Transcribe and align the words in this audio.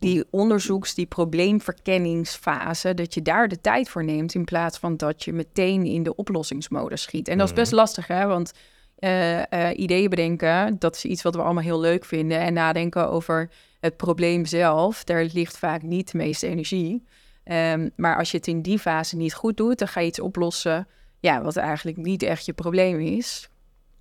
die 0.00 0.24
onderzoeks, 0.30 0.94
die 0.94 1.06
probleemverkenningsfase, 1.06 2.94
dat 2.94 3.14
je 3.14 3.22
daar 3.22 3.48
de 3.48 3.60
tijd 3.60 3.88
voor 3.88 4.04
neemt 4.04 4.34
in 4.34 4.44
plaats 4.44 4.78
van 4.78 4.96
dat 4.96 5.24
je 5.24 5.32
meteen 5.32 5.84
in 5.84 6.02
de 6.02 6.16
oplossingsmodus 6.16 7.02
schiet. 7.02 7.28
En 7.28 7.38
dat 7.38 7.48
is 7.48 7.54
best 7.54 7.72
lastig, 7.72 8.06
hè? 8.06 8.26
Want 8.26 8.52
eh, 8.96 9.52
eh, 9.52 9.78
ideeën 9.78 10.10
bedenken, 10.10 10.78
dat 10.78 10.96
is 10.96 11.04
iets 11.04 11.22
wat 11.22 11.34
we 11.34 11.42
allemaal 11.42 11.62
heel 11.62 11.80
leuk 11.80 12.04
vinden. 12.04 12.38
En 12.38 12.52
nadenken 12.52 13.10
over 13.10 13.50
het 13.80 13.96
probleem 13.96 14.46
zelf, 14.46 15.04
daar 15.04 15.24
ligt 15.32 15.58
vaak 15.58 15.82
niet 15.82 16.10
de 16.10 16.18
meeste 16.18 16.46
energie. 16.46 17.04
Ehm, 17.44 17.88
maar 17.96 18.16
als 18.16 18.30
je 18.30 18.36
het 18.36 18.46
in 18.46 18.62
die 18.62 18.78
fase 18.78 19.16
niet 19.16 19.34
goed 19.34 19.56
doet, 19.56 19.78
dan 19.78 19.88
ga 19.88 20.00
je 20.00 20.06
iets 20.06 20.20
oplossen, 20.20 20.88
ja, 21.18 21.42
wat 21.42 21.56
eigenlijk 21.56 21.96
niet 21.96 22.22
echt 22.22 22.46
je 22.46 22.52
probleem 22.52 23.00
is. 23.00 23.48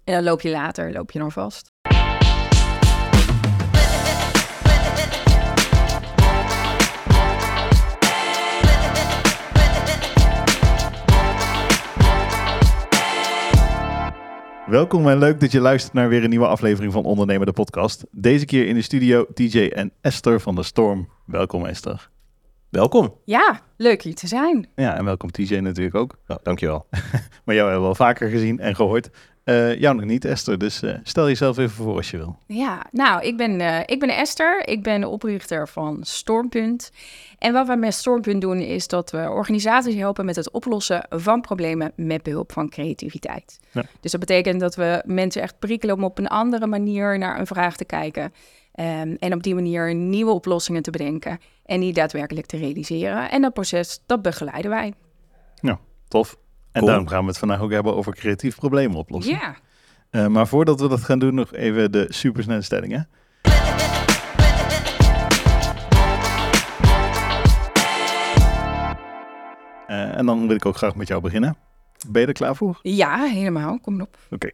En 0.03 0.13
dan 0.13 0.23
loop 0.23 0.41
je 0.41 0.49
later, 0.49 0.91
loop 0.91 1.11
je 1.11 1.19
dan 1.19 1.31
vast. 1.31 1.68
Welkom 14.69 15.07
en 15.07 15.17
leuk 15.17 15.39
dat 15.39 15.51
je 15.51 15.59
luistert 15.59 15.93
naar 15.93 16.09
weer 16.09 16.23
een 16.23 16.29
nieuwe 16.29 16.47
aflevering 16.47 16.93
van 16.93 17.03
Ondernemer 17.03 17.45
de 17.45 17.51
Podcast. 17.51 18.05
Deze 18.11 18.45
keer 18.45 18.67
in 18.67 18.75
de 18.75 18.81
studio 18.81 19.25
TJ 19.33 19.67
en 19.67 19.91
Esther 20.01 20.39
van 20.39 20.55
de 20.55 20.63
Storm. 20.63 21.09
Welkom 21.25 21.65
Esther. 21.65 22.09
Welkom. 22.69 23.15
Ja, 23.25 23.61
leuk 23.77 24.01
hier 24.01 24.15
te 24.15 24.27
zijn. 24.27 24.67
Ja, 24.75 24.97
en 24.97 25.05
welkom 25.05 25.31
TJ 25.31 25.55
natuurlijk 25.55 25.95
ook. 25.95 26.17
Ja, 26.27 26.39
dankjewel. 26.43 26.87
maar 27.45 27.55
jou 27.55 27.69
hebben 27.69 27.81
we 27.81 27.87
al 27.87 27.95
vaker 27.95 28.29
gezien 28.29 28.59
en 28.59 28.75
gehoord. 28.75 29.09
Uh, 29.49 29.79
jou 29.79 29.95
nog 29.95 30.05
niet, 30.05 30.25
Esther. 30.25 30.57
Dus 30.57 30.83
uh, 30.83 30.93
stel 31.03 31.27
jezelf 31.27 31.57
even 31.57 31.75
voor 31.75 31.95
als 31.95 32.11
je 32.11 32.17
wil. 32.17 32.37
Ja, 32.45 32.85
nou, 32.91 33.23
ik 33.23 33.37
ben, 33.37 33.59
uh, 33.59 33.79
ik 33.85 33.99
ben 33.99 34.09
Esther. 34.09 34.67
Ik 34.67 34.83
ben 34.83 35.01
de 35.01 35.07
oprichter 35.07 35.67
van 35.67 35.97
Stormpunt. 36.01 36.91
En 37.37 37.53
wat 37.53 37.67
we 37.67 37.75
met 37.75 37.93
Stormpunt 37.93 38.41
doen, 38.41 38.59
is 38.59 38.87
dat 38.87 39.11
we 39.11 39.29
organisaties 39.29 39.95
helpen 39.95 40.25
met 40.25 40.35
het 40.35 40.51
oplossen 40.51 41.05
van 41.09 41.41
problemen 41.41 41.91
met 41.95 42.23
behulp 42.23 42.51
van 42.51 42.69
creativiteit. 42.69 43.59
Ja. 43.71 43.85
Dus 43.99 44.11
dat 44.11 44.19
betekent 44.19 44.59
dat 44.59 44.75
we 44.75 45.01
mensen 45.05 45.41
echt 45.41 45.59
prikkelen 45.59 45.95
om 45.95 46.03
op 46.03 46.17
een 46.17 46.27
andere 46.27 46.67
manier 46.67 47.17
naar 47.17 47.39
een 47.39 47.47
vraag 47.47 47.75
te 47.75 47.85
kijken. 47.85 48.23
Um, 48.23 49.15
en 49.19 49.33
op 49.33 49.43
die 49.43 49.55
manier 49.55 49.95
nieuwe 49.95 50.31
oplossingen 50.31 50.81
te 50.81 50.91
bedenken 50.91 51.39
en 51.65 51.79
die 51.79 51.93
daadwerkelijk 51.93 52.45
te 52.45 52.57
realiseren. 52.57 53.29
En 53.29 53.41
dat 53.41 53.53
proces, 53.53 54.01
dat 54.05 54.21
begeleiden 54.21 54.71
wij. 54.71 54.93
Ja, 55.61 55.79
tof. 56.07 56.37
En 56.71 56.85
daarom 56.85 57.07
gaan 57.07 57.21
we 57.21 57.27
het 57.27 57.37
vandaag 57.37 57.61
ook 57.61 57.71
hebben 57.71 57.95
over 57.95 58.15
creatief 58.15 58.55
problemen 58.55 58.97
oplossen. 58.97 59.33
Ja. 59.33 59.55
Uh, 60.11 60.27
maar 60.27 60.47
voordat 60.47 60.79
we 60.79 60.87
dat 60.87 61.03
gaan 61.03 61.19
doen, 61.19 61.33
nog 61.33 61.53
even 61.53 61.91
de 61.91 62.05
supersnelle 62.09 62.61
stellingen. 62.61 63.09
Uh, 69.87 70.17
en 70.17 70.25
dan 70.25 70.47
wil 70.47 70.55
ik 70.55 70.65
ook 70.65 70.77
graag 70.77 70.95
met 70.95 71.07
jou 71.07 71.21
beginnen. 71.21 71.57
Ben 72.07 72.21
je 72.21 72.27
er 72.27 72.33
klaar 72.33 72.55
voor? 72.55 72.79
Ja, 72.81 73.23
helemaal. 73.23 73.79
Kom 73.79 74.01
op. 74.01 74.17
Oké. 74.29 74.51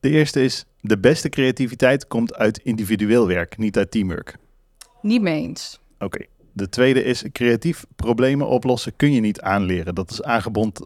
De 0.00 0.10
eerste 0.10 0.44
is, 0.44 0.64
de 0.80 0.98
beste 0.98 1.28
creativiteit 1.28 2.06
komt 2.06 2.34
uit 2.34 2.58
individueel 2.58 3.26
werk, 3.26 3.58
niet 3.58 3.76
uit 3.76 3.90
teamwork. 3.90 4.36
Niet 5.02 5.22
mee 5.22 5.42
eens. 5.42 5.80
Oké. 5.98 6.26
De 6.52 6.68
tweede 6.68 7.04
is, 7.04 7.24
creatief 7.32 7.84
problemen 7.96 8.46
oplossen 8.48 8.96
kun 8.96 9.12
je 9.12 9.20
niet 9.20 9.40
aanleren. 9.40 9.94
Dat 9.94 10.10
is 10.10 10.22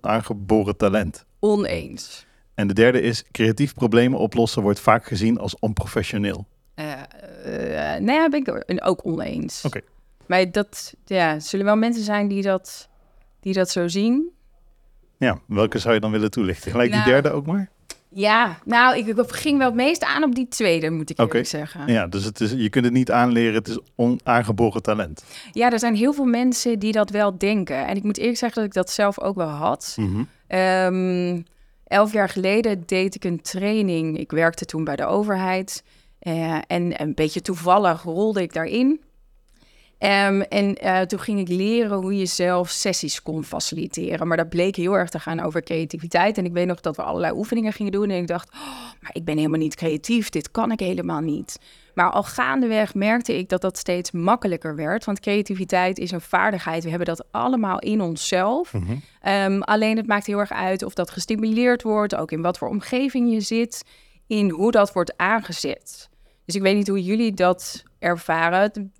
aangeboren 0.00 0.76
talent. 0.76 1.24
Oneens. 1.38 2.26
En 2.54 2.66
de 2.66 2.74
derde 2.74 3.00
is, 3.00 3.24
creatief 3.30 3.74
problemen 3.74 4.18
oplossen 4.18 4.62
wordt 4.62 4.80
vaak 4.80 5.06
gezien 5.06 5.38
als 5.38 5.58
onprofessioneel. 5.58 6.46
Uh, 6.74 6.86
uh, 7.46 7.96
nee, 8.00 8.18
daar 8.18 8.28
ben 8.28 8.64
ik 8.66 8.86
ook 8.86 9.06
oneens. 9.06 9.64
Oké. 9.64 9.80
Maar 10.26 10.50
dat, 10.50 10.94
ja, 11.04 11.40
zullen 11.40 11.64
wel 11.64 11.76
mensen 11.76 12.04
zijn 12.04 12.28
die 12.28 12.42
dat, 12.42 12.88
die 13.40 13.52
dat 13.52 13.70
zo 13.70 13.88
zien. 13.88 14.30
Ja, 15.18 15.38
welke 15.46 15.78
zou 15.78 15.94
je 15.94 16.00
dan 16.00 16.10
willen 16.10 16.30
toelichten? 16.30 16.70
Gelijk 16.70 16.90
die 16.90 17.00
nou, 17.00 17.10
derde 17.10 17.30
ook 17.30 17.46
maar? 17.46 17.70
Ja, 18.14 18.58
nou, 18.64 18.96
ik 18.96 19.14
ging 19.26 19.58
wel 19.58 19.66
het 19.66 19.76
meest 19.76 20.04
aan 20.04 20.22
op 20.22 20.34
die 20.34 20.48
tweede, 20.48 20.90
moet 20.90 21.10
ik 21.10 21.18
eerlijk 21.18 21.46
zeggen. 21.46 21.92
Ja, 21.92 22.06
dus 22.06 22.24
het 22.24 22.40
is, 22.40 22.50
je 22.50 22.68
kunt 22.68 22.84
het 22.84 22.94
niet 22.94 23.10
aanleren, 23.10 23.54
het 23.54 23.68
is 23.68 23.78
onaangeboren 23.96 24.82
talent. 24.82 25.24
Ja, 25.52 25.72
er 25.72 25.78
zijn 25.78 25.94
heel 25.94 26.12
veel 26.12 26.24
mensen 26.24 26.78
die 26.78 26.92
dat 26.92 27.10
wel 27.10 27.38
denken. 27.38 27.86
En 27.86 27.96
ik 27.96 28.02
moet 28.02 28.18
eerlijk 28.18 28.38
zeggen 28.38 28.58
dat 28.58 28.68
ik 28.68 28.74
dat 28.74 28.90
zelf 28.90 29.20
ook 29.20 29.36
wel 29.36 29.48
had. 29.48 29.96
Mm 29.98 30.28
elf 31.84 32.12
jaar 32.12 32.28
geleden 32.28 32.82
deed 32.86 33.14
ik 33.14 33.24
een 33.24 33.42
training. 33.42 34.18
Ik 34.18 34.30
werkte 34.30 34.64
toen 34.64 34.84
bij 34.84 34.96
de 34.96 35.04
overheid. 35.04 35.84
Uh, 36.22 36.58
en 36.66 37.00
een 37.00 37.14
beetje 37.14 37.40
toevallig 37.40 38.02
rolde 38.02 38.42
ik 38.42 38.52
daarin. 38.52 39.00
Um, 39.98 40.40
en 40.40 40.84
uh, 40.84 41.00
toen 41.00 41.18
ging 41.18 41.40
ik 41.40 41.48
leren 41.48 41.96
hoe 41.98 42.16
je 42.16 42.26
zelf 42.26 42.68
sessies 42.68 43.22
kon 43.22 43.44
faciliteren. 43.44 44.28
Maar 44.28 44.36
dat 44.36 44.48
bleek 44.48 44.76
heel 44.76 44.98
erg 44.98 45.08
te 45.08 45.18
gaan 45.18 45.40
over 45.40 45.62
creativiteit. 45.62 46.38
En 46.38 46.44
ik 46.44 46.52
weet 46.52 46.66
nog 46.66 46.80
dat 46.80 46.96
we 46.96 47.02
allerlei 47.02 47.32
oefeningen 47.32 47.72
gingen 47.72 47.92
doen. 47.92 48.10
En 48.10 48.16
ik 48.16 48.26
dacht, 48.26 48.52
oh, 48.52 48.92
maar 49.00 49.10
ik 49.12 49.24
ben 49.24 49.36
helemaal 49.36 49.58
niet 49.58 49.74
creatief. 49.74 50.28
Dit 50.28 50.50
kan 50.50 50.70
ik 50.70 50.80
helemaal 50.80 51.20
niet. 51.20 51.58
Maar 51.94 52.10
al 52.10 52.22
gaandeweg 52.22 52.94
merkte 52.94 53.38
ik 53.38 53.48
dat 53.48 53.60
dat 53.60 53.78
steeds 53.78 54.10
makkelijker 54.10 54.76
werd. 54.76 55.04
Want 55.04 55.20
creativiteit 55.20 55.98
is 55.98 56.10
een 56.10 56.20
vaardigheid. 56.20 56.82
We 56.82 56.88
hebben 56.88 57.06
dat 57.06 57.24
allemaal 57.30 57.78
in 57.78 58.00
onszelf. 58.00 58.72
Mm 58.72 58.86
-hmm. 58.86 59.32
um, 59.32 59.62
alleen 59.62 59.96
het 59.96 60.06
maakt 60.06 60.26
heel 60.26 60.38
erg 60.38 60.52
uit 60.52 60.82
of 60.82 60.94
dat 60.94 61.10
gestimuleerd 61.10 61.82
wordt. 61.82 62.14
Ook 62.14 62.32
in 62.32 62.42
wat 62.42 62.58
voor 62.58 62.68
omgeving 62.68 63.32
je 63.32 63.40
zit. 63.40 63.84
In 64.26 64.50
hoe 64.50 64.70
dat 64.70 64.92
wordt 64.92 65.16
aangezet. 65.16 66.08
Dus 66.44 66.54
ik 66.54 66.62
weet 66.62 66.76
niet 66.76 66.88
hoe 66.88 67.02
jullie 67.02 67.32
dat 67.32 67.82
ervaren 67.98 68.92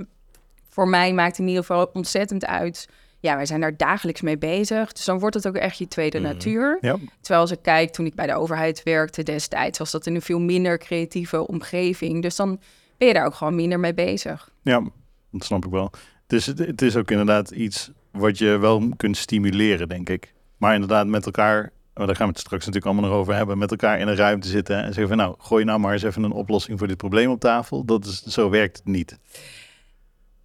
voor 0.74 0.88
mij 0.88 1.12
maakt 1.12 1.38
in 1.38 1.46
ieder 1.46 1.64
geval 1.64 1.90
ontzettend 1.92 2.46
uit. 2.46 2.88
Ja, 3.20 3.36
wij 3.36 3.46
zijn 3.46 3.60
daar 3.60 3.76
dagelijks 3.76 4.20
mee 4.20 4.38
bezig. 4.38 4.92
Dus 4.92 5.04
dan 5.04 5.18
wordt 5.18 5.34
het 5.34 5.48
ook 5.48 5.56
echt 5.56 5.78
je 5.78 5.88
tweede 5.88 6.18
mm. 6.18 6.24
natuur. 6.24 6.78
Ja. 6.80 6.96
Terwijl 7.20 7.40
als 7.40 7.50
ik 7.50 7.58
kijk, 7.62 7.90
toen 7.90 8.06
ik 8.06 8.14
bij 8.14 8.26
de 8.26 8.34
overheid 8.34 8.82
werkte 8.82 9.22
destijds, 9.22 9.78
was 9.78 9.90
dat 9.90 10.06
in 10.06 10.14
een 10.14 10.22
veel 10.22 10.40
minder 10.40 10.78
creatieve 10.78 11.46
omgeving. 11.46 12.22
Dus 12.22 12.36
dan 12.36 12.60
ben 12.96 13.08
je 13.08 13.14
daar 13.14 13.26
ook 13.26 13.34
gewoon 13.34 13.54
minder 13.54 13.80
mee 13.80 13.94
bezig. 13.94 14.50
Ja, 14.62 14.82
dat 15.30 15.44
snap 15.44 15.64
ik 15.64 15.70
wel. 15.70 15.90
Dus 16.26 16.46
het, 16.46 16.58
het 16.58 16.82
is 16.82 16.96
ook 16.96 17.10
inderdaad 17.10 17.50
iets 17.50 17.90
wat 18.10 18.38
je 18.38 18.58
wel 18.58 18.88
kunt 18.96 19.16
stimuleren, 19.16 19.88
denk 19.88 20.08
ik. 20.08 20.32
Maar 20.56 20.74
inderdaad 20.74 21.06
met 21.06 21.26
elkaar 21.26 21.72
maar 21.94 22.06
daar 22.06 22.16
gaan 22.16 22.26
we 22.26 22.32
het 22.32 22.40
straks 22.40 22.66
natuurlijk 22.66 22.92
allemaal 22.92 23.10
nog 23.10 23.20
over 23.20 23.34
hebben, 23.34 23.58
met 23.58 23.70
elkaar 23.70 23.98
in 23.98 24.08
een 24.08 24.16
ruimte 24.16 24.48
zitten 24.48 24.76
en 24.76 24.84
zeggen 24.84 25.08
van 25.08 25.16
nou, 25.16 25.34
gooi 25.38 25.64
nou 25.64 25.78
maar 25.78 25.92
eens 25.92 26.02
even 26.02 26.22
een 26.22 26.32
oplossing 26.32 26.78
voor 26.78 26.88
dit 26.88 26.96
probleem 26.96 27.30
op 27.30 27.40
tafel. 27.40 27.84
Dat 27.84 28.04
is, 28.04 28.22
zo 28.22 28.50
werkt 28.50 28.76
het 28.76 28.86
niet. 28.86 29.18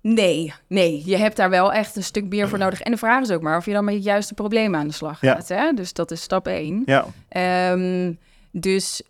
Nee, 0.01 0.53
nee. 0.67 1.01
Je 1.05 1.17
hebt 1.17 1.35
daar 1.35 1.49
wel 1.49 1.73
echt 1.73 1.95
een 1.95 2.03
stuk 2.03 2.25
meer 2.29 2.49
voor 2.49 2.57
nodig. 2.65 2.81
En 2.81 2.91
de 2.91 2.97
vraag 2.97 3.21
is 3.21 3.31
ook 3.31 3.41
maar 3.41 3.57
of 3.57 3.65
je 3.65 3.73
dan 3.73 3.85
met 3.85 3.93
het 3.93 4.03
juiste 4.03 4.33
probleem 4.33 4.75
aan 4.75 4.87
de 4.87 4.93
slag 4.93 5.19
gaat. 5.19 5.47
Ja. 5.47 5.55
Hè? 5.55 5.73
Dus 5.73 5.93
dat 5.93 6.11
is 6.11 6.21
stap 6.21 6.47
één. 6.47 6.83
Ja. 6.85 7.05
Um, 7.71 8.17
dus 8.51 9.03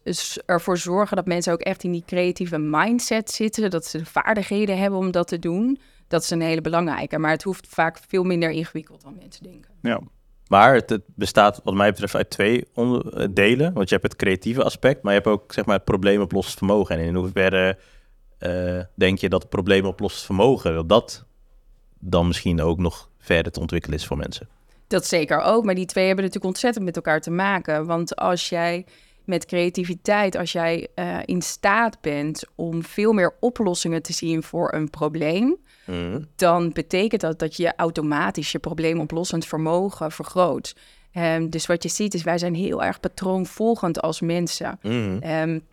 ervoor 0.46 0.78
zorgen 0.78 1.16
dat 1.16 1.26
mensen 1.26 1.54
ook 1.54 1.62
echt 1.62 1.84
in 1.84 1.92
die 1.92 2.04
creatieve 2.06 2.58
mindset 2.58 3.32
zitten. 3.32 3.70
Dat 3.70 3.86
ze 3.86 3.98
de 3.98 4.06
vaardigheden 4.06 4.78
hebben 4.78 5.00
om 5.00 5.12
dat 5.12 5.28
te 5.28 5.40
doen. 5.40 5.80
Dat 6.08 6.24
is 6.24 6.30
een 6.30 6.42
hele 6.42 6.62
belangrijke. 6.62 7.18
Maar 7.18 7.32
het 7.32 7.44
hoeft 7.44 7.68
vaak 7.68 8.00
veel 8.08 8.24
minder 8.24 8.50
ingewikkeld 8.50 9.02
dan 9.02 9.16
mensen 9.20 9.44
denken. 9.44 9.72
Ja. 9.82 10.00
Maar 10.48 10.74
het, 10.74 11.00
bestaat 11.16 11.62
wat 11.64 11.74
mij 11.74 11.90
betreft 11.90 12.16
uit 12.16 12.30
twee 12.30 12.66
delen. 13.32 13.74
Want 13.74 13.90
je 13.90 13.96
hebt 13.96 14.08
het 14.08 14.16
creatieve 14.16 14.64
aspect, 14.64 15.04
maar 15.04 15.14
je 15.14 15.20
hebt 15.20 15.32
ook 15.32 15.54
zeg 15.54 15.66
maar, 15.66 15.76
het 15.76 15.84
probleemoplossend 15.84 16.58
vermogen. 16.58 16.98
En 16.98 17.04
in 17.04 17.16
hoeverre 17.16 17.78
uh, 18.40 18.82
denk 18.96 19.20
je 19.20 19.30
dat 19.30 19.42
het 19.42 19.50
probleemoplossend 19.50 20.26
vermogen, 20.26 20.74
dat 20.74 20.90
dat 20.90 21.26
dan 22.00 22.28
misschien 22.28 22.62
ook 22.62 22.78
nog 22.78 23.10
verder 23.18 23.52
te 23.52 23.60
ontwikkelen 23.60 23.98
is 23.98 24.06
voor 24.06 24.18
mensen? 24.18 24.48
Dat 24.88 25.06
zeker 25.06 25.42
ook, 25.42 25.66
maar 25.66 25.76
die 25.76 25.86
twee 25.86 26.06
hebben 26.06 26.24
natuurlijk 26.24 26.54
ontzettend 26.54 26.86
met 26.86 26.96
elkaar 26.96 27.22
te 27.22 27.32
maken. 27.32 27.86
Want 27.86 28.16
als 28.16 28.50
jij 28.50 28.86
met 29.26 29.46
creativiteit, 29.46 30.36
als 30.36 30.52
jij 30.52 30.88
uh, 30.96 31.18
in 31.26 31.42
staat 31.42 32.02
bent 32.02 32.44
om 32.56 32.84
veel 32.84 33.14
meer 33.14 33.36
oplossingen 33.40 34.02
te 34.02 34.14
zien 34.14 34.44
voor 34.44 34.74
een 34.74 34.90
probleem, 34.90 35.58
mm. 35.86 36.28
dan 36.36 36.72
betekent 36.72 37.22
dat 37.22 37.40
dat 37.40 37.56
je 37.58 37.74
automatisch 37.76 38.52
je 38.52 38.60
probleemoplossend 38.60 39.46
vermogen 39.46 40.12
vergroot. 40.12 40.76
Um, 41.14 41.50
dus 41.50 41.66
wat 41.66 41.84
je 41.84 41.90
ziet 41.90 42.14
is, 42.14 42.24
wij 42.24 42.38
zijn 42.38 42.56
heel 42.56 42.84
erg 42.84 43.00
patroonvolgend 43.00 44.02
als 44.02 44.22
mensen. 44.22 44.80
Mm. 44.82 45.20
Um, 45.24 45.66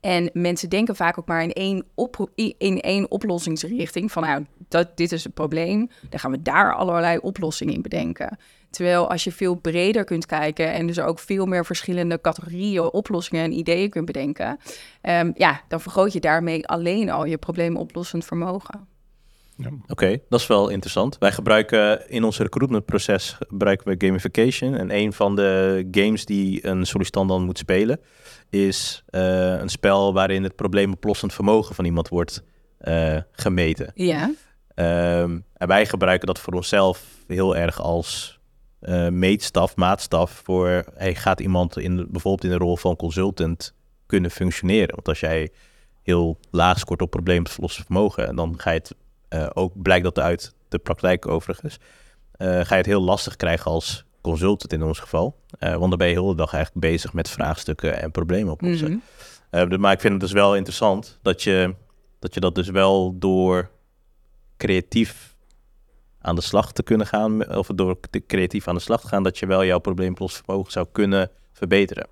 en 0.00 0.30
mensen 0.32 0.68
denken 0.68 0.96
vaak 0.96 1.18
ook 1.18 1.26
maar 1.26 1.42
in 1.42 1.52
één, 1.52 1.84
op, 1.94 2.30
in 2.58 2.80
één 2.80 3.10
oplossingsrichting. 3.10 4.12
Van 4.12 4.22
nou, 4.22 4.44
dat, 4.68 4.96
dit 4.96 5.12
is 5.12 5.24
het 5.24 5.34
probleem. 5.34 5.90
Dan 6.08 6.20
gaan 6.20 6.30
we 6.30 6.42
daar 6.42 6.74
allerlei 6.74 7.18
oplossingen 7.18 7.74
in 7.74 7.82
bedenken. 7.82 8.38
Terwijl 8.70 9.10
als 9.10 9.24
je 9.24 9.32
veel 9.32 9.54
breder 9.54 10.04
kunt 10.04 10.26
kijken 10.26 10.72
en 10.72 10.86
dus 10.86 11.00
ook 11.00 11.18
veel 11.18 11.46
meer 11.46 11.64
verschillende 11.64 12.20
categorieën, 12.20 12.92
oplossingen 12.92 13.44
en 13.44 13.52
ideeën 13.52 13.90
kunt 13.90 14.06
bedenken. 14.06 14.58
Um, 15.02 15.32
ja, 15.36 15.62
dan 15.68 15.80
vergroot 15.80 16.12
je 16.12 16.20
daarmee 16.20 16.66
alleen 16.66 17.10
al 17.10 17.24
je 17.24 17.38
probleemoplossend 17.38 18.24
vermogen. 18.24 18.86
Ja. 19.56 19.70
Oké, 19.86 20.18
dat 20.28 20.40
is 20.40 20.46
wel 20.46 20.68
interessant. 20.68 21.16
Wij 21.18 21.32
gebruiken 21.32 22.10
in 22.10 22.24
ons 22.24 22.38
recruitmentproces 22.38 23.36
gebruiken 23.48 23.88
we 23.88 24.06
gamification. 24.06 24.74
En 24.74 24.94
een 24.94 25.12
van 25.12 25.36
de 25.36 25.84
games 25.90 26.24
die 26.24 26.66
een 26.66 26.86
sollicitant 26.86 27.28
dan 27.28 27.44
moet 27.44 27.58
spelen, 27.58 28.00
is 28.50 29.02
uh, 29.10 29.58
een 29.58 29.68
spel 29.68 30.12
waarin 30.12 30.42
het 30.42 30.56
probleemoplossend 30.56 31.32
vermogen 31.32 31.74
van 31.74 31.84
iemand 31.84 32.08
wordt 32.08 32.42
uh, 32.80 33.16
gemeten. 33.32 33.90
Ja. 33.94 34.34
Ehm, 34.74 35.38
en 35.54 35.68
wij 35.68 35.86
gebruiken 35.86 36.26
dat 36.26 36.38
voor 36.38 36.52
onszelf 36.52 37.04
heel 37.26 37.56
erg 37.56 37.80
als 37.80 38.40
uh, 38.80 39.08
meetstaf, 39.08 39.76
maatstaf 39.76 40.40
voor 40.44 40.84
hey, 40.94 41.14
gaat 41.14 41.40
iemand 41.40 41.78
in, 41.78 41.96
bijvoorbeeld 41.96 42.44
in 42.44 42.58
de 42.58 42.64
rol 42.64 42.76
van 42.76 42.96
consultant 42.96 43.74
kunnen 44.06 44.30
functioneren. 44.30 44.94
Want 44.94 45.08
als 45.08 45.20
jij 45.20 45.50
heel 46.02 46.38
laag 46.50 46.78
scoort 46.78 47.02
op 47.02 47.10
problemen 47.10 47.50
verlossen 47.50 47.84
vermogen, 47.84 48.28
en 48.28 48.36
dan 48.36 48.54
ga 48.56 48.70
je 48.70 48.82
het 49.28 49.56
ook, 49.56 49.82
blijkt 49.82 50.04
dat 50.04 50.18
uit 50.18 50.54
de 50.68 50.78
praktijk 50.78 51.26
overigens, 51.26 51.78
ga 52.38 52.46
je 52.68 52.74
het 52.74 52.86
heel 52.86 53.02
lastig 53.02 53.36
krijgen 53.36 53.70
als 53.70 54.04
consultant 54.20 54.72
in 54.72 54.82
ons 54.82 54.98
geval. 54.98 55.36
want 55.58 55.88
dan 55.88 55.98
ben 55.98 56.06
je 56.06 56.12
heel 56.12 56.28
de 56.28 56.34
dag 56.34 56.52
eigenlijk 56.52 56.86
bezig 56.86 57.12
met 57.12 57.30
vraagstukken 57.30 58.00
en 58.00 58.10
problemen 58.10 58.52
oplossen. 58.52 58.90
Mm 58.90 59.02
-hmm. 59.50 59.80
maar 59.80 59.92
ik 59.92 60.00
vind 60.00 60.12
het 60.12 60.22
dus 60.22 60.32
wel 60.32 60.56
interessant 60.56 61.18
dat 61.22 61.42
je, 61.42 61.74
dat 62.18 62.34
je 62.34 62.40
dat 62.40 62.54
dus 62.54 62.68
wel 62.68 63.18
door 63.18 63.70
creatief 64.56 65.36
aan 66.20 66.34
de 66.34 66.40
slag 66.40 66.72
te 66.72 66.82
kunnen 66.82 67.06
gaan, 67.06 67.56
of 67.56 67.66
door 67.66 67.98
creatief 68.26 68.68
aan 68.68 68.74
de 68.74 68.80
slag 68.80 69.00
te 69.00 69.08
gaan, 69.08 69.22
dat 69.22 69.38
je 69.38 69.46
wel 69.46 69.64
jouw 69.64 69.78
probleemoplossingsvermogen 69.78 70.72
zou 70.72 70.86
kunnen 70.92 71.30
verbeteren. 71.52 72.06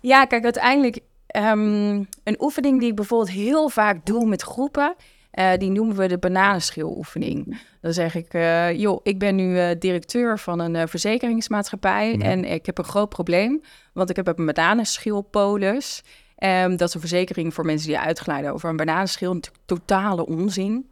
Ja, 0.00 0.24
kijk, 0.24 0.44
uiteindelijk 0.44 1.00
um, 1.36 2.08
een 2.24 2.36
oefening 2.38 2.80
die 2.80 2.88
ik 2.88 2.94
bijvoorbeeld 2.94 3.30
heel 3.30 3.68
vaak 3.68 4.06
doe 4.06 4.26
met 4.26 4.42
groepen, 4.42 4.94
uh, 5.34 5.52
die 5.56 5.70
noemen 5.70 5.96
we 5.96 6.08
de 6.08 6.18
bananenschil-oefening. 6.18 7.60
Dan 7.80 7.92
zeg 7.92 8.14
ik, 8.14 8.34
uh, 8.34 8.78
joh, 8.78 9.00
ik 9.02 9.18
ben 9.18 9.34
nu 9.34 9.56
uh, 9.56 9.68
directeur 9.78 10.38
van 10.38 10.58
een 10.58 10.88
verzekeringsmaatschappij 10.88 12.16
ja. 12.16 12.24
en 12.24 12.44
ik 12.44 12.66
heb 12.66 12.78
een 12.78 12.84
groot 12.84 13.08
probleem, 13.08 13.62
want 13.92 14.10
ik 14.10 14.16
heb 14.16 14.38
een 14.38 14.46
bananenschilpolis. 14.46 16.02
Um, 16.44 16.76
dat 16.76 16.88
is 16.88 16.94
een 16.94 17.00
verzekering 17.00 17.54
voor 17.54 17.64
mensen 17.64 17.88
die 17.88 17.98
uitglijden 17.98 18.52
over 18.52 18.68
een 18.68 18.76
bananenschil. 18.76 19.34
Natuurlijk 19.34 19.64
totale 19.64 20.26
onzin. 20.26 20.88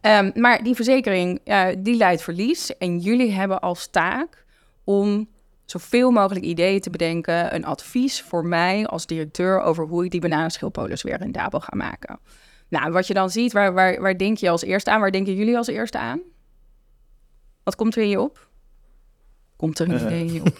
Um, 0.00 0.32
maar 0.34 0.62
die 0.62 0.74
verzekering, 0.74 1.40
die 1.78 1.96
leidt 1.96 2.22
verlies. 2.22 2.76
En 2.76 2.98
jullie 2.98 3.32
hebben 3.32 3.60
als 3.60 3.86
taak 3.86 4.44
om 4.84 5.28
zoveel 5.64 6.10
mogelijk 6.10 6.44
ideeën 6.44 6.80
te 6.80 6.90
bedenken. 6.90 7.54
Een 7.54 7.64
advies 7.64 8.22
voor 8.22 8.46
mij 8.46 8.86
als 8.86 9.06
directeur 9.06 9.60
over 9.60 9.86
hoe 9.86 10.04
ik 10.04 10.10
die 10.10 10.20
bananenschilpolis 10.20 11.02
weer 11.02 11.18
rendabel 11.18 11.60
ga 11.60 11.76
maken. 11.76 12.18
Nou, 12.80 12.92
wat 12.92 13.06
je 13.06 13.14
dan 13.14 13.30
ziet, 13.30 13.52
waar, 13.52 13.72
waar, 13.72 14.00
waar 14.00 14.18
denk 14.18 14.36
je 14.36 14.50
als 14.50 14.62
eerste 14.62 14.90
aan? 14.90 15.00
Waar 15.00 15.10
denken 15.10 15.34
jullie 15.34 15.56
als 15.56 15.66
eerste 15.66 15.98
aan? 15.98 16.20
Wat 17.62 17.76
komt 17.76 17.96
er 17.96 18.02
in 18.02 18.08
je 18.08 18.20
op? 18.20 18.48
Komt 19.56 19.78
er 19.78 19.88
een 19.88 19.94
uh, 19.94 20.00
idee 20.00 20.24
in 20.26 20.32
je 20.32 20.40
op? 20.40 20.58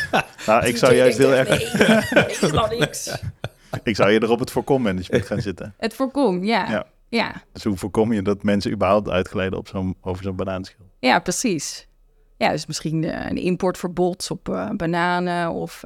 nou, 0.46 0.66
ik 0.66 0.76
zou 0.76 0.94
juist 0.94 1.18
heel 1.18 1.34
erg... 1.34 1.48
Nee, 1.48 2.78
niks. 2.78 3.18
ik 3.82 3.96
zou 3.96 4.10
eerder 4.10 4.30
op 4.30 4.38
het 4.38 4.50
voorkommanagement 4.50 5.26
gaan 5.26 5.40
zitten. 5.40 5.74
Het 5.78 5.94
voorkom, 5.94 6.44
ja. 6.44 6.70
ja. 6.70 6.86
Ja. 7.08 7.42
Dus 7.52 7.64
hoe 7.64 7.76
voorkom 7.76 8.12
je 8.12 8.22
dat 8.22 8.42
mensen 8.42 8.72
überhaupt 8.72 9.08
uitgeleiden 9.08 9.58
op 9.58 9.68
zo'n, 9.68 9.96
over 10.00 10.22
zo'n 10.22 10.36
banaanschil? 10.36 10.84
Ja, 10.98 11.18
precies. 11.18 11.88
Ja, 12.36 12.50
dus 12.50 12.66
misschien 12.66 13.02
uh, 13.02 13.26
een 13.26 13.36
importverbod 13.36 14.30
op 14.30 14.48
uh, 14.48 14.70
bananen 14.70 15.50
of 15.50 15.82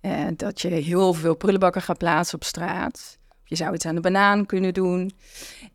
uh, 0.00 0.26
dat 0.36 0.60
je 0.60 0.68
heel 0.68 1.12
veel 1.12 1.34
prullenbakken 1.34 1.82
gaat 1.82 1.98
plaatsen 1.98 2.34
op 2.34 2.44
straat. 2.44 3.18
Je 3.44 3.56
zou 3.56 3.74
iets 3.74 3.86
aan 3.86 3.94
de 3.94 4.00
banaan 4.00 4.46
kunnen 4.46 4.74
doen. 4.74 5.12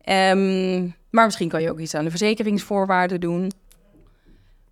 Um, 0.08 0.94
maar 1.10 1.24
misschien 1.24 1.48
kan 1.48 1.62
je 1.62 1.70
ook 1.70 1.78
iets 1.78 1.94
aan 1.94 2.04
de 2.04 2.10
verzekeringsvoorwaarden 2.10 3.20
doen. 3.20 3.52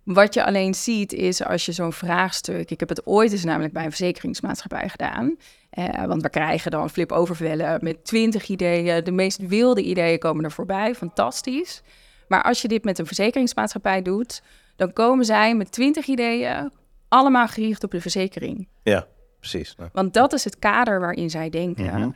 Wat 0.03 0.33
je 0.33 0.45
alleen 0.45 0.73
ziet 0.73 1.13
is 1.13 1.43
als 1.43 1.65
je 1.65 1.71
zo'n 1.71 1.93
vraagstuk. 1.93 2.71
Ik 2.71 2.79
heb 2.79 2.89
het 2.89 3.05
ooit 3.05 3.31
eens 3.31 3.43
namelijk 3.43 3.73
bij 3.73 3.83
een 3.83 3.89
verzekeringsmaatschappij 3.89 4.89
gedaan. 4.89 5.35
Uh, 5.73 6.05
want 6.05 6.21
we 6.21 6.29
krijgen 6.29 6.71
dan 6.71 6.89
flip 6.89 7.11
overvellen 7.11 7.79
met 7.81 8.05
twintig 8.05 8.47
ideeën. 8.47 9.03
De 9.03 9.11
meest 9.11 9.47
wilde 9.47 9.81
ideeën 9.81 10.19
komen 10.19 10.43
er 10.43 10.51
voorbij. 10.51 10.95
Fantastisch. 10.95 11.81
Maar 12.27 12.43
als 12.43 12.61
je 12.61 12.67
dit 12.67 12.83
met 12.83 12.99
een 12.99 13.05
verzekeringsmaatschappij 13.05 14.01
doet, 14.01 14.41
dan 14.75 14.93
komen 14.93 15.25
zij 15.25 15.55
met 15.55 15.71
twintig 15.71 16.07
ideeën, 16.07 16.71
allemaal 17.07 17.47
gericht 17.47 17.83
op 17.83 17.91
de 17.91 18.01
verzekering. 18.01 18.67
Ja, 18.83 19.07
precies. 19.39 19.75
Want 19.91 20.13
dat 20.13 20.33
is 20.33 20.43
het 20.43 20.59
kader 20.59 20.99
waarin 20.99 21.29
zij 21.29 21.49
denken. 21.49 21.83
Mm 21.83 21.89
-hmm. 21.89 22.15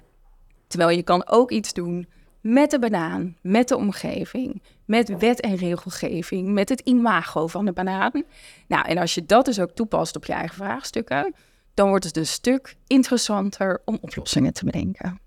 Terwijl 0.73 0.97
je 0.97 1.03
kan 1.03 1.27
ook 1.27 1.51
iets 1.51 1.73
doen 1.73 2.07
met 2.41 2.71
de 2.71 2.79
banaan, 2.79 3.37
met 3.41 3.67
de 3.67 3.75
omgeving, 3.77 4.61
met 4.85 5.17
wet 5.17 5.39
en 5.39 5.55
regelgeving, 5.55 6.53
met 6.53 6.69
het 6.69 6.79
imago 6.79 7.47
van 7.47 7.65
de 7.65 7.73
banaan. 7.73 8.23
Nou, 8.67 8.85
en 8.87 8.97
als 8.97 9.13
je 9.13 9.25
dat 9.25 9.45
dus 9.45 9.59
ook 9.59 9.71
toepast 9.71 10.15
op 10.15 10.25
je 10.25 10.33
eigen 10.33 10.55
vraagstukken, 10.55 11.35
dan 11.73 11.89
wordt 11.89 12.05
het 12.05 12.17
een 12.17 12.25
stuk 12.25 12.75
interessanter 12.87 13.81
om 13.85 13.97
oplossingen 14.01 14.53
te 14.53 14.65
bedenken. 14.65 15.19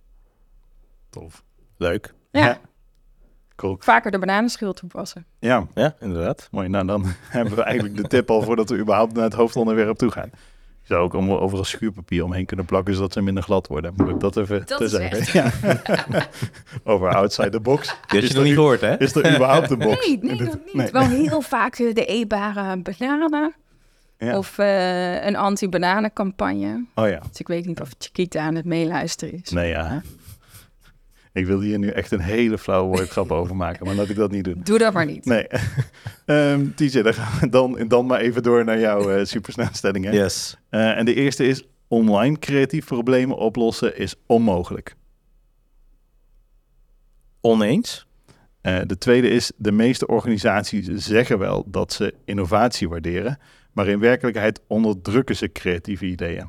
Tof. 1.11 1.45
Leuk. 1.77 2.15
Ja. 2.31 2.61
Cool. 3.57 3.77
Vaker 3.79 4.11
de 4.11 4.19
bananenschil 4.19 4.73
toepassen. 4.73 5.27
Ja, 5.39 5.67
ja, 5.75 5.97
inderdaad. 6.01 6.49
Mooi. 6.51 6.69
Nou, 6.69 6.87
dan 6.87 7.05
hebben 7.37 7.55
we 7.55 7.63
eigenlijk 7.63 7.97
de 7.97 8.09
tip 8.09 8.31
al 8.31 8.43
voordat 8.43 8.71
we 8.71 8.79
überhaupt 8.79 9.13
naar 9.13 9.25
het 9.25 9.35
hoofdonderwerp 9.35 9.97
toe 9.97 10.11
gaan. 10.11 10.31
Je 10.87 10.95
zou 10.95 11.01
ook 11.05 11.15
overal 11.15 11.65
schuurpapier 11.65 12.25
omheen 12.25 12.47
kunnen 12.47 12.65
plakken, 12.65 12.95
zodat 12.95 13.13
ze 13.13 13.21
minder 13.21 13.43
glad 13.43 13.67
worden. 13.67 13.93
Moet 13.97 14.09
ik 14.09 14.21
dat 14.21 14.37
even 14.37 14.63
dat 14.67 14.79
te 14.79 14.89
zeggen? 14.89 15.25
Ja. 16.13 16.27
Over 16.93 17.15
outside 17.15 17.51
the 17.51 17.61
box. 17.61 17.87
Die 18.07 18.21
had 18.21 18.29
je 18.29 18.35
nog 18.35 18.45
niet 18.45 18.55
gehoord, 18.55 18.81
hè? 18.81 19.01
Is 19.01 19.15
er 19.15 19.35
überhaupt 19.35 19.71
een 19.71 19.79
box? 19.79 20.07
Nee, 20.07 20.19
nee, 20.23 20.37
dat 20.37 20.59
niet. 20.65 20.75
Nee. 20.75 20.91
Wel 20.91 21.09
heel 21.09 21.41
vaak 21.41 21.77
de 21.77 22.05
eetbare 22.05 22.77
bananen. 22.77 23.55
Ja. 24.19 24.39
Of 24.39 24.59
uh, 24.59 25.25
een 25.25 25.37
anti-bananencampagne. 25.37 26.85
Oh 26.95 27.09
ja. 27.09 27.19
Dus 27.29 27.41
ik 27.41 27.49
weet 27.49 27.67
niet 27.67 27.81
of 27.81 27.89
Chiquita 27.99 28.41
aan 28.41 28.55
het 28.55 28.65
meeluisteren 28.65 29.41
is. 29.43 29.51
Nee, 29.51 29.69
ja. 29.69 30.03
Ik 31.37 31.47
wil 31.47 31.61
hier 31.61 31.79
nu 31.79 31.89
echt 31.89 32.11
een 32.11 32.21
hele 32.21 32.59
flauwe 32.59 32.97
woordgrap 32.97 33.33
over 33.33 33.57
maken, 33.57 33.87
maar 33.87 33.95
laat 33.95 34.09
ik 34.09 34.17
dat 34.17 34.31
niet 34.31 34.45
doen. 34.45 34.61
Doe 34.63 34.79
dat 34.79 34.93
maar 34.93 35.07
niet. 35.07 35.25
Nee. 35.25 35.47
um, 36.53 36.75
TJ, 36.75 37.03
dan 37.03 37.15
gaan 37.15 37.41
we 37.41 37.49
dan, 37.49 37.89
dan 37.89 38.07
maar 38.07 38.21
even 38.21 38.43
door 38.43 38.65
naar 38.65 38.79
jouw 38.79 39.19
uh, 39.19 39.25
supersnelstellingen. 39.25 40.13
Yes. 40.13 40.57
Uh, 40.71 40.99
en 40.99 41.05
de 41.05 41.15
eerste 41.15 41.47
is, 41.47 41.63
online 41.89 42.39
creatief 42.39 42.87
problemen 42.87 43.37
oplossen 43.37 43.99
is 43.99 44.15
onmogelijk. 44.27 44.97
Oneens? 47.41 48.07
Uh, 48.63 48.79
de 48.87 48.99
tweede 48.99 49.29
is, 49.29 49.53
de 49.57 49.73
meeste 49.73 50.07
organisaties 50.07 50.87
zeggen 50.87 51.39
wel 51.39 51.65
dat 51.67 51.93
ze 51.93 52.15
innovatie 52.25 52.89
waarderen, 52.89 53.39
maar 53.73 53.89
in 53.89 53.99
werkelijkheid 53.99 54.61
onderdrukken 54.67 55.37
ze 55.37 55.53
creatieve 55.53 56.07
ideeën. 56.07 56.49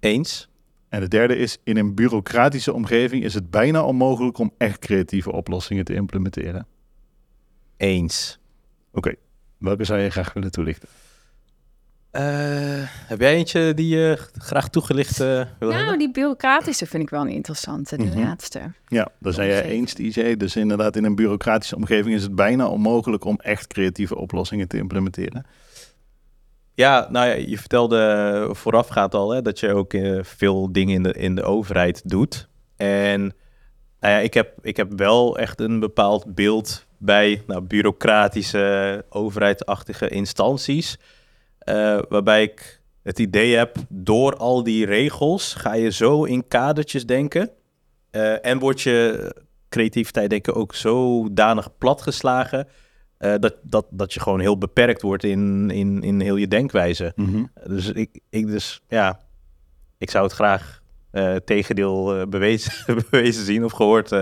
Eens. 0.00 0.48
En 0.88 1.00
de 1.00 1.08
derde 1.08 1.36
is, 1.36 1.58
in 1.64 1.76
een 1.76 1.94
bureaucratische 1.94 2.72
omgeving 2.72 3.24
is 3.24 3.34
het 3.34 3.50
bijna 3.50 3.84
onmogelijk 3.84 4.38
om 4.38 4.52
echt 4.58 4.78
creatieve 4.78 5.32
oplossingen 5.32 5.84
te 5.84 5.94
implementeren. 5.94 6.66
Eens. 7.76 8.38
Oké, 8.88 8.98
okay. 8.98 9.16
welke 9.58 9.84
zou 9.84 10.00
je 10.00 10.10
graag 10.10 10.32
willen 10.32 10.50
toelichten? 10.50 10.88
Uh, 12.12 12.22
heb 12.84 13.20
jij 13.20 13.34
eentje 13.34 13.74
die 13.74 13.96
je 13.96 14.18
graag 14.38 14.68
toegelicht 14.68 15.20
uh, 15.20 15.26
wil 15.58 15.68
Nou, 15.68 15.72
hebben? 15.72 15.98
die 15.98 16.10
bureaucratische 16.10 16.86
vind 16.86 17.02
ik 17.02 17.10
wel 17.10 17.20
een 17.20 17.28
interessante, 17.28 17.96
de 17.96 18.02
mm 18.02 18.10
-hmm. 18.10 18.22
laatste. 18.22 18.60
Ja, 18.86 19.08
daar 19.18 19.32
zijn 19.32 19.48
jij 19.48 19.62
eens, 19.62 19.94
DJ. 19.94 20.36
Dus 20.36 20.56
inderdaad, 20.56 20.96
in 20.96 21.04
een 21.04 21.14
bureaucratische 21.14 21.76
omgeving 21.76 22.14
is 22.14 22.22
het 22.22 22.34
bijna 22.34 22.68
onmogelijk 22.68 23.24
om 23.24 23.38
echt 23.40 23.66
creatieve 23.66 24.16
oplossingen 24.16 24.68
te 24.68 24.76
implementeren. 24.76 25.46
Ja, 26.78 27.08
nou 27.10 27.26
ja, 27.26 27.34
je 27.34 27.58
vertelde 27.58 28.48
voorafgaand 28.52 29.14
al 29.14 29.30
hè, 29.30 29.42
dat 29.42 29.60
je 29.60 29.74
ook 29.74 29.92
uh, 29.92 30.22
veel 30.22 30.72
dingen 30.72 30.94
in 30.94 31.02
de, 31.02 31.12
in 31.12 31.34
de 31.34 31.42
overheid 31.42 32.08
doet. 32.08 32.48
En 32.76 33.20
nou 34.00 34.14
ja, 34.14 34.18
ik, 34.18 34.34
heb, 34.34 34.52
ik 34.62 34.76
heb 34.76 34.92
wel 34.96 35.38
echt 35.38 35.60
een 35.60 35.80
bepaald 35.80 36.34
beeld 36.34 36.86
bij 36.98 37.42
nou, 37.46 37.60
bureaucratische, 37.60 39.04
overheidsachtige 39.08 40.08
instanties. 40.08 40.98
Uh, 41.64 41.98
waarbij 42.08 42.42
ik 42.42 42.80
het 43.02 43.18
idee 43.18 43.56
heb, 43.56 43.76
door 43.88 44.36
al 44.36 44.62
die 44.62 44.86
regels 44.86 45.54
ga 45.54 45.74
je 45.74 45.90
zo 45.90 46.24
in 46.24 46.48
kadertjes 46.48 47.06
denken. 47.06 47.50
En 48.42 48.58
wordt 48.58 48.80
je 48.80 49.34
creativiteit 49.68 50.30
denk 50.30 50.48
ik 50.48 50.56
ook 50.56 50.74
zodanig 50.74 51.78
platgeslagen 51.78 52.68
uh, 53.18 53.34
dat, 53.40 53.54
dat, 53.62 53.86
dat 53.90 54.14
je 54.14 54.20
gewoon 54.20 54.40
heel 54.40 54.58
beperkt 54.58 55.02
wordt 55.02 55.24
in, 55.24 55.70
in, 55.70 56.02
in 56.02 56.20
heel 56.20 56.36
je 56.36 56.48
denkwijze. 56.48 57.12
Mm 57.16 57.26
-hmm. 57.26 57.50
Dus 57.66 57.92
ik, 57.92 58.20
ik 58.30 58.46
dus, 58.46 58.80
ja, 58.88 59.20
ik 59.98 60.10
zou 60.10 60.24
het 60.24 60.32
graag 60.32 60.82
uh, 61.12 61.36
tegendeel 61.36 62.20
uh, 62.20 62.26
bewezen, 62.26 62.72
bewezen 63.10 63.44
zien 63.44 63.64
of 63.64 63.72
gehoord 63.72 64.12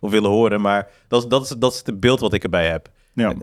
of 0.00 0.10
willen 0.10 0.30
horen. 0.30 0.60
Maar 0.60 0.90
dat, 1.08 1.30
dat, 1.30 1.42
is, 1.42 1.48
dat 1.48 1.72
is 1.72 1.82
het 1.84 2.00
beeld 2.00 2.20
wat 2.20 2.32
ik 2.32 2.42
erbij 2.42 2.68
heb. 2.68 2.90
Ja. 3.14 3.34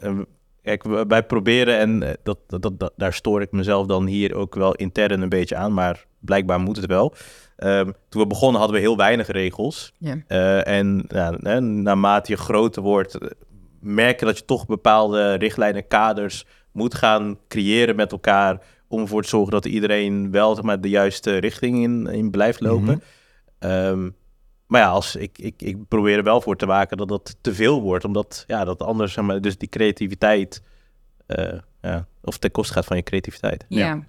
Kijk, 0.63 0.84
wij 1.08 1.24
proberen, 1.24 1.78
en 1.78 2.18
dat, 2.24 2.38
dat, 2.48 2.72
dat, 2.78 2.94
daar 2.96 3.13
stoor 3.13 3.42
ik 3.42 3.51
mezelf 3.51 3.88
dan 3.88 4.06
hier 4.06 4.36
ook 4.36 4.56
wel 4.56 4.75
intern 4.75 5.22
een 5.22 5.30
beetje 5.30 5.56
aan, 5.56 5.74
maar 5.74 6.06
blijkbaar 6.20 6.60
moet 6.60 6.75
het 6.75 6.86
wel. 6.86 7.13
Um, 7.58 7.94
toen 8.10 8.22
we 8.22 8.28
begonnen 8.28 8.60
hadden 8.60 8.78
we 8.78 8.84
heel 8.84 8.98
weinig 8.98 9.28
regels. 9.28 9.94
Ja. 9.98 10.18
en 10.63 11.06
ja, 11.08 11.60
naarmate 11.60 12.32
je 12.32 12.38
groter 12.38 12.82
wordt, 12.82 13.18
merken 13.81 14.27
dat 14.27 14.38
je 14.38 14.45
toch 14.45 14.65
bepaalde 14.65 15.33
richtlijnen, 15.33 15.88
kaders 15.88 16.45
moet 16.71 16.95
gaan 16.95 17.38
creëren 17.48 17.95
met 17.95 18.12
elkaar. 18.12 18.62
Om 18.88 19.01
ervoor 19.01 19.21
te 19.21 19.27
zorgen 19.27 19.51
dat 19.51 19.65
iedereen 19.65 20.31
wel 20.31 20.55
zeg 20.55 20.63
maar, 20.63 20.81
de 20.81 20.89
juiste 20.89 21.38
richting 21.38 21.83
in, 21.83 22.07
in 22.07 22.31
blijft 22.31 22.59
lopen. 22.59 22.93
Mm 22.93 23.01
-hmm. 23.59 23.71
um, 23.71 24.15
maar 24.69 24.81
ja, 24.81 24.88
als, 24.88 25.15
ik, 25.15 25.38
ik, 25.38 25.62
ik 25.62 25.88
probeer 25.88 26.17
er 26.17 26.24
wel 26.24 26.41
voor 26.41 26.55
te 26.55 26.65
waken 26.65 26.98
dat 26.98 27.07
dat 27.07 27.38
te 27.41 27.53
veel 27.53 27.81
wordt. 27.81 28.05
Omdat 28.05 28.43
ja, 28.48 28.63
dat 28.63 28.81
anders, 28.81 29.13
zeg 29.13 29.25
maar, 29.25 29.41
dus 29.41 29.57
die 29.57 29.69
creativiteit, 29.69 30.63
uh, 31.27 31.59
ja, 31.81 32.07
of 32.21 32.38
ten 32.38 32.51
koste 32.51 32.74
gaat 32.74 32.86
van 32.86 32.98
je 32.98 33.03
creativiteit. 33.03 33.65
Ja. 33.67 33.86
ja. 33.86 34.07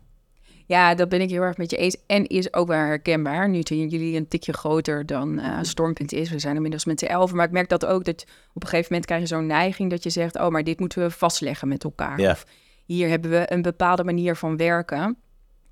Ja, 0.70 0.94
dat 0.94 1.08
ben 1.08 1.20
ik 1.20 1.30
heel 1.30 1.42
erg 1.42 1.56
met 1.56 1.70
je 1.70 1.76
eens. 1.76 1.96
En 2.06 2.26
is 2.26 2.54
ook 2.54 2.68
wel 2.68 2.78
herkenbaar. 2.78 3.48
Nu 3.48 3.60
zijn 3.62 3.88
jullie 3.88 4.16
een 4.16 4.28
tikje 4.28 4.52
groter 4.52 5.06
dan 5.06 5.38
uh, 5.38 5.58
Stormpunt 5.62 6.12
is. 6.12 6.30
We 6.30 6.38
zijn 6.38 6.54
inmiddels 6.54 6.84
met 6.84 6.98
de 6.98 7.06
elf. 7.06 7.32
Maar 7.32 7.46
ik 7.46 7.52
merk 7.52 7.68
dat 7.68 7.86
ook 7.86 8.04
dat 8.04 8.22
op 8.52 8.62
een 8.62 8.68
gegeven 8.68 8.86
moment 8.88 9.06
krijg 9.06 9.20
je 9.20 9.26
zo'n 9.26 9.46
neiging 9.46 9.90
dat 9.90 10.02
je 10.02 10.10
zegt: 10.10 10.38
Oh, 10.38 10.48
maar 10.48 10.64
dit 10.64 10.80
moeten 10.80 11.02
we 11.02 11.10
vastleggen 11.10 11.68
met 11.68 11.84
elkaar. 11.84 12.20
Ja. 12.20 12.30
Of 12.30 12.46
hier 12.86 13.08
hebben 13.08 13.30
we 13.30 13.52
een 13.52 13.62
bepaalde 13.62 14.04
manier 14.04 14.36
van 14.36 14.56
werken. 14.56 15.16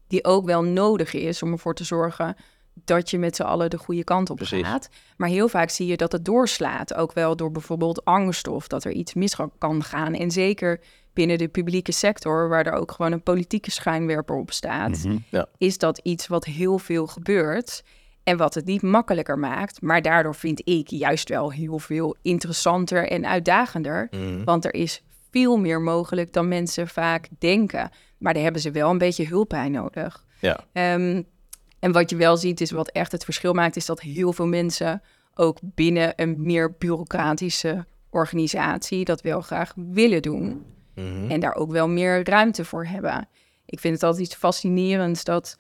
Die 0.07 0.25
ook 0.25 0.47
wel 0.47 0.63
nodig 0.63 1.15
is 1.15 1.43
om 1.43 1.53
ervoor 1.53 1.75
te 1.75 1.85
zorgen 1.85 2.37
dat 2.85 3.11
je 3.11 3.19
met 3.19 3.37
z'n 3.37 3.43
allen 3.43 3.71
de 3.71 3.79
goede 3.79 4.05
kant 4.05 4.31
op 4.31 4.41
gaat. 4.43 4.89
Maar 5.17 5.29
heel 5.29 5.49
vaak 5.49 5.71
zie 5.71 5.87
je 5.87 5.97
dat 5.97 6.13
het 6.13 6.25
doorslaat. 6.25 6.95
Ook 6.95 7.13
wel 7.13 7.37
door 7.37 7.51
bijvoorbeeld 7.51 8.05
angst 8.05 8.49
of 8.49 8.69
dat 8.69 8.85
er 8.85 8.93
iets 8.93 9.15
mis 9.15 9.37
kan 9.59 9.83
gaan. 9.85 10.15
En 10.15 10.31
zeker 10.31 10.81
binnen 11.19 11.39
de 11.39 11.49
publieke 11.49 11.93
sector, 11.93 12.49
waar 12.49 12.67
er 12.67 12.73
ook 12.73 12.93
gewoon 12.93 13.13
een 13.13 13.23
politieke 13.23 13.71
schijnwerper 13.71 14.37
op 14.37 14.53
staat, 14.53 15.05
mhm, 15.05 15.17
ja. 15.31 15.47
is 15.57 15.79
dat 15.79 16.01
iets 16.03 16.27
wat 16.27 16.45
heel 16.45 16.79
veel 16.79 17.07
gebeurt. 17.07 17.83
En 18.23 18.37
wat 18.37 18.55
het 18.55 18.65
niet 18.65 18.83
makkelijker 18.83 19.39
maakt, 19.39 19.83
maar 19.83 20.03
daardoor 20.03 20.35
vind 20.35 20.61
ik 20.65 20.89
juist 20.89 21.29
wel 21.29 21.53
heel 21.53 21.79
veel 21.79 22.17
interessanter 22.23 23.09
en 23.09 23.27
uitdagender. 23.27 24.09
Mhm. 24.11 24.45
Want 24.45 24.65
er 24.65 24.75
is 24.75 25.03
veel 25.31 25.57
meer 25.57 25.81
mogelijk 25.81 26.33
dan 26.33 26.49
mensen 26.49 26.89
vaak 26.89 27.29
denken. 27.39 27.91
Maar 28.19 28.35
daar 28.35 28.43
hebben 28.43 28.63
ze 28.63 28.71
wel 28.71 28.91
een 28.91 28.99
beetje 28.99 29.27
hulp 29.27 29.49
bij 29.49 29.69
nodig. 29.69 30.25
Ja. 30.41 30.61
Ehm, 30.73 31.23
en 31.79 31.93
wat 31.93 32.11
je 32.11 32.17
wel 32.17 32.37
ziet, 32.37 32.61
is 32.61 32.71
wat 32.71 32.91
echt 32.91 33.13
het 33.13 33.25
verschil 33.25 33.53
maakt, 33.53 33.77
is 33.77 33.87
dat 33.87 34.01
heel 34.01 34.33
veel 34.33 34.47
mensen 34.47 35.03
ook 35.35 35.59
binnen 35.63 36.13
een 36.17 36.35
meer 36.39 36.75
bureaucratische 36.79 37.87
organisatie 38.11 39.05
dat 39.05 39.21
wel 39.21 39.41
graag 39.41 39.73
willen 39.77 40.23
doen. 40.23 40.77
Mhm. 40.99 41.31
En 41.31 41.41
daar 41.41 41.55
ook 41.55 41.71
wel 41.71 41.89
meer 41.89 42.29
ruimte 42.29 42.65
voor 42.65 42.87
hebben. 42.87 43.29
Ik 43.67 43.81
vind 43.81 43.95
het 43.95 44.03
altijd 44.03 44.25
iets 44.25 44.35
fascinerends 44.35 45.25
dat, 45.25 45.59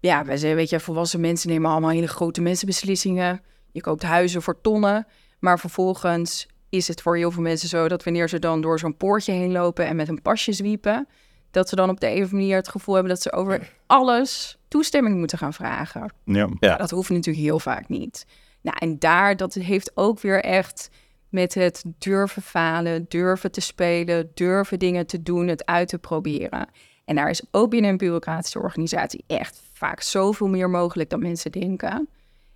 ja, 0.00 0.24
wij 0.24 0.36
zeggen, 0.36 0.56
weet 0.58 0.70
je, 0.70 0.80
volwassen 0.80 1.20
mensen 1.20 1.48
nemen 1.48 1.70
allemaal 1.70 1.90
hele 1.90 2.08
grote 2.08 2.40
mensenbeslissingen. 2.40 3.42
Je 3.72 3.80
koopt 3.80 4.02
huizen 4.02 4.42
voor 4.42 4.60
tonnen, 4.60 5.06
maar 5.38 5.58
vervolgens 5.58 6.46
is 6.68 6.88
het 6.88 7.02
voor 7.02 7.16
heel 7.16 7.30
veel 7.30 7.42
mensen 7.42 7.68
zo 7.68 7.88
dat 7.88 8.04
wanneer 8.04 8.28
ze 8.28 8.38
dan 8.38 8.60
door 8.60 8.78
zo'n 8.78 8.96
poortje 8.96 9.32
heen 9.32 9.52
lopen 9.52 9.86
en 9.86 9.96
met 9.96 10.08
een 10.08 10.22
pasje 10.22 10.52
zwiepen, 10.52 11.08
dat 11.50 11.68
ze 11.68 11.76
dan 11.76 11.90
op 11.90 12.00
de 12.00 12.06
een 12.06 12.12
of 12.12 12.18
andere 12.18 12.36
manier 12.36 12.56
het 12.56 12.68
gevoel 12.68 12.94
hebben 12.94 13.12
dat 13.12 13.22
ze 13.22 13.32
over 13.32 13.72
alles 13.86 14.58
toestemming 14.68 15.18
moeten 15.18 15.38
gaan 15.38 15.52
vragen. 15.52 16.12
Ja. 16.24 16.48
ja. 16.60 16.76
Dat 16.76 16.90
hoeft 16.90 17.10
natuurlijk 17.10 17.44
heel 17.44 17.58
vaak 17.58 17.88
niet. 17.88 18.26
Nou, 18.60 18.76
en 18.78 18.98
daar, 18.98 19.36
dat 19.36 19.54
heeft 19.54 19.90
ook 19.94 20.20
weer 20.20 20.42
echt 20.42 20.90
met 21.34 21.54
het 21.54 21.84
durven 21.98 22.42
falen, 22.42 23.06
durven 23.08 23.50
te 23.50 23.60
spelen, 23.60 24.30
durven 24.34 24.78
dingen 24.78 25.06
te 25.06 25.22
doen, 25.22 25.48
het 25.48 25.66
uit 25.66 25.88
te 25.88 25.98
proberen. 25.98 26.68
En 27.04 27.14
daar 27.16 27.30
is 27.30 27.42
ook 27.50 27.70
binnen 27.70 27.90
een 27.90 27.96
bureaucratische 27.96 28.58
organisatie 28.58 29.24
echt 29.26 29.62
vaak 29.72 30.00
zoveel 30.00 30.48
meer 30.48 30.70
mogelijk 30.70 31.10
dan 31.10 31.20
mensen 31.20 31.52
denken. 31.52 32.08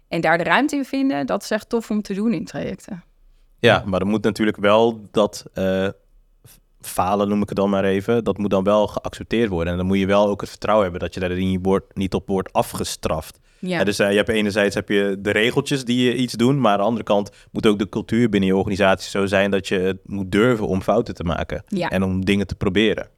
En 0.09 0.21
daar 0.21 0.39
de 0.39 0.45
ruimte 0.45 0.77
in 0.77 0.85
vinden, 0.85 1.27
dat 1.27 1.43
is 1.43 1.51
echt 1.51 1.69
tof 1.69 1.91
om 1.91 2.03
te 2.03 2.15
doen 2.15 2.33
in 2.33 2.45
trajecten. 2.45 3.05
Ja, 3.59 3.83
maar 3.87 4.01
er 4.01 4.07
moet 4.07 4.23
natuurlijk 4.23 4.57
wel 4.57 5.09
dat 5.11 5.45
uh, 5.55 5.89
falen, 6.81 7.29
noem 7.29 7.43
ik 7.43 7.49
het 7.49 7.59
dan 7.59 7.71
maar 7.71 7.85
even, 7.85 8.25
dat 8.25 8.39
moet 8.39 8.51
dan 8.51 8.65
wel 8.65 8.87
geaccepteerd 8.87 9.51
worden. 9.51 9.73
En 9.73 9.79
dan 9.79 9.87
moet 9.87 9.99
je 9.99 10.07
wel 10.07 10.29
ook 10.29 10.41
het 10.41 10.51
vertrouwen 10.51 10.85
hebben 10.91 11.09
dat 11.09 11.15
je 11.15 11.21
daar 11.21 11.31
in 11.31 11.51
je 11.51 11.61
woord 11.63 11.97
niet 11.97 12.15
op 12.15 12.29
wordt 12.29 12.53
afgestraft. 12.53 13.39
Ja. 13.59 13.85
dus 13.85 14.01
uh, 14.01 14.11
je 14.11 14.17
hebt 14.17 14.29
enerzijds 14.29 14.75
heb 14.75 14.89
je 14.89 15.17
de 15.19 15.31
regeltjes 15.31 15.85
die 15.85 16.05
je 16.05 16.17
iets 16.17 16.33
doen, 16.33 16.61
maar 16.61 16.73
aan 16.73 16.79
de 16.79 16.85
andere 16.85 17.05
kant 17.05 17.31
moet 17.51 17.67
ook 17.67 17.79
de 17.79 17.89
cultuur 17.89 18.29
binnen 18.29 18.49
je 18.49 18.57
organisatie 18.57 19.11
zo 19.11 19.27
zijn 19.27 19.51
dat 19.51 19.69
je 19.69 19.79
het 19.79 19.99
moet 20.05 20.33
durven 20.33 20.67
om 20.67 20.83
fouten 20.83 21.15
te 21.15 21.25
maken 21.25 21.65
ja. 21.67 21.89
en 21.89 22.03
om 22.03 22.25
dingen 22.25 22.47
te 22.47 22.55
proberen. 22.55 23.09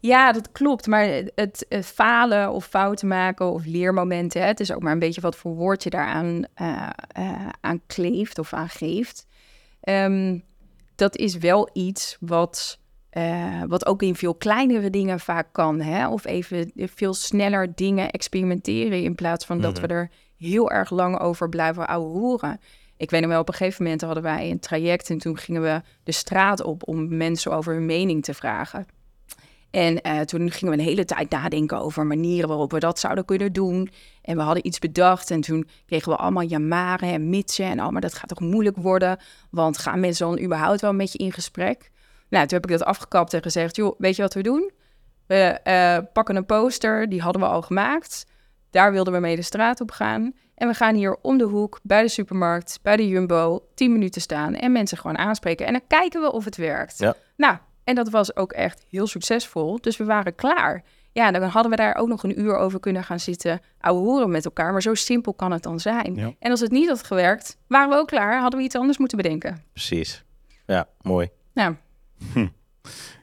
Ja, 0.00 0.32
dat 0.32 0.52
klopt. 0.52 0.86
Maar 0.86 1.22
het, 1.34 1.66
falen 1.84 2.52
of 2.52 2.66
fouten 2.66 3.08
maken 3.08 3.52
of 3.52 3.64
leermomenten, 3.64 4.40
hè, 4.40 4.46
het 4.46 4.60
is 4.60 4.72
ook 4.72 4.82
maar 4.82 4.92
een 4.92 4.98
beetje 4.98 5.20
wat 5.20 5.36
voor 5.36 5.54
woord 5.54 5.82
je 5.82 5.90
daaraan 5.90 6.44
uh, 6.60 6.88
uh, 7.18 7.48
aan 7.60 7.80
kleeft 7.86 8.38
of 8.38 8.52
aan 8.52 8.68
geeft. 8.68 9.26
Um, 9.82 10.44
dat 10.94 11.16
is 11.16 11.36
wel 11.36 11.70
iets 11.72 12.16
wat 12.20 12.78
uh, 13.16 13.62
wat 13.68 13.86
ook 13.86 14.02
in 14.02 14.14
veel 14.14 14.34
kleinere 14.34 14.90
dingen 14.90 15.20
vaak 15.20 15.48
kan. 15.52 15.80
Hè? 15.80 16.08
Of 16.08 16.26
even 16.26 16.72
veel 16.74 17.14
sneller 17.14 17.74
dingen 17.74 18.10
experimenteren 18.10 19.02
in 19.02 19.14
plaats 19.14 19.44
van 19.44 19.60
dat 19.60 19.78
we 19.78 19.86
mhm. 19.86 19.96
er 19.96 20.10
heel 20.36 20.70
erg 20.70 20.90
lang 20.90 21.20
over 21.20 21.48
blijven 21.48 21.92
horen. 21.92 22.60
Ik 22.96 23.10
weet 23.10 23.20
nog 23.20 23.30
wel, 23.30 23.40
op 23.40 23.48
een 23.48 23.54
gegeven 23.54 23.82
moment 23.82 24.02
hadden 24.02 24.22
wij 24.22 24.50
een 24.50 24.60
traject 24.60 25.10
en 25.10 25.18
toen 25.18 25.38
gingen 25.38 25.62
we 25.62 25.82
de 26.02 26.12
straat 26.12 26.62
op 26.62 26.88
om 26.88 27.16
mensen 27.16 27.52
over 27.52 27.74
hun 27.74 27.86
mening 27.86 28.24
te 28.24 28.34
vragen. 28.34 28.86
En 29.70 30.00
uh, 30.06 30.20
toen 30.20 30.50
gingen 30.50 30.74
we 30.74 30.80
een 30.80 30.88
hele 30.88 31.04
tijd 31.04 31.30
nadenken 31.30 31.80
over 31.80 32.06
manieren 32.06 32.48
waarop 32.48 32.72
we 32.72 32.78
dat 32.78 32.98
zouden 32.98 33.24
kunnen 33.24 33.52
doen. 33.52 33.90
En 34.22 34.36
we 34.36 34.42
hadden 34.42 34.66
iets 34.66 34.78
bedacht 34.78 35.30
en 35.30 35.40
toen 35.40 35.68
kregen 35.86 36.12
we 36.12 36.18
allemaal 36.18 36.42
jamaren 36.42 37.08
en 37.08 37.28
mitsen 37.28 37.66
en 37.66 37.78
allemaal 37.78 38.00
dat 38.00 38.14
gaat 38.14 38.28
toch 38.28 38.40
moeilijk 38.40 38.76
worden. 38.76 39.18
Want 39.50 39.78
gaan 39.78 40.00
mensen 40.00 40.26
dan 40.26 40.40
überhaupt 40.44 40.80
wel 40.80 40.92
met 40.92 41.12
je 41.12 41.18
in 41.18 41.32
gesprek? 41.32 41.90
Nou, 42.28 42.46
toen 42.46 42.58
heb 42.60 42.70
ik 42.70 42.78
dat 42.78 42.88
afgekapt 42.88 43.34
en 43.34 43.42
gezegd, 43.42 43.76
joh, 43.76 43.94
weet 43.98 44.16
je 44.16 44.22
wat 44.22 44.34
we 44.34 44.42
doen? 44.42 44.70
We 45.26 45.60
uh, 45.64 46.12
pakken 46.12 46.36
een 46.36 46.46
poster, 46.46 47.08
die 47.08 47.20
hadden 47.22 47.42
we 47.42 47.48
al 47.48 47.62
gemaakt. 47.62 48.26
Daar 48.70 48.92
wilden 48.92 49.12
we 49.12 49.18
mee 49.18 49.36
de 49.36 49.42
straat 49.42 49.80
op 49.80 49.90
gaan. 49.90 50.32
En 50.54 50.68
we 50.68 50.74
gaan 50.74 50.94
hier 50.94 51.16
om 51.22 51.38
de 51.38 51.44
hoek, 51.44 51.80
bij 51.82 52.02
de 52.02 52.08
supermarkt, 52.08 52.78
bij 52.82 52.96
de 52.96 53.08
Jumbo, 53.08 53.66
10 53.74 53.92
minuten 53.92 54.20
staan 54.20 54.54
en 54.54 54.72
mensen 54.72 54.98
gewoon 54.98 55.18
aanspreken. 55.18 55.66
En 55.66 55.72
dan 55.72 55.86
kijken 55.86 56.20
we 56.20 56.32
of 56.32 56.44
het 56.44 56.56
werkt. 56.56 56.98
Ja. 56.98 57.14
Nou, 57.36 57.56
en 57.84 57.94
dat 57.94 58.10
was 58.10 58.36
ook 58.36 58.52
echt 58.52 58.84
heel 58.90 59.06
succesvol. 59.06 59.80
Dus 59.80 59.96
we 59.96 60.04
waren 60.04 60.34
klaar. 60.34 60.82
Ja, 61.12 61.30
dan 61.30 61.42
hadden 61.42 61.70
we 61.70 61.76
daar 61.76 61.94
ook 61.94 62.08
nog 62.08 62.22
een 62.22 62.40
uur 62.40 62.56
over 62.56 62.80
kunnen 62.80 63.04
gaan 63.04 63.20
zitten, 63.20 63.60
ouwe 63.80 64.00
horen 64.00 64.30
met 64.30 64.44
elkaar. 64.44 64.72
Maar 64.72 64.82
zo 64.82 64.94
simpel 64.94 65.34
kan 65.34 65.52
het 65.52 65.62
dan 65.62 65.80
zijn. 65.80 66.14
Ja. 66.14 66.32
En 66.38 66.50
als 66.50 66.60
het 66.60 66.70
niet 66.70 66.88
had 66.88 67.02
gewerkt, 67.02 67.56
waren 67.66 67.88
we 67.88 67.96
ook 67.96 68.06
klaar. 68.06 68.40
Hadden 68.40 68.58
we 68.58 68.64
iets 68.64 68.76
anders 68.76 68.98
moeten 68.98 69.16
bedenken. 69.16 69.64
Precies. 69.72 70.24
Ja, 70.66 70.88
mooi. 71.00 71.28
Ja. 71.52 71.76
Hm. 72.32 72.46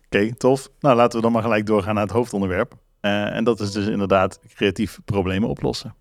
Oké, 0.05 0.35
tof. 0.35 0.69
Nou, 0.79 0.95
laten 0.95 1.15
we 1.15 1.23
dan 1.23 1.31
maar 1.31 1.41
gelijk 1.41 1.65
doorgaan 1.65 1.93
naar 1.93 2.03
het 2.03 2.11
hoofdonderwerp. 2.11 2.73
Uh, 3.01 3.35
en 3.35 3.43
dat 3.43 3.59
is 3.59 3.71
dus 3.71 3.87
inderdaad 3.87 4.39
creatief 4.55 4.99
problemen 5.05 5.49
oplossen. 5.49 5.95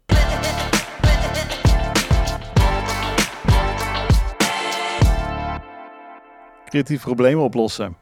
Creatief 6.64 7.02
problemen 7.02 7.44
oplossen. 7.44 7.96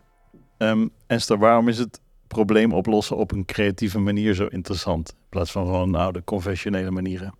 Um, 0.58 0.90
Esther, 1.06 1.38
waarom 1.38 1.68
is 1.68 1.78
het 1.78 2.00
probleem 2.26 2.72
oplossen 2.72 3.16
op 3.16 3.32
een 3.32 3.44
creatieve 3.44 3.98
manier 3.98 4.34
zo 4.34 4.46
interessant? 4.46 5.08
In 5.08 5.28
plaats 5.28 5.52
van 5.52 5.64
gewoon 5.64 5.90
nou, 5.90 6.12
de 6.12 6.24
conventionele 6.24 6.90
manieren. 6.90 7.34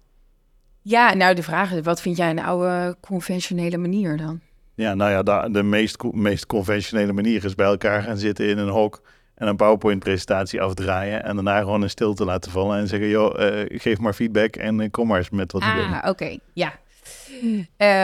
Ja, 0.82 1.14
nou 1.14 1.34
de 1.34 1.42
vraag 1.42 1.72
is, 1.72 1.80
wat 1.80 2.00
vind 2.00 2.16
jij 2.16 2.30
een 2.30 2.38
oude 2.38 2.96
conventionele 3.00 3.76
manier 3.76 4.16
dan? 4.16 4.40
Ja, 4.80 4.94
nou 4.94 5.10
ja, 5.10 5.22
de, 5.22 5.48
de 5.52 5.62
meest, 5.62 6.02
meest 6.12 6.46
conventionele 6.46 7.12
manier 7.12 7.44
is 7.44 7.54
bij 7.54 7.66
elkaar 7.66 8.02
gaan 8.02 8.16
zitten 8.16 8.48
in 8.48 8.58
een 8.58 8.68
hok 8.68 9.02
en 9.34 9.46
een 9.46 9.56
PowerPoint-presentatie 9.56 10.60
afdraaien 10.60 11.24
en 11.24 11.34
daarna 11.34 11.58
gewoon 11.58 11.82
een 11.82 11.90
stilte 11.90 12.24
laten 12.24 12.50
vallen 12.50 12.78
en 12.78 12.88
zeggen, 12.88 13.08
joh, 13.08 13.40
uh, 13.40 13.80
geef 13.80 13.98
maar 13.98 14.14
feedback 14.14 14.56
en 14.56 14.80
uh, 14.80 14.90
kom 14.90 15.06
maar 15.06 15.18
eens 15.18 15.30
met 15.30 15.52
wat 15.52 15.62
ah, 15.62 16.02
Ah, 16.02 16.10
oké, 16.10 16.38
ja. 16.52 16.72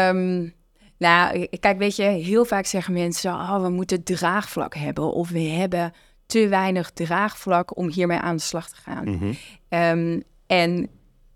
Um, 0.09 0.55
nou, 0.99 1.47
kijk, 1.47 1.79
weet 1.79 1.97
je, 1.97 2.03
heel 2.03 2.45
vaak 2.45 2.67
zeggen 2.67 2.93
mensen, 2.93 3.33
oh, 3.33 3.63
we 3.63 3.69
moeten 3.69 4.03
draagvlak 4.03 4.75
hebben 4.75 5.13
of 5.13 5.29
we 5.29 5.41
hebben 5.41 5.93
te 6.27 6.49
weinig 6.49 6.91
draagvlak 6.91 7.77
om 7.77 7.91
hiermee 7.91 8.19
aan 8.19 8.37
de 8.37 8.43
slag 8.43 8.69
te 8.69 8.77
gaan. 8.77 9.05
Mhm. 9.05 9.33
Ehm, 9.69 10.21
en 10.47 10.89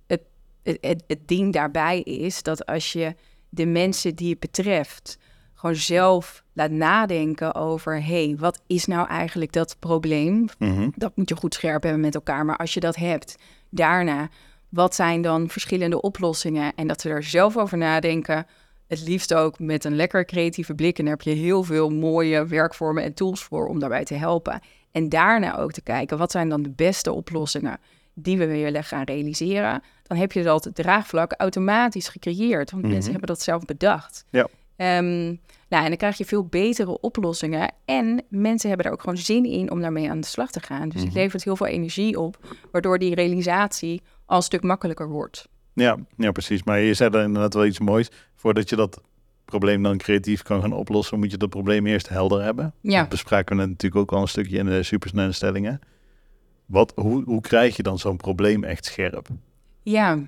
het, 0.06 0.22
het, 0.62 1.04
het 1.06 1.28
ding 1.28 1.52
daarbij 1.52 2.00
is 2.00 2.42
dat 2.42 2.66
als 2.66 2.92
je 2.92 3.14
de 3.48 3.66
mensen 3.66 4.14
die 4.14 4.30
het 4.30 4.40
betreft 4.40 5.18
gewoon 5.60 5.76
zelf 5.76 6.44
laat 6.52 6.70
nadenken 6.70 7.54
over... 7.54 8.04
hey, 8.04 8.36
wat 8.38 8.62
is 8.66 8.86
nou 8.86 9.08
eigenlijk 9.08 9.52
dat 9.52 9.76
probleem? 9.78 10.48
Mhm. 10.58 10.88
Dat 10.96 11.16
moet 11.16 11.28
je 11.28 11.36
goed 11.36 11.54
scherp 11.54 11.82
hebben 11.82 12.00
met 12.00 12.14
elkaar. 12.14 12.44
Maar 12.44 12.56
als 12.56 12.74
je 12.74 12.80
dat 12.80 12.96
hebt, 12.96 13.36
daarna... 13.70 14.28
wat 14.68 14.94
zijn 14.94 15.22
dan 15.22 15.48
verschillende 15.48 16.00
oplossingen? 16.00 16.74
En 16.74 16.86
dat 16.86 17.00
ze 17.00 17.08
er 17.08 17.22
zelf 17.22 17.56
over 17.56 17.78
nadenken... 17.78 18.46
Het 18.86 19.00
liefst 19.00 19.34
ook 19.34 19.58
met 19.58 19.84
een 19.84 19.96
lekker 19.96 20.24
creatieve 20.24 20.74
blik. 20.74 20.98
En 20.98 21.04
daar 21.04 21.14
heb 21.14 21.22
je 21.22 21.30
heel 21.30 21.62
veel 21.62 21.90
mooie 21.90 22.46
werkvormen 22.46 23.02
en 23.02 23.14
tools 23.14 23.42
voor 23.42 23.66
om 23.66 23.78
daarbij 23.78 24.04
te 24.04 24.14
helpen. 24.14 24.60
En 24.92 25.08
daarna 25.08 25.58
ook 25.58 25.72
te 25.72 25.82
kijken, 25.82 26.18
wat 26.18 26.30
zijn 26.30 26.48
dan 26.48 26.62
de 26.62 26.70
beste 26.70 27.12
oplossingen 27.12 27.78
die 28.14 28.38
we 28.38 28.46
willen 28.46 28.84
gaan 28.84 29.04
realiseren? 29.04 29.82
Dan 30.02 30.16
heb 30.16 30.32
je 30.32 30.42
dat 30.42 30.70
draagvlak 30.72 31.32
automatisch 31.36 32.08
gecreëerd. 32.08 32.70
Want 32.70 32.82
mensen 32.82 33.00
mhm. 33.00 33.10
hebben 33.10 33.28
dat 33.28 33.42
zelf 33.42 33.64
bedacht. 33.64 34.24
Ja. 34.30 34.48
Um, 34.80 35.40
nou, 35.68 35.82
en 35.82 35.88
dan 35.88 35.96
krijg 35.96 36.18
je 36.18 36.24
veel 36.24 36.46
betere 36.46 37.00
oplossingen. 37.00 37.72
En 37.84 38.22
mensen 38.28 38.68
hebben 38.68 38.86
er 38.86 38.92
ook 38.92 39.00
gewoon 39.00 39.16
zin 39.16 39.44
in 39.44 39.70
om 39.70 39.80
daarmee 39.80 40.10
aan 40.10 40.20
de 40.20 40.26
slag 40.26 40.50
te 40.50 40.60
gaan. 40.60 40.88
Dus 40.88 41.00
het 41.00 41.10
mhm. 41.10 41.18
levert 41.18 41.44
heel 41.44 41.56
veel 41.56 41.66
energie 41.66 42.20
op, 42.20 42.38
waardoor 42.72 42.98
die 42.98 43.14
realisatie 43.14 44.02
al 44.26 44.36
een 44.36 44.42
stuk 44.42 44.62
makkelijker 44.62 45.08
wordt. 45.08 45.48
Ja, 45.72 45.98
ja, 46.16 46.32
precies. 46.32 46.64
Maar 46.64 46.80
je 46.80 46.94
zei 46.94 47.10
er 47.10 47.22
inderdaad 47.22 47.54
wel 47.54 47.66
iets 47.66 47.78
moois. 47.78 48.10
Voordat 48.34 48.68
je 48.68 48.76
dat 48.76 49.00
probleem 49.44 49.82
dan 49.82 49.96
creatief 49.96 50.42
kan 50.42 50.60
gaan 50.60 50.72
oplossen, 50.72 51.18
moet 51.18 51.30
je 51.30 51.36
dat 51.36 51.50
probleem 51.50 51.86
eerst 51.86 52.08
helder 52.08 52.42
hebben. 52.42 52.74
Ja. 52.80 53.00
Dat 53.00 53.08
bespraken 53.08 53.56
we 53.56 53.66
natuurlijk 53.66 54.00
ook 54.00 54.12
al 54.12 54.22
een 54.22 54.28
stukje 54.28 54.58
in 54.58 54.66
de 54.66 54.82
supersnelle 54.82 55.32
stellingen. 55.32 55.80
Wat, 56.66 56.92
hoe, 56.94 57.24
hoe 57.24 57.40
krijg 57.40 57.76
je 57.76 57.82
dan 57.82 57.98
zo'n 57.98 58.16
probleem 58.16 58.64
echt 58.64 58.84
scherp? 58.84 59.28
Ja, 59.82 60.18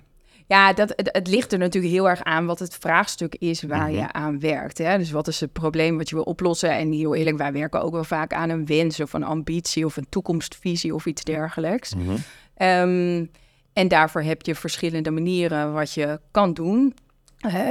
ja 0.52 0.72
dat, 0.72 0.92
het, 0.96 1.08
het 1.12 1.28
ligt 1.28 1.52
er 1.52 1.58
natuurlijk 1.58 1.92
heel 1.92 2.08
erg 2.08 2.22
aan 2.22 2.46
wat 2.46 2.58
het 2.58 2.74
vraagstuk 2.80 3.34
is 3.34 3.62
waar 3.62 3.88
Mhm. 3.90 3.98
je 3.98 4.12
aan 4.12 4.40
werkt. 4.40 4.78
Hè? 4.78 4.98
Dus 4.98 5.10
wat 5.10 5.28
is 5.28 5.40
het 5.40 5.52
probleem 5.52 5.96
wat 5.98 6.08
je 6.08 6.14
wil 6.14 6.24
oplossen? 6.24 6.70
En 6.70 6.92
heel 6.92 7.14
eerlijk, 7.14 7.36
wij 7.36 7.52
werken 7.52 7.82
ook 7.82 7.92
wel 7.92 8.04
vaak 8.04 8.32
aan 8.32 8.50
een 8.50 8.66
wens 8.66 9.00
of 9.00 9.12
een 9.12 9.24
ambitie 9.24 9.84
of 9.84 9.96
een 9.96 10.06
toekomstvisie 10.08 10.94
of 10.94 11.06
iets 11.06 11.24
dergelijks. 11.24 11.92
Ehm, 12.54 13.24
en 13.72 13.88
daarvoor 13.88 14.22
heb 14.22 14.42
je 14.42 14.54
verschillende 14.54 15.10
manieren 15.10 15.72
wat 15.72 15.92
je 15.92 16.20
kan 16.30 16.54
doen. 16.54 16.94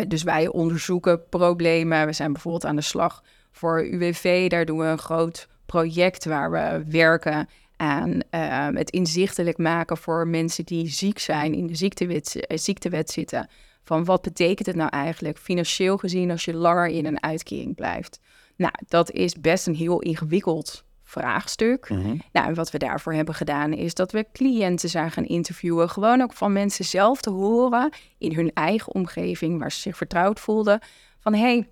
Dus 0.07 0.23
wij 0.23 0.47
onderzoeken 0.47 1.23
problemen. 1.29 2.05
We 2.05 2.13
zijn 2.13 2.31
bijvoorbeeld 2.33 2.65
aan 2.65 2.75
de 2.75 2.81
slag 2.81 3.23
voor 3.51 3.83
UWV. 3.85 4.49
Daar 4.49 4.65
doen 4.65 4.77
we 4.77 4.85
een 4.85 4.97
groot 4.97 5.47
project 5.65 6.25
waar 6.25 6.51
we 6.51 6.83
werken 6.91 7.47
aan 7.81 8.19
eh, 8.29 8.67
het 8.73 8.89
inzichtelijk 8.89 9.57
maken 9.57 9.97
voor 9.97 10.27
mensen 10.27 10.65
die 10.65 10.89
ziek 10.89 11.19
zijn, 11.19 11.53
in 11.53 11.67
de 11.67 11.75
ziektewet, 11.75 12.45
eh, 12.45 12.57
ziektewet 12.57 13.09
zitten. 13.09 13.49
Van 13.83 14.05
wat 14.05 14.21
betekent 14.21 14.67
het 14.67 14.75
nou 14.75 14.89
eigenlijk 14.89 15.37
financieel 15.37 15.97
gezien 15.97 16.31
als 16.31 16.45
je 16.45 16.53
langer 16.53 16.87
in 16.87 17.05
een 17.05 17.23
uitkering 17.23 17.75
blijft? 17.75 18.19
Nou, 18.55 18.73
dat 18.87 19.11
is 19.11 19.33
best 19.33 19.67
een 19.67 19.75
heel 19.75 19.99
ingewikkeld 19.99 20.83
vraagstuk. 21.03 21.89
Nou, 21.89 22.47
en 22.47 22.53
wat 22.53 22.71
we 22.71 22.77
daarvoor 22.77 23.13
hebben 23.13 23.35
gedaan 23.35 23.73
is 23.73 23.93
dat 23.93 24.11
we 24.11 24.25
cliënten 24.33 24.89
zijn 24.89 25.11
gaan 25.11 25.25
interviewen. 25.25 25.89
Gewoon 25.89 26.21
ook 26.21 26.33
van 26.33 26.53
mensen 26.53 26.85
zelf 26.85 27.21
te 27.21 27.29
horen 27.29 27.89
in 28.17 28.35
hun 28.35 28.51
eigen 28.53 28.93
omgeving 28.93 29.59
waar 29.59 29.71
ze 29.71 29.79
zich 29.79 29.97
vertrouwd 29.97 30.39
voelden. 30.39 30.79
Van 31.19 31.33
hey, 31.33 31.67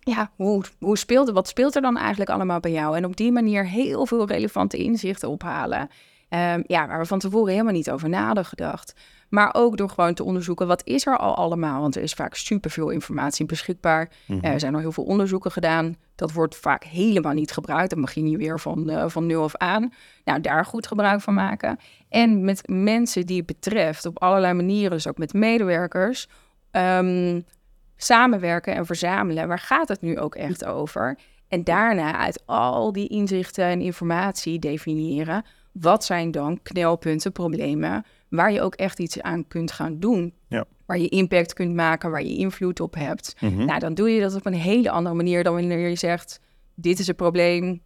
ja, 0.00 0.30
hoe, 0.36 0.64
hoe 0.78 0.98
speelt, 0.98 1.30
wat 1.30 1.48
speelt 1.48 1.76
er 1.76 1.82
dan 1.82 1.96
eigenlijk 1.96 2.30
allemaal 2.30 2.60
bij 2.60 2.72
jou? 2.72 2.96
En 2.96 3.04
op 3.04 3.16
die 3.16 3.32
manier 3.32 3.66
heel 3.66 4.06
veel 4.06 4.26
relevante 4.26 4.76
inzichten 4.76 5.28
ophalen. 5.28 5.88
Ehm, 6.28 6.62
ja, 6.66 6.86
waar 6.86 6.98
we 6.98 7.06
van 7.06 7.18
tevoren 7.18 7.52
helemaal 7.52 7.72
niet 7.72 7.90
over 7.90 8.08
na 8.08 8.26
hadden 8.26 8.44
gedacht. 8.44 8.94
Maar 9.28 9.54
ook 9.54 9.76
door 9.76 9.88
gewoon 9.88 10.14
te 10.14 10.24
onderzoeken, 10.24 10.66
wat 10.66 10.82
is 10.84 11.06
er 11.06 11.18
al 11.18 11.36
allemaal? 11.36 11.80
Want 11.80 11.96
er 11.96 12.02
is 12.02 12.12
vaak 12.12 12.34
superveel 12.34 12.90
informatie 12.90 13.46
beschikbaar. 13.46 14.10
Mhm. 14.26 14.44
Er 14.44 14.60
zijn 14.60 14.74
al 14.74 14.80
heel 14.80 14.92
veel 14.92 15.04
onderzoeken 15.04 15.50
gedaan. 15.50 15.96
Dat 16.14 16.32
wordt 16.32 16.56
vaak 16.56 16.84
helemaal 16.84 17.32
niet 17.32 17.52
gebruikt. 17.52 17.90
Dan 17.90 18.00
begin 18.00 18.30
je 18.30 18.36
weer 18.36 18.60
van, 18.60 18.90
eh, 18.90 19.08
van 19.08 19.26
nul 19.26 19.42
af 19.42 19.56
aan. 19.56 19.92
Nou, 20.24 20.40
daar 20.40 20.64
goed 20.64 20.86
gebruik 20.86 21.20
van 21.20 21.34
maken. 21.34 21.78
En 22.08 22.44
met 22.44 22.62
mensen 22.68 23.26
die 23.26 23.36
het 23.36 23.46
betreft, 23.46 24.06
op 24.06 24.22
allerlei 24.22 24.52
manieren, 24.52 24.90
dus 24.90 25.08
ook 25.08 25.18
met 25.18 25.32
medewerkers, 25.32 26.28
ehm, 26.70 27.40
samenwerken 28.02 28.74
en 28.74 28.86
verzamelen. 28.86 29.48
Waar 29.48 29.58
gaat 29.58 29.88
het 29.88 30.00
nu 30.00 30.18
ook 30.18 30.34
echt 30.34 30.64
over? 30.64 31.18
En 31.48 31.64
daarna 31.64 32.16
uit 32.16 32.42
al 32.46 32.92
die 32.92 33.08
inzichten 33.08 33.64
en 33.64 33.80
informatie 33.80 34.58
definiëren. 34.58 35.44
Wat 35.72 36.04
zijn 36.04 36.30
dan 36.30 36.62
knelpunten, 36.62 37.32
problemen, 37.32 38.04
waar 38.28 38.52
je 38.52 38.60
ook 38.60 38.74
echt 38.74 38.98
iets 39.00 39.20
aan 39.20 39.48
kunt 39.48 39.72
gaan 39.72 39.98
doen? 39.98 40.34
Ja. 40.48 40.64
Waar 40.86 40.98
je 40.98 41.08
impact 41.08 41.52
kunt 41.52 41.74
maken, 41.74 42.10
waar 42.10 42.22
je 42.22 42.36
invloed 42.36 42.80
op 42.80 42.94
hebt. 42.94 43.34
Mhm. 43.40 43.64
Nou, 43.64 43.78
dan 43.78 43.94
doe 43.94 44.10
je 44.10 44.20
dat 44.20 44.34
op 44.34 44.46
een 44.46 44.54
hele 44.54 44.90
andere 44.90 45.14
manier 45.14 45.44
dan 45.44 45.54
wanneer 45.54 45.88
je 45.88 45.96
zegt: 45.96 46.40
Dit 46.74 46.98
is 46.98 47.06
het 47.06 47.16
probleem 47.16 47.82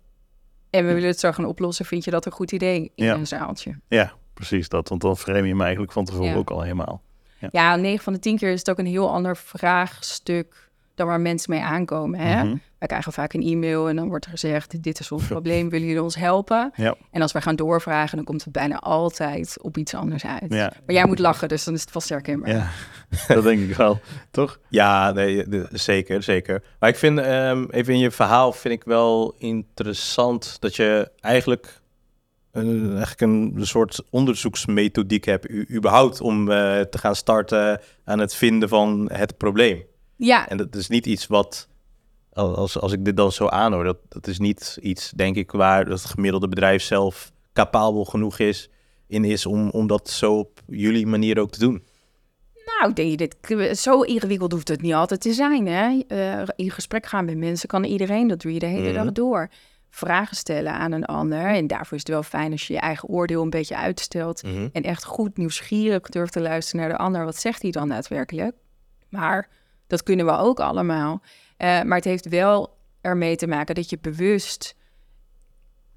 en 0.71 0.87
we 0.87 0.93
willen 0.95 1.09
het 1.09 1.21
zo 1.21 1.33
gaan 1.33 1.45
oplossen. 1.47 1.85
Vind 1.85 2.05
je 2.05 2.11
dat 2.11 2.27
een 2.27 2.33
goed 2.33 2.53
idee 2.53 2.93
in 2.95 3.05
Ja. 3.05 3.15
een 3.15 3.27
zaaltje? 3.27 3.79
Ja, 3.89 4.13
precies 4.35 4.69
dat. 4.69 4.89
Want 4.89 5.01
dan 5.01 5.17
frame 5.17 5.43
je 5.43 5.49
hem 5.49 5.61
eigenlijk 5.61 5.93
van 5.93 6.05
tevoren 6.05 6.29
Ja. 6.31 6.37
ook 6.37 6.51
al 6.51 6.63
helemaal. 6.63 7.03
Ja, 7.51 7.77
9 7.77 8.05
van 8.05 8.13
de 8.13 8.19
10 8.19 8.37
keer 8.39 8.51
is 8.53 8.59
het 8.59 8.71
ook 8.71 8.79
een 8.79 8.87
heel 8.87 9.11
ander 9.11 9.37
vraagstuk 9.37 10.65
dan 10.95 11.07
waar 11.07 11.21
mensen 11.21 11.51
mee 11.51 11.63
aankomen. 11.63 12.21
Hè? 12.21 12.45
Mhm. 12.45 12.57
Wij 12.79 12.89
krijgen 12.89 13.13
vaak 13.13 13.33
een 13.33 13.43
e-mail 13.43 13.89
en 13.89 13.97
dan 13.97 14.09
wordt 14.09 14.25
er 14.25 14.31
gezegd: 14.31 14.83
Dit 14.83 15.01
is 15.01 15.13
ons 15.13 15.27
probleem, 15.27 15.69
willen 15.69 15.87
jullie 15.87 16.03
ons 16.03 16.17
helpen? 16.17 16.73
Ja. 16.77 16.95
En 17.11 17.23
als 17.23 17.33
wij 17.33 17.43
gaan 17.43 17.57
doorvragen, 17.57 18.17
dan 18.17 18.25
komt 18.25 18.45
het 18.45 18.53
bijna 18.53 18.79
altijd 18.79 19.63
op 19.63 19.77
iets 19.77 19.95
anders 19.95 20.25
uit. 20.27 20.53
Ja. 20.53 20.73
Maar 20.87 20.95
jij 20.95 21.07
moet 21.07 21.19
lachen, 21.19 21.49
dus 21.49 21.65
dan 21.65 21.75
is 21.75 21.81
het 21.81 21.91
vast 21.91 22.09
herkenbaar. 22.09 22.51
Ja, 22.51 22.69
dat 23.35 23.43
denk 23.43 23.61
ik 23.71 23.77
wel. 23.77 24.01
Toch? 24.31 24.59
Ja, 24.69 25.13
nee, 25.13 25.49
de- 25.49 25.69
zeker, 25.73 26.23
zeker. 26.23 26.63
Maar 26.79 26.89
ik 26.89 26.97
vind, 26.97 27.19
ehm, 27.19 27.65
even 27.71 27.93
in 27.95 27.99
je 27.99 28.11
verhaal, 28.11 28.53
vind 28.53 28.75
ik 28.75 28.85
wel 28.85 29.35
interessant 29.39 30.57
dat 30.61 30.77
je 30.77 31.11
eigenlijk 31.21 31.81
een, 32.55 32.97
eigenlijk 32.97 33.21
een 33.21 33.67
soort 33.67 34.03
onderzoeksmethodiek 34.11 35.25
hebt, 35.25 35.51
u, 35.51 35.67
überhaupt, 35.75 36.21
om 36.21 36.51
eh, 36.51 36.81
te 36.81 36.99
gaan 36.99 37.17
starten 37.17 37.81
aan 38.05 38.19
het 38.19 38.35
vinden 38.35 38.69
van 38.69 39.11
het 39.13 39.37
probleem. 39.37 39.83
Ja, 40.17 40.49
En 40.49 40.57
dat 40.57 40.75
is 40.75 40.89
niet 40.89 41.07
iets 41.07 41.27
wat, 41.27 41.69
als, 42.33 42.79
als 42.79 42.93
ik 42.93 43.05
dit 43.05 43.17
dan 43.17 43.33
zo 43.33 43.47
aanhoor, 43.47 43.85
dat, 43.85 43.99
dat 44.09 44.27
is 44.27 44.39
niet 44.39 44.79
iets, 44.81 45.11
denk 45.11 45.37
ik, 45.37 45.51
waar 45.51 45.87
het 45.87 46.05
gemiddelde 46.05 46.49
bedrijf 46.49 46.83
zelf 46.83 47.33
capabel 47.53 48.05
genoeg 48.05 48.39
is, 48.39 48.71
in 49.07 49.25
is 49.25 49.47
om, 49.47 49.71
om 49.71 49.87
dat 49.87 50.11
zo 50.11 50.39
op 50.39 50.61
jullie 50.67 51.07
manier 51.07 51.39
ook 51.41 51.51
te 51.51 51.59
doen. 51.59 51.83
Nou, 52.81 52.93
denk 52.93 53.11
je, 53.11 53.17
dit, 53.17 53.79
zo 53.79 54.01
ingewikkeld 54.01 54.53
hoeft 54.53 54.69
het 54.69 54.83
niet 54.83 54.95
altijd 54.95 55.21
te 55.21 55.33
zijn. 55.33 55.67
Hè? 55.67 55.99
Eh, 56.09 56.49
in 56.57 56.71
gesprek 56.71 57.07
gaan 57.07 57.25
met 57.25 57.37
mensen 57.37 57.69
kan 57.69 57.85
iedereen, 57.85 58.29
dat 58.29 58.41
doe 58.41 58.53
je 58.53 58.59
de 58.59 58.67
hele 58.67 58.93
Mhm. 58.93 59.05
dag 59.05 59.13
door. 59.13 59.49
Vragen 59.95 60.37
stellen 60.37 60.73
aan 60.73 60.93
een 60.93 61.05
ander. 61.05 61.47
En 61.47 61.67
daarvoor 61.67 61.97
is 61.97 62.03
het 62.03 62.09
wel 62.09 62.23
fijn 62.23 62.53
als 62.53 62.67
je 62.67 62.73
je 62.73 62.79
eigen 62.79 63.09
oordeel 63.09 63.43
een 63.43 63.51
beetje 63.51 63.77
uitstelt. 63.77 64.43
En 64.73 64.83
echt 64.83 65.05
goed 65.05 65.37
nieuwsgierig 65.37 66.09
durft 66.09 66.33
te 66.33 66.41
luisteren 66.41 66.81
naar 66.81 66.97
de 66.97 67.03
ander. 67.05 67.25
Wat 67.25 67.37
zegt 67.37 67.63
hij 67.63 67.71
dan 67.71 67.89
daadwerkelijk? 67.89 68.57
Maar 69.09 69.49
dat 69.87 70.03
kunnen 70.03 70.27
we 70.27 70.37
ook 70.37 70.61
allemaal. 70.61 71.23
Eh, 71.57 71.83
maar 71.83 71.97
het 71.97 72.05
heeft 72.05 72.29
wel 72.29 72.77
ermee 73.01 73.37
te 73.37 73.47
maken 73.47 73.75
dat 73.75 73.91
je 73.91 73.99
bewust 74.01 74.75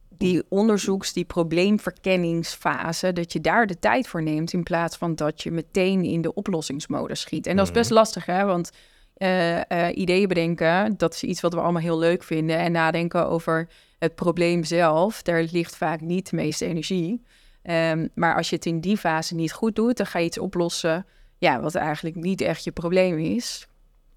die 0.10 0.44
onderzoeks, 0.50 1.14
die 1.14 1.26
probleemverkenningsfase, 1.26 3.14
dat 3.14 3.34
je 3.34 3.42
daar 3.42 3.68
de 3.68 3.80
tijd 3.80 4.08
voor 4.08 4.24
neemt 4.24 4.54
in 4.54 4.64
plaats 4.64 4.98
van 4.98 5.16
dat 5.16 5.44
je 5.44 5.52
meteen 5.52 6.04
in 6.04 6.22
de 6.22 6.34
oplossingsmodus 6.34 7.22
schiet. 7.22 7.48
En 7.48 7.56
dat 7.56 7.66
is 7.66 7.74
best 7.74 7.92
lastig, 7.92 8.26
hè? 8.26 8.46
Want 8.46 8.72
eh, 9.14 9.72
eh, 9.72 9.98
ideeën 9.98 10.28
bedenken, 10.28 10.98
dat 10.98 11.14
is 11.14 11.24
iets 11.24 11.42
wat 11.42 11.54
we 11.54 11.60
allemaal 11.60 11.82
heel 11.82 12.00
leuk 12.00 12.24
vinden. 12.24 12.58
En 12.58 12.72
nadenken 12.72 13.28
over 13.30 13.68
het 14.00 14.16
probleem 14.16 14.64
zelf, 14.64 15.22
daar 15.22 15.44
ligt 15.52 15.76
vaak 15.76 16.02
niet 16.02 16.30
de 16.30 16.36
meeste 16.36 16.66
energie. 16.66 17.24
Ehm, 17.62 18.08
maar 18.16 18.36
als 18.36 18.50
je 18.50 18.56
het 18.56 18.66
in 18.66 18.80
die 18.82 18.98
fase 18.98 19.36
niet 19.36 19.54
goed 19.54 19.76
doet, 19.76 19.98
dan 19.98 20.06
ga 20.06 20.20
je 20.20 20.26
iets 20.26 20.38
oplossen, 20.38 21.06
ja, 21.38 21.62
wat 21.62 21.76
eigenlijk 21.76 22.16
niet 22.16 22.42
echt 22.42 22.64
je 22.64 22.72
probleem 22.72 23.18
is. 23.18 23.68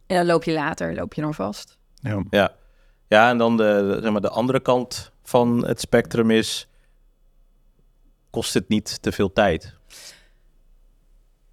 En 0.06 0.16
dan 0.16 0.26
loop 0.26 0.44
je 0.44 0.52
later, 0.52 0.94
loop 0.94 1.14
je 1.14 1.20
dan 1.20 1.34
vast. 1.34 1.78
Ja. 1.94 2.22
Ja, 2.30 2.54
ja 3.08 3.30
en 3.30 3.38
dan 3.38 3.56
de, 3.56 3.62
de- 3.94 3.98
zeg 4.02 4.12
maar, 4.12 4.20
de 4.20 4.28
andere 4.30 4.60
kant 4.60 5.12
van 5.22 5.66
het 5.66 5.80
spectrum 5.80 6.30
is... 6.30 6.68
kost 8.30 8.54
het 8.54 8.68
niet 8.68 9.02
te 9.02 9.12
veel 9.12 9.32
tijd? 9.32 9.74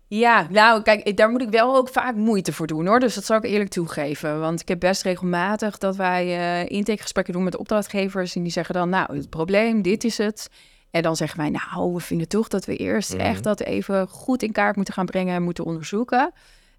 Ja, 0.10 0.48
nou 0.50 0.82
kijk, 0.82 1.18
daar 1.18 1.30
moet 1.30 1.42
ik 1.42 1.50
wel 1.50 1.76
ook 1.76 1.90
vaak 1.90 2.16
moeite 2.16 2.54
voor 2.54 2.68
doen 2.68 2.88
hoor. 2.88 3.00
Dus 3.00 3.16
dat 3.16 3.26
zal 3.26 3.38
ik 3.38 3.44
eerlijk 3.44 3.70
toegeven. 3.70 4.40
Want 4.40 4.62
ik 4.62 4.68
heb 4.68 4.80
best 4.80 5.02
regelmatig 5.02 5.78
dat 5.78 5.96
wij 5.96 6.26
eh 6.38 6.78
intakegesprekken 6.78 7.34
doen 7.34 7.44
met 7.44 7.58
opdrachtgevers. 7.58 8.36
En 8.36 8.44
die 8.44 8.52
zeggen 8.52 8.76
dan, 8.76 8.90
nou, 8.90 9.16
het 9.18 9.30
probleem, 9.30 9.82
dit 9.82 10.04
is 10.04 10.18
het. 10.18 10.50
En 10.92 11.02
dan 11.02 11.16
zeggen 11.16 11.40
wij, 11.40 11.50
nou, 11.50 11.94
we 11.94 12.00
vinden 12.00 12.28
toch 12.28 12.48
dat 12.48 12.66
we 12.66 12.76
eerst 12.76 13.14
Mhm. 13.14 13.22
echt 13.22 13.44
dat 13.44 13.60
even 13.60 14.08
goed 14.08 14.44
in 14.44 14.52
kaart 14.52 14.76
moeten 14.76 14.94
gaan 14.94 15.06
brengen 15.06 15.36
en 15.36 15.44
moeten 15.44 15.66
onderzoeken. 15.66 16.32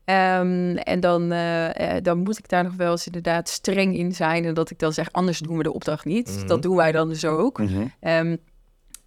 Ehm, 0.04 0.76
en 0.76 1.00
dan, 1.00 1.32
eh, 1.32 1.96
eh, 1.96 2.02
dan 2.02 2.18
moet 2.18 2.38
ik 2.38 2.48
daar 2.48 2.64
nog 2.64 2.74
wel 2.74 2.90
eens 2.90 3.06
inderdaad 3.06 3.48
streng 3.48 3.96
in 3.96 4.12
zijn. 4.14 4.44
En 4.44 4.54
dat 4.54 4.70
ik 4.70 4.78
dan 4.78 4.92
zeg, 4.92 5.12
anders 5.12 5.38
doen 5.38 5.56
we 5.56 5.62
de 5.62 5.72
opdracht 5.72 6.04
niet. 6.04 6.36
Mhm. 6.38 6.46
Dat 6.46 6.62
doen 6.62 6.76
wij 6.76 6.92
dan 6.92 7.08
dus 7.08 7.24
ook. 7.24 7.58
Mhm. 7.58 7.86
Ehm, 8.00 8.36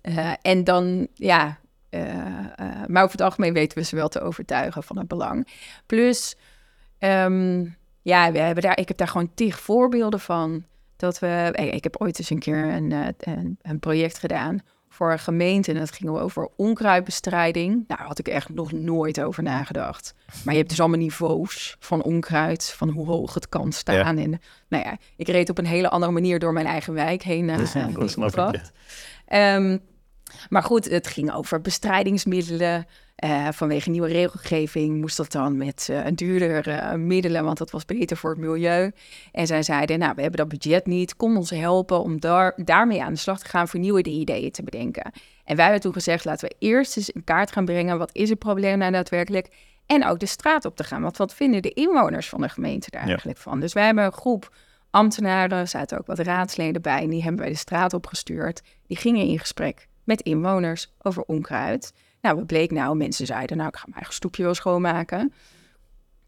eh, 0.02 0.32
en 0.42 0.64
dan, 0.64 1.08
ja, 1.14 1.60
eh, 1.92 2.38
eh, 2.56 2.88
maar 2.88 3.04
over 3.04 3.16
het 3.18 3.22
algemeen 3.22 3.54
weten 3.54 3.78
we 3.78 3.84
ze 3.84 3.96
wel 3.96 4.08
te 4.08 4.22
overtuigen 4.22 4.84
van 4.84 4.98
het 4.98 5.08
belang. 5.08 5.48
Plus, 5.86 6.36
ehm, 6.98 7.66
ja, 8.02 8.32
we 8.32 8.40
hebben 8.40 8.64
daar, 8.64 8.80
ik 8.80 8.88
heb 8.88 8.98
daar 8.98 9.08
gewoon 9.08 9.32
tig 9.34 9.60
voorbeelden 9.60 10.20
van. 10.20 10.66
Dat 10.96 11.20
we, 11.20 11.52
ik 11.74 11.84
heb 11.84 12.02
ooit 12.02 12.20
eens 12.20 12.30
een 12.30 12.40
keer 12.40 12.74
een, 12.74 12.92
eh, 12.92 13.08
een, 13.18 13.58
een 13.62 13.80
project 13.80 14.18
gedaan 14.18 14.60
voor 14.90 15.12
een 15.12 15.20
gemeente. 15.20 15.72
En 15.72 15.80
dat 15.80 15.92
ging 15.92 16.10
over 16.10 16.50
onkruidbestrijding. 16.56 17.74
Nou, 17.74 17.86
daar 17.88 18.08
had 18.08 18.20
ik 18.20 18.28
echt 18.28 18.50
nog 18.50 18.72
nooit 18.72 19.22
over 19.22 19.44
nagedacht. 19.44 20.14
Maar 20.44 20.54
je 20.54 20.60
hebt 20.60 20.70
dus 20.70 20.80
allemaal 20.80 21.00
niveaus 21.00 21.76
van 21.80 22.04
onkruid, 22.04 22.74
van 22.78 22.90
hoe 22.90 23.06
hoog 23.06 23.34
het 23.34 23.50
kan 23.50 23.72
staan. 23.72 24.18
En 24.18 24.42
nou 24.68 24.84
ja, 24.84 24.98
ik 25.16 25.28
reed 25.28 25.50
op 25.50 25.58
een 25.58 25.66
hele 25.66 25.90
andere 25.90 26.12
manier 26.12 26.40
door 26.40 26.54
mijn 26.54 26.66
eigen 26.66 26.94
wijk 26.94 27.24
heen. 27.24 27.46
Ja, 27.48 27.90
opdracht. 28.16 28.72
Ehm, 29.26 29.78
maar 30.50 30.64
goed, 30.64 30.90
het 30.90 31.08
ging 31.08 31.34
over 31.34 31.62
bestrijdingsmiddelen. 31.62 32.86
Eh, 33.16 33.48
vanwege 33.52 33.90
nieuwe 33.90 34.08
regelgeving 34.08 35.00
moest 35.00 35.18
dat 35.18 35.32
dan 35.32 35.58
met 35.58 35.88
eh 35.92 36.06
duurder 36.16 36.68
eh, 36.68 36.94
middelen, 36.94 37.44
want 37.44 37.58
dat 37.58 37.72
was 37.72 37.86
beter 37.86 38.18
voor 38.18 38.30
het 38.30 38.40
milieu. 38.40 38.92
En 39.32 39.48
zij 39.48 39.64
zeiden, 39.64 40.00
nou, 40.00 40.14
we 40.16 40.22
hebben 40.22 40.40
dat 40.40 40.60
budget 40.60 40.86
niet. 40.86 41.16
Kom 41.16 41.38
ons 41.38 41.50
helpen 41.50 42.02
om 42.02 42.20
daar, 42.20 42.54
daarmee 42.56 43.04
aan 43.04 43.14
de 43.14 43.20
slag 43.20 43.40
te 43.40 43.46
gaan 43.50 43.68
voor 43.68 43.80
nieuwe 43.80 44.04
ideeën 44.04 44.52
te 44.52 44.64
bedenken. 44.64 45.12
En 45.46 45.56
wij 45.56 45.64
hebben 45.66 45.82
toen 45.82 45.94
gezegd, 45.94 46.26
laten 46.26 46.50
we 46.50 46.56
eerst 46.60 46.98
eens 46.98 47.10
in 47.10 47.24
kaart 47.24 47.52
gaan 47.52 47.66
brengen, 47.66 47.98
wat 47.98 48.16
is 48.16 48.30
het 48.30 48.40
probleem 48.40 48.78
nou 48.78 48.92
daadwerkelijk? 48.92 49.48
En 49.86 50.06
ook 50.06 50.20
de 50.20 50.26
straat 50.26 50.66
op 50.66 50.76
te 50.76 50.84
gaan. 50.84 51.02
Want 51.02 51.18
wat 51.18 51.34
vinden 51.34 51.62
de 51.62 51.74
inwoners 51.74 52.30
van 52.30 52.42
de 52.42 52.50
gemeente 52.50 52.90
daar 52.90 53.02
Ja. 53.02 53.08
eigenlijk 53.08 53.38
van? 53.38 53.60
Dus 53.60 53.74
wij 53.74 53.86
hebben 53.86 54.04
een 54.04 54.12
groep 54.12 54.54
ambtenaren, 54.90 55.58
er 55.58 55.68
zaten 55.68 56.00
ook 56.00 56.06
wat 56.06 56.20
raadsleden 56.20 56.82
bij. 56.82 57.02
En 57.02 57.10
die 57.10 57.24
hebben 57.24 57.42
wij 57.42 57.50
de 57.50 57.58
straat 57.58 57.94
opgestuurd. 57.94 58.62
Die 58.88 58.98
gingen 58.98 59.28
in 59.28 59.40
gesprek 59.40 59.88
met 60.04 60.22
inwoners 60.22 60.94
over 61.02 61.24
onkruid. 61.24 61.94
Nou, 62.22 62.36
wat 62.36 62.46
bleek 62.46 62.72
nou? 62.72 62.96
Mensen 62.96 63.26
zeiden, 63.26 63.58
nou, 63.58 63.70
ik 63.70 63.76
ga 63.76 63.84
mijn 63.86 63.96
eigen 63.96 64.14
stoepje 64.14 64.44
wel 64.44 64.54
schoonmaken. 64.54 65.34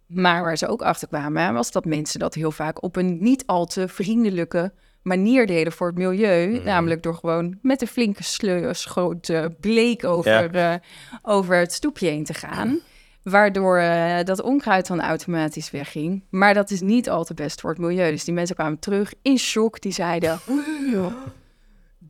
Maar 0.08 0.44
waar 0.44 0.58
ze 0.58 0.68
ook 0.68 0.82
achter 0.82 1.08
kwamen, 1.08 1.54
was 1.54 1.72
dat 1.72 1.86
mensen 1.86 2.20
dat 2.20 2.34
heel 2.34 2.52
vaak 2.52 2.84
op 2.84 2.96
een 2.96 3.18
niet 3.22 3.44
al 3.46 3.66
te 3.66 3.88
vriendelijke 3.88 4.74
manier 5.04 5.48
deden 5.48 5.74
voor 5.74 5.88
het 5.88 5.98
milieu. 5.98 6.62
Namelijk 6.64 7.04
door 7.04 7.16
gewoon 7.16 7.58
met 7.62 7.82
een 7.82 7.88
flinke 7.88 8.24
sleu- 8.24 8.74
schoot 8.74 9.30
eh, 9.30 9.46
bleek 9.60 10.04
over, 10.04 10.56
eh, 10.56 10.74
over 11.22 11.56
het 11.58 11.74
stoepje 11.74 12.08
heen 12.08 12.24
te 12.24 12.34
gaan. 12.34 12.80
Waardoor 13.24 13.78
eh, 13.78 14.24
dat 14.24 14.42
onkruid 14.42 14.88
dan 14.88 15.02
automatisch 15.02 15.72
wegging. 15.72 16.24
Maar 16.30 16.54
dat 16.54 16.72
is 16.72 16.82
niet 16.82 17.10
al 17.10 17.24
te 17.24 17.34
best 17.34 17.62
voor 17.62 17.70
het 17.70 17.80
milieu. 17.80 18.12
Dus 18.12 18.24
die 18.24 18.34
mensen 18.34 18.56
kwamen 18.56 18.80
terug 18.80 19.14
in 19.22 19.38
shock. 19.38 19.82
Die 19.82 19.92
zeiden, 19.92 20.40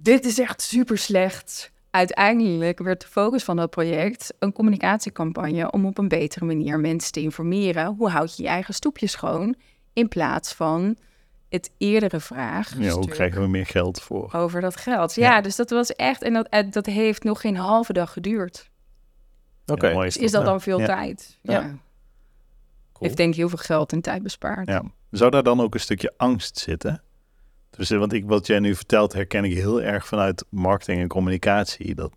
dit 0.03 0.25
is 0.25 0.39
echt 0.39 0.61
super 0.61 0.97
slecht. 0.97 1.71
Uiteindelijk 1.89 2.79
werd 2.79 3.01
de 3.01 3.07
focus 3.07 3.43
van 3.43 3.55
dat 3.55 3.69
project 3.69 4.33
een 4.39 4.51
communicatiecampagne 4.53 5.71
om 5.71 5.85
op 5.85 5.97
een 5.97 6.07
betere 6.07 6.45
manier 6.45 6.79
mensen 6.79 7.11
te 7.11 7.19
informeren. 7.21 7.95
Hoe 7.97 8.09
houd 8.09 8.37
je 8.37 8.43
je 8.43 8.49
eigen 8.49 8.73
stoepje 8.73 9.07
schoon? 9.07 9.55
In 9.93 10.07
plaats 10.07 10.53
van 10.53 10.97
het 11.49 11.71
eerdere 11.77 12.19
vraag 12.19 12.77
Ja, 12.77 12.91
hoe 12.91 13.07
krijgen 13.07 13.41
we 13.41 13.47
meer 13.47 13.65
geld 13.65 14.01
voor? 14.01 14.33
over 14.33 14.61
dat 14.61 14.75
geld. 14.77 15.15
Ja, 15.15 15.35
Ja. 15.35 15.41
dus 15.41 15.55
dat 15.55 15.69
was 15.69 15.91
echt, 15.93 16.21
en 16.21 16.33
dat, 16.33 16.47
eh, 16.47 16.71
dat 16.71 16.85
heeft 16.85 17.23
nog 17.23 17.41
geen 17.41 17.55
halve 17.57 17.93
dag 17.93 18.13
geduurd. 18.13 18.69
Oké. 19.65 19.87
Ja, 19.87 20.03
is 20.03 20.13
dat 20.15 20.31
Ja. 20.31 20.43
dan 20.43 20.61
veel 20.61 20.79
Ja. 20.79 20.85
tijd? 20.85 21.37
Ja. 21.41 21.53
Ja. 21.53 21.59
Cool. 21.61 21.77
Heeft 22.99 23.17
denk 23.17 23.29
ik 23.31 23.35
heel 23.37 23.49
veel 23.49 23.57
geld 23.57 23.91
en 23.91 24.01
tijd 24.01 24.23
bespaard. 24.23 24.67
Ja. 24.67 24.83
Zou 25.11 25.31
daar 25.31 25.43
dan 25.43 25.61
ook 25.61 25.73
een 25.73 25.79
stukje 25.79 26.13
angst 26.17 26.57
zitten? 26.57 27.03
Dus, 27.77 27.91
eh, 27.91 27.97
want 27.99 28.13
ik, 28.13 28.25
wat 28.25 28.47
jij 28.47 28.59
nu 28.59 28.75
vertelt, 28.75 29.13
herken 29.13 29.43
ik 29.43 29.53
heel 29.53 29.81
erg 29.81 30.07
vanuit 30.07 30.45
marketing 30.49 31.01
en 31.01 31.07
communicatie. 31.07 31.95
Dat 31.95 32.11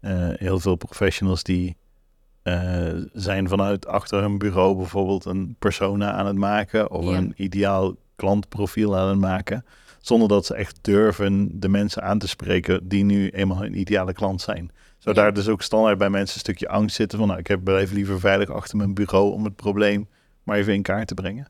eh, 0.00 0.28
heel 0.34 0.58
veel 0.60 0.76
professionals 0.76 1.42
die 1.42 1.76
eh, 2.42 2.92
zijn 3.12 3.48
vanuit 3.48 3.86
achter 3.86 4.20
hun 4.20 4.38
bureau 4.38 4.76
bijvoorbeeld 4.76 5.24
een 5.24 5.56
persona 5.58 6.12
aan 6.12 6.26
het 6.26 6.36
maken 6.36 6.90
of 6.90 7.04
Ja. 7.04 7.16
een 7.16 7.32
ideaal 7.36 7.94
klantprofiel 8.16 8.96
aan 8.96 9.08
het 9.08 9.18
maken. 9.18 9.64
Zonder 10.00 10.28
dat 10.28 10.46
ze 10.46 10.54
echt 10.54 10.78
durven 10.82 11.60
de 11.60 11.68
mensen 11.68 12.02
aan 12.02 12.18
te 12.18 12.28
spreken 12.28 12.88
die 12.88 13.04
nu 13.04 13.28
eenmaal 13.30 13.60
hun 13.60 13.78
ideale 13.78 14.12
klant 14.12 14.40
zijn. 14.40 14.70
Zou 14.98 15.16
Ja. 15.16 15.22
daar 15.22 15.32
dus 15.34 15.48
ook 15.48 15.62
standaard 15.62 15.98
bij 15.98 16.10
mensen 16.10 16.34
een 16.34 16.40
stukje 16.40 16.68
angst 16.68 16.96
zitten 16.96 17.18
van 17.18 17.26
nou, 17.28 17.40
ik 17.40 17.46
heb 17.46 17.64
blijf 17.64 17.92
liever 17.92 18.20
veilig 18.20 18.50
achter 18.50 18.76
mijn 18.76 18.94
bureau 18.94 19.32
om 19.32 19.44
het 19.44 19.56
probleem 19.56 20.08
maar 20.42 20.56
even 20.58 20.74
in 20.74 20.82
kaart 20.82 21.06
te 21.08 21.14
brengen? 21.14 21.48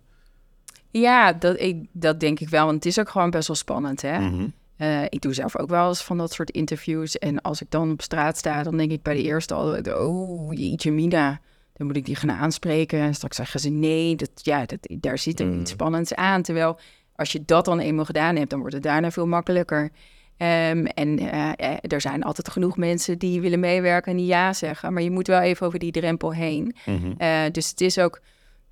Ja, 1.00 1.32
dat, 1.32 1.60
ik, 1.60 1.84
dat 1.92 2.20
denk 2.20 2.40
ik 2.40 2.48
wel. 2.48 2.64
Want 2.64 2.76
het 2.76 2.86
is 2.86 2.98
ook 2.98 3.08
gewoon 3.08 3.30
best 3.30 3.46
wel 3.46 3.56
spannend. 3.56 4.02
Hè? 4.02 4.18
Mhm. 4.18 4.46
Eh, 4.76 5.02
ik 5.02 5.20
doe 5.20 5.34
zelf 5.34 5.56
ook 5.58 5.68
wel 5.68 5.88
eens 5.88 6.02
van 6.02 6.18
dat 6.18 6.32
soort 6.32 6.50
interviews. 6.50 7.18
En 7.18 7.40
als 7.40 7.60
ik 7.62 7.70
dan 7.70 7.90
op 7.90 8.02
straat 8.02 8.36
sta, 8.36 8.62
dan 8.62 8.76
denk 8.76 8.90
ik 8.90 9.02
bij 9.02 9.14
de 9.14 9.22
eerste 9.22 9.54
al... 9.54 9.78
Oh, 9.78 10.52
jeetje 10.52 10.92
mina, 10.92 11.40
dan 11.72 11.86
moet 11.86 11.96
ik 11.96 12.04
die 12.04 12.16
gaan 12.16 12.30
aanspreken. 12.30 12.98
En 13.00 13.14
straks 13.14 13.36
zeggen 13.36 13.60
ze 13.60 13.68
nee, 13.68 14.16
dat, 14.16 14.30
ja, 14.34 14.66
dat, 14.66 14.78
daar 14.90 15.18
zit 15.18 15.40
er 15.40 15.46
Mm. 15.46 15.60
iets 15.60 15.70
spannends 15.70 16.14
aan. 16.14 16.42
Terwijl 16.42 16.78
als 17.14 17.32
je 17.32 17.42
dat 17.44 17.64
dan 17.64 17.78
eenmaal 17.78 18.04
gedaan 18.04 18.36
hebt, 18.36 18.50
dan 18.50 18.58
wordt 18.58 18.74
het 18.74 18.82
daarna 18.82 19.10
veel 19.10 19.26
makkelijker. 19.26 19.90
Ehm, 20.36 20.84
en 20.84 21.18
eh, 21.18 21.52
eh, 21.56 21.76
er 21.80 22.00
zijn 22.00 22.22
altijd 22.22 22.48
genoeg 22.48 22.76
mensen 22.76 23.18
die 23.18 23.40
willen 23.40 23.60
meewerken 23.60 24.10
en 24.12 24.18
die 24.18 24.26
ja 24.26 24.52
zeggen. 24.52 24.92
Maar 24.92 25.02
je 25.02 25.10
moet 25.10 25.26
wel 25.26 25.40
even 25.40 25.66
over 25.66 25.78
die 25.78 25.92
drempel 25.92 26.32
heen. 26.32 26.74
Mhm. 26.86 27.50
Dus 27.52 27.70
het 27.70 27.80
is 27.80 27.98
ook, 27.98 28.20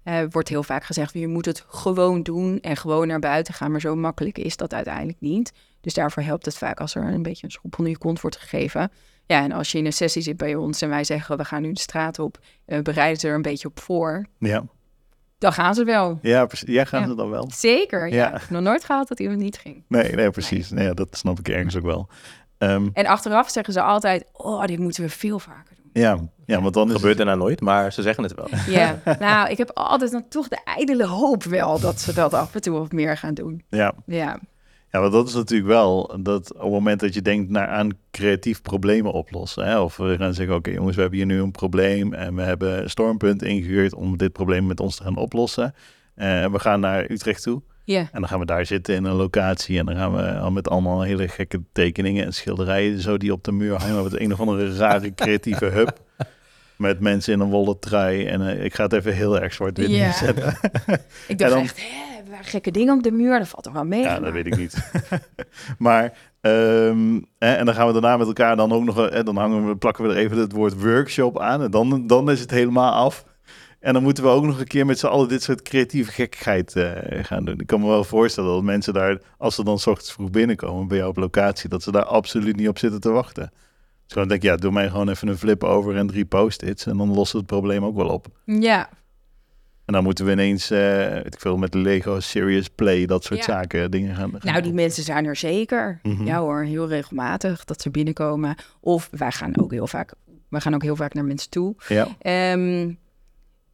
eh, 0.05 0.19
wordt 0.31 0.49
heel 0.49 0.63
vaak 0.63 0.85
gezegd, 0.85 1.13
je 1.15 1.29
moet 1.29 1.47
het 1.47 1.65
gewoon 1.69 2.23
doen 2.23 2.61
en 2.61 2.77
gewoon 2.77 3.07
naar 3.07 3.19
buiten 3.19 3.55
gaan. 3.55 3.71
Maar 3.71 3.81
zo 3.81 3.95
makkelijk 3.97 4.39
is 4.39 4.57
dat 4.57 4.75
uiteindelijk 4.75 5.21
niet. 5.21 5.53
Dus 5.81 5.95
daarvoor 5.95 6.23
helpt 6.23 6.45
het 6.45 6.57
vaak 6.59 6.81
als 6.81 6.95
er 6.95 7.03
een 7.03 7.23
beetje 7.23 7.45
een 7.47 7.53
schop 7.53 7.79
onder 7.79 7.93
je 7.93 7.99
kont 7.99 8.21
wordt 8.21 8.37
gegeven. 8.37 8.91
Ja, 9.27 9.43
en 9.43 9.53
als 9.53 9.73
je 9.73 9.79
in 9.79 9.87
een 9.87 9.93
sessie 9.93 10.23
zit 10.23 10.37
bij 10.37 10.55
ons 10.55 10.83
en 10.83 10.89
wij 10.89 11.05
zeggen, 11.05 11.37
we 11.37 11.45
gaan 11.45 11.63
nu 11.63 11.73
de 11.73 11.81
straat 11.81 12.19
op, 12.19 12.39
bereiden 12.83 13.21
ze 13.21 13.29
er 13.29 13.35
een 13.35 13.43
beetje 13.43 13.69
op 13.69 13.81
voor, 13.81 14.27
Ja, 14.39 14.65
dan 15.39 15.53
gaan 15.53 15.75
ze 15.75 15.85
wel. 15.85 16.19
ja, 16.23 16.47
precies. 16.47 16.69
Ja, 16.69 16.85
gaan 16.85 17.01
Ja. 17.01 17.07
ze 17.09 17.15
dan 17.15 17.31
wel? 17.31 17.51
Zeker, 17.55 18.09
ja. 18.13 18.41
Nog 18.51 18.63
nooit 18.63 18.85
gehad 18.85 19.09
dat 19.09 19.21
iemand 19.21 19.41
niet 19.41 19.59
ging. 19.59 19.83
Nee, 19.89 20.13
nee, 20.13 20.31
precies. 20.31 20.71
Nee, 20.71 20.95
dat 20.95 21.17
snap 21.17 21.39
ik 21.39 21.49
ergens 21.49 21.77
ook 21.77 21.85
wel. 21.85 22.09
Ehm, 22.59 22.89
En 22.93 23.07
achteraf 23.07 23.51
zeggen 23.51 23.73
ze 23.73 23.81
altijd, 23.83 24.25
oh, 24.33 24.65
dit 24.65 24.79
moeten 24.79 25.03
we 25.03 25.09
veel 25.09 25.39
vaker 25.39 25.75
doen. 25.77 25.84
Ja, 25.95 26.19
ja, 26.47 26.63
want 26.63 26.75
dan 26.75 26.89
is 26.89 26.95
Gebeurt 26.95 27.19
er 27.19 27.25
nou 27.25 27.39
nooit, 27.39 27.61
maar 27.61 27.93
ze 27.93 28.03
zeggen 28.03 28.23
het 28.23 28.35
wel. 28.35 28.49
Ja, 28.75 29.01
nou, 29.19 29.51
ik 29.51 29.59
heb 29.59 29.71
altijd 29.75 30.11
dan 30.11 30.29
toch 30.29 30.49
de 30.49 30.61
ijdele 30.65 31.07
hoop 31.07 31.43
wel 31.43 31.81
dat 31.81 32.01
ze 32.01 32.15
dat 32.15 32.35
af 32.35 32.55
en 32.55 32.61
toe 32.61 32.79
wat 32.79 32.93
meer 32.93 33.17
gaan 33.17 33.35
doen. 33.35 33.63
Ja, 33.69 33.95
Ja, 34.07 34.39
ja, 34.91 35.01
want 35.01 35.13
dat 35.13 35.29
is 35.29 35.35
natuurlijk 35.35 35.69
wel 35.69 36.17
dat 36.21 36.53
op 36.53 36.61
het 36.61 36.71
moment 36.71 37.01
dat 37.01 37.15
je 37.15 37.23
denkt 37.23 37.51
naar 37.51 37.69
aan 37.69 37.91
creatief 38.11 38.63
problemen 38.63 39.13
oplossen. 39.13 39.67
Hè, 39.67 39.81
of 39.81 39.97
we 39.97 40.17
gaan 40.17 40.35
zeggen, 40.35 40.57
oké 40.57 40.71
jongens, 40.71 40.95
we 40.95 41.01
hebben 41.01 41.19
hier 41.19 41.29
nu 41.29 41.41
een 41.41 41.51
probleem 41.51 42.13
en 42.13 42.35
we 42.35 42.43
hebben 42.43 42.83
een 42.83 42.91
stormpunt 42.91 43.43
ingehuurd 43.43 43.95
om 43.95 44.17
dit 44.17 44.33
probleem 44.33 44.67
met 44.67 44.81
ons 44.81 44.97
te 44.97 45.03
gaan 45.03 45.17
oplossen. 45.17 45.75
En 46.15 46.53
we 46.53 46.59
gaan 46.59 46.81
naar 46.81 47.11
Utrecht 47.11 47.43
toe 47.43 47.63
ja. 47.85 47.99
en 48.01 48.21
dan 48.21 48.29
gaan 48.29 48.39
we 48.39 48.45
daar 48.47 48.67
zitten 48.67 48.95
in 48.95 49.05
een 49.05 49.15
locatie 49.15 49.79
en 49.79 49.87
dan 49.87 49.97
gaan 49.97 50.15
we 50.15 50.39
al 50.39 50.51
met 50.51 50.69
allemaal 50.69 51.03
hele 51.03 51.29
gekke 51.29 51.63
tekeningen 51.73 52.25
en 52.25 52.33
schilderijen 52.33 53.01
zo 53.01 53.17
die 53.17 53.33
op 53.33 53.45
de 53.45 53.53
muur 53.53 53.77
hangen 53.81 54.03
met 54.03 54.21
een 54.21 54.33
of 54.33 54.41
andere 54.41 54.77
rare 54.77 55.15
creatieve 55.25 55.65
hub. 55.65 55.99
Met 56.77 57.01
mensen 57.01 57.33
in 57.33 57.41
een 57.41 57.51
wollen 57.51 57.79
trui. 57.79 58.27
En 58.27 58.49
eh, 58.49 58.65
ik 58.65 58.75
ga 58.75 58.83
het 58.83 58.93
even 58.93 59.13
heel 59.15 59.41
erg 59.41 59.53
zwart-wit 59.53 59.91
Ja. 59.91 59.97
neerzetten. 59.97 60.57
Ik 61.29 61.39
dacht 61.39 61.51
dan- 61.53 61.61
echt, 61.63 61.77
hè, 61.81 62.15
hebben 62.17 62.45
gekke 62.45 62.71
dingen 62.71 62.97
op 62.97 63.03
de 63.03 63.11
muur? 63.11 63.39
Dat 63.39 63.49
valt 63.49 63.65
toch 63.65 63.73
wel 63.73 63.85
mee? 63.85 64.01
Ja, 64.03 64.21
dat 64.21 64.33
weet 64.33 64.47
ik 64.47 64.57
niet. 64.57 64.91
maar, 65.79 66.13
ehm, 66.41 67.21
hè, 67.39 67.55
en 67.55 67.65
dan 67.67 67.75
gaan 67.75 67.87
we 67.87 67.93
daarna 67.93 68.17
met 68.17 68.27
elkaar 68.27 68.57
dan 68.57 68.73
ook 68.73 68.85
nog, 68.85 69.11
hè, 69.11 69.23
dan 69.23 69.37
hangen 69.37 69.69
we, 69.69 69.77
plakken 69.77 70.05
we 70.05 70.11
er 70.11 70.17
even 70.17 70.37
het 70.39 70.53
woord 70.53 70.83
workshop 70.83 71.41
aan. 71.41 71.63
En 71.63 71.71
dan, 71.71 72.07
dan 72.07 72.31
is 72.31 72.41
het 72.41 72.51
helemaal 72.51 72.93
af. 72.93 73.25
En 73.85 73.93
dan 73.93 74.03
moeten 74.03 74.25
we 74.25 74.31
ook 74.31 74.45
nog 74.45 74.59
een 74.59 74.67
keer 74.67 74.87
met 74.87 74.99
z'n 74.99 75.07
allen 75.07 75.29
dit 75.29 75.43
soort 75.43 75.63
creatieve 75.63 76.13
gekkigheid 76.13 76.77
eh, 76.77 76.91
gaan 77.25 77.45
doen. 77.45 77.61
Ik 77.61 77.67
kan 77.67 77.81
me 77.81 77.87
wel 77.87 78.05
voorstellen 78.05 78.53
dat 78.55 78.63
mensen 78.63 78.93
daar, 78.93 79.19
als 79.39 79.55
ze 79.55 79.65
dan 79.65 79.79
's 79.79 79.87
ochtends 79.87 80.13
vroeg 80.13 80.31
binnenkomen 80.31 80.89
bij 80.89 80.97
jou 80.97 81.11
op 81.11 81.17
locatie, 81.17 81.69
dat 81.69 81.83
ze 81.83 81.93
daar 81.93 82.05
absoluut 82.05 82.57
niet 82.57 82.69
op 82.69 82.79
zitten 82.79 83.01
te 83.01 83.11
wachten. 83.11 83.51
Dus 84.05 84.13
gewoon 84.13 84.29
denk 84.29 84.43
ik, 84.43 84.49
ja, 84.49 84.57
doe 84.57 84.73
mij 84.73 84.89
gewoon 84.91 85.09
even 85.09 85.29
een 85.29 85.39
flip 85.39 85.65
over 85.65 85.97
en 85.97 86.07
drie 86.07 86.25
post-its. 86.25 86.87
En 86.87 86.97
dan 86.97 87.15
lost 87.15 87.33
het 87.33 87.47
probleem 87.47 87.85
ook 87.85 87.97
wel 87.97 88.09
op. 88.09 88.27
Ja, 88.45 88.89
En 89.85 89.93
dan 89.93 90.03
moeten 90.03 90.25
we 90.25 90.33
ineens, 90.33 90.69
weet 90.69 91.35
ik 91.35 91.41
veel, 91.41 91.57
met 91.57 91.75
Lego 91.75 92.21
Serious 92.21 92.69
Play, 92.69 93.07
dat 93.07 93.25
soort 93.25 93.39
Ja. 93.39 93.45
zaken, 93.45 93.91
dingen 93.91 94.15
gaan, 94.17 94.31
gaan 94.31 94.53
nou 94.53 94.63
die 94.63 94.73
mensen 94.73 95.03
zijn 95.03 95.25
er 95.25 95.37
zeker. 95.37 96.01
Mhm. 96.03 96.25
Ja 96.27 96.39
hoor, 96.41 96.63
heel 96.63 96.89
regelmatig 96.89 97.65
dat 97.65 97.83
ze 97.83 97.91
binnenkomen. 97.91 98.55
Of 98.81 99.09
wij 99.11 99.33
gaan 99.33 99.57
ook 99.59 99.71
heel 99.71 99.87
vaak, 99.87 100.13
wij 100.49 100.61
gaan 100.61 100.75
ook 100.75 100.83
heel 100.83 100.97
vaak 100.97 101.15
naar 101.15 101.25
mensen 101.25 101.51
toe. 101.51 101.75
Ja. 101.89 102.09
Ehm, 102.21 102.93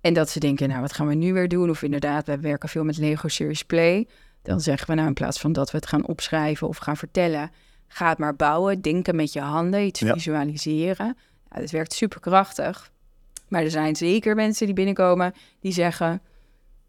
en 0.01 0.15
dat 0.15 0.31
ze 0.31 0.41
denken, 0.41 0.69
nou 0.69 0.81
wat 0.81 0.93
gaan 0.93 1.07
we 1.07 1.15
nu 1.15 1.33
weer 1.33 1.49
doen? 1.49 1.71
Of 1.71 1.83
inderdaad, 1.83 2.27
wij 2.27 2.41
werken 2.41 2.69
veel 2.69 2.85
met 2.85 2.97
Lego 2.99 3.29
Series 3.29 3.63
Play. 3.65 4.07
Dan 4.43 4.61
zeggen 4.61 4.87
we 4.89 4.95
nou 4.95 5.07
in 5.09 5.15
plaats 5.15 5.41
van 5.41 5.53
dat 5.53 5.71
we 5.71 5.77
het 5.77 5.87
gaan 5.87 6.07
opschrijven 6.07 6.69
of 6.69 6.77
gaan 6.77 6.97
vertellen, 6.97 7.51
ga 7.89 8.09
het 8.09 8.19
maar 8.19 8.37
bouwen, 8.37 8.81
denken 8.81 9.17
met 9.17 9.33
je 9.33 9.41
handen, 9.41 9.85
iets 9.85 10.01
Ja. 10.01 10.13
visualiseren. 10.13 11.17
Ja, 11.53 11.61
dat 11.61 11.71
werkt 11.71 11.93
super 11.93 12.21
krachtig. 12.21 12.91
Maar 13.49 13.63
er 13.63 13.71
zijn 13.71 13.97
zeker 13.97 14.35
mensen 14.35 14.67
die 14.67 14.75
binnenkomen 14.75 15.35
die 15.61 15.73
zeggen, 15.73 16.23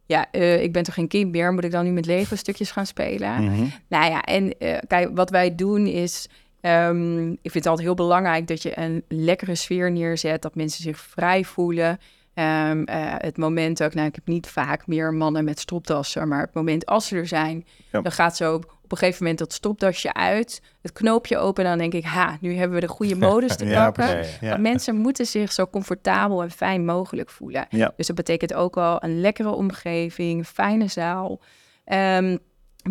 ja, 0.06 0.32
eh, 0.32 0.64
ik 0.64 0.74
ben 0.74 0.84
toch 0.84 0.94
geen 0.94 1.08
kind 1.08 1.32
meer, 1.32 1.54
moet 1.54 1.64
ik 1.64 1.72
dan 1.72 1.86
nu 1.86 1.92
met 1.92 2.06
Lego 2.06 2.36
stukjes 2.36 2.72
gaan 2.72 2.86
spelen? 2.86 3.44
Mhm. 3.44 3.66
Nou 3.88 4.12
ja, 4.12 4.22
en 4.22 4.58
eh, 4.60 4.78
kijk, 4.88 5.10
wat 5.16 5.30
wij 5.30 5.56
doen 5.56 5.88
is. 5.88 6.28
ehm, 6.62 7.32
ik 7.32 7.38
vind 7.52 7.54
het 7.54 7.66
altijd 7.68 7.88
heel 7.88 7.96
belangrijk 7.96 8.48
dat 8.48 8.62
je 8.62 8.80
een 8.80 9.04
lekkere 9.08 9.56
sfeer 9.56 9.92
neerzet, 9.92 10.42
dat 10.42 10.56
mensen 10.56 10.84
zich 10.84 11.00
vrij 11.00 11.44
voelen. 11.44 12.00
Ehm, 12.34 12.84
eh, 12.84 13.14
het 13.18 13.38
moment 13.38 13.84
ook, 13.84 13.94
nou, 13.94 14.08
ik 14.08 14.16
heb 14.16 14.28
niet 14.28 14.48
vaak 14.48 14.88
meer 14.88 15.14
mannen 15.14 15.44
met 15.44 15.60
stropdassen, 15.60 16.28
maar 16.28 16.42
het 16.42 16.54
moment 16.54 16.86
als 16.86 17.08
ze 17.08 17.16
er 17.16 17.28
zijn, 17.28 17.66
Ja. 17.92 18.02
dan 18.02 18.12
gaat 18.12 18.38
zo 18.38 18.56
op 18.56 18.92
een 18.92 18.98
gegeven 18.98 19.22
moment 19.24 19.40
dat 19.40 19.54
stropdasje 19.54 20.14
uit, 20.14 20.62
het 20.82 20.92
knoopje 20.92 21.38
open, 21.38 21.64
en 21.64 21.70
dan 21.70 21.80
denk 21.80 21.94
ik, 21.94 22.04
ha, 22.12 22.38
nu 22.42 22.56
hebben 22.56 22.76
we 22.80 22.86
de 22.86 22.92
goede 22.94 23.16
modus 23.28 23.56
te 23.56 23.66
Ja, 23.66 23.92
pakken. 23.92 24.16
precies. 24.16 24.38
Ja. 24.40 24.58
Mensen 24.58 24.96
moeten 24.96 25.26
zich 25.26 25.52
zo 25.52 25.68
comfortabel 25.68 26.42
en 26.44 26.52
fijn 26.52 26.86
mogelijk 26.86 27.30
voelen. 27.30 27.66
Ja. 27.70 27.94
Dus 27.98 28.08
dat 28.08 28.16
betekent 28.16 28.54
ook 28.54 28.78
al 28.78 29.04
een 29.04 29.22
lekkere 29.22 29.50
omgeving, 29.52 30.46
fijne 30.48 30.88
zaal. 30.88 31.40
Ehm, 31.86 32.38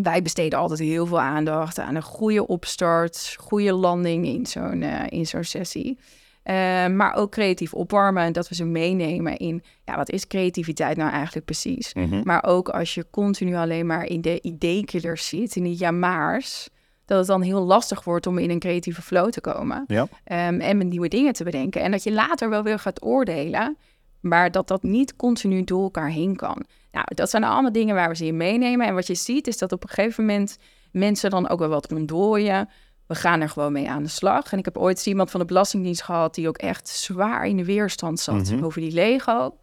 wij 0.03 0.23
besteden 0.23 0.59
altijd 0.59 0.79
heel 0.79 1.07
veel 1.07 1.21
aandacht 1.21 1.79
aan 1.79 1.95
een 1.95 2.03
goede 2.03 2.47
opstart, 2.47 3.35
goede 3.39 3.73
landing 3.73 4.27
in 4.27 4.47
zo'n 4.47 4.83
eh, 4.83 5.05
in 5.09 5.27
zo'n 5.27 5.45
sessie. 5.45 5.99
Ehm, 6.43 6.97
maar 6.97 7.15
ook 7.15 7.31
creatief 7.31 7.75
opwarmen 7.75 8.23
en 8.23 8.33
dat 8.33 8.49
we 8.49 8.55
ze 8.55 8.65
meenemen 8.65 9.37
in, 9.37 9.63
ja, 9.85 9.97
wat 9.97 10.11
is 10.11 10.27
creativiteit 10.27 10.97
nou 10.97 11.11
eigenlijk 11.11 11.47
precies? 11.47 11.95
Mhm. 11.95 12.21
Maar 12.25 12.45
ook 12.45 12.69
als 12.69 12.95
je 12.95 13.07
continu 13.11 13.55
alleen 13.55 13.87
maar 13.87 14.05
in 14.05 14.21
de 14.21 14.41
idee-killers 14.43 15.29
zit, 15.29 15.57
in 15.57 15.63
die 15.63 15.77
jamaars, 15.77 16.69
dat 17.05 17.19
het 17.19 17.27
dan 17.27 17.43
heel 17.43 17.61
lastig 17.61 18.05
wordt 18.05 18.27
om 18.27 18.39
in 18.39 18.51
een 18.51 18.59
creatieve 18.59 19.03
flow 19.03 19.31
te 19.31 19.41
komen. 19.41 19.85
Ja. 19.87 20.09
Ehm, 20.25 20.61
en 20.61 20.77
met 20.77 20.87
nieuwe 20.87 21.09
dingen 21.09 21.33
te 21.33 21.45
bedenken. 21.45 21.83
En 21.83 21.91
dat 21.91 22.03
je 22.03 22.13
later 22.13 22.49
wel 22.51 22.63
weer 22.63 22.79
gaat 22.79 23.05
oordelen. 23.05 23.77
maar 24.21 24.51
dat 24.51 24.69
dat 24.69 24.83
niet 24.83 25.17
continu 25.17 25.65
door 25.65 25.83
elkaar 25.83 26.11
heen 26.11 26.37
kan. 26.37 26.65
Nou, 26.93 27.07
dat 27.15 27.31
zijn 27.31 27.45
allemaal 27.45 27.73
dingen 27.73 27.95
waar 27.95 28.09
we 28.09 28.17
ze 28.17 28.27
in 28.27 28.37
meenemen. 28.37 28.87
En 28.87 28.95
wat 28.95 29.07
je 29.07 29.15
ziet 29.15 29.47
is 29.47 29.59
dat 29.59 29.73
op 29.73 29.83
een 29.83 29.89
gegeven 29.89 30.25
moment 30.25 30.59
mensen 30.93 31.31
dan 31.31 31.49
ook 31.49 31.59
wel 31.59 31.69
wat 31.69 31.93
ontdooien. 31.93 32.69
We 33.11 33.17
gaan 33.17 33.41
er 33.41 33.49
gewoon 33.49 33.73
mee 33.73 33.91
aan 33.91 34.03
de 34.03 34.09
slag. 34.09 34.53
En 34.53 34.59
ik 34.59 34.65
heb 34.65 34.77
ooit 34.79 35.07
iemand 35.07 35.31
van 35.31 35.41
de 35.41 35.47
Belastingdienst 35.47 36.03
gehad 36.03 36.35
die 36.35 36.49
ook 36.49 36.59
echt 36.59 36.89
zwaar 36.89 37.47
in 37.47 37.57
de 37.57 37.65
weerstand 37.65 38.21
zat 38.21 38.51
Mhm. 38.51 38.65
over 38.65 38.81
die 38.81 38.93
Lego. 38.93 39.57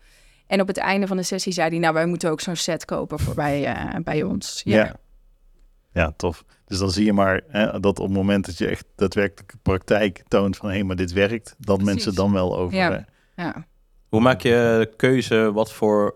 En 0.48 0.62
op 0.62 0.68
het 0.68 0.78
einde 0.78 1.08
van 1.08 1.18
de 1.18 1.24
sessie 1.24 1.54
zei 1.54 1.70
hij, 1.70 1.78
nou, 1.80 1.94
wij 1.94 2.06
moeten 2.06 2.30
ook 2.30 2.42
zo'n 2.42 2.56
set 2.56 2.86
kopen 2.86 3.20
voor 3.20 3.34
bij, 3.36 3.66
eh, 3.66 3.96
bij 4.04 4.24
ons. 4.24 4.62
Ja. 4.64 4.76
Ja. 4.84 4.96
ja. 5.94 6.14
tof. 6.18 6.44
Dus 6.66 6.78
dan 6.78 6.92
zie 6.92 7.06
je 7.06 7.14
maar 7.14 7.42
hè, 7.48 7.80
dat 7.80 8.00
op 8.00 8.06
het 8.06 8.16
moment 8.16 8.46
dat 8.46 8.58
je 8.58 8.68
echt 8.68 8.86
daadwerkelijk 8.96 9.54
praktijk 9.62 10.24
toont 10.28 10.58
van 10.58 10.70
hé, 10.70 10.84
maar 10.84 10.96
dit 10.96 11.12
werkt, 11.14 11.56
dat 11.60 11.78
Precies. 11.78 11.94
mensen 11.94 12.16
dan 12.16 12.34
wel 12.34 12.58
over. 12.58 12.78
Ja. 12.78 13.06
ja. 13.36 13.66
Hoe 14.10 14.22
maak 14.22 14.42
je 14.42 14.90
keuze 14.96 15.52
wat 15.54 15.72
voor 15.72 16.16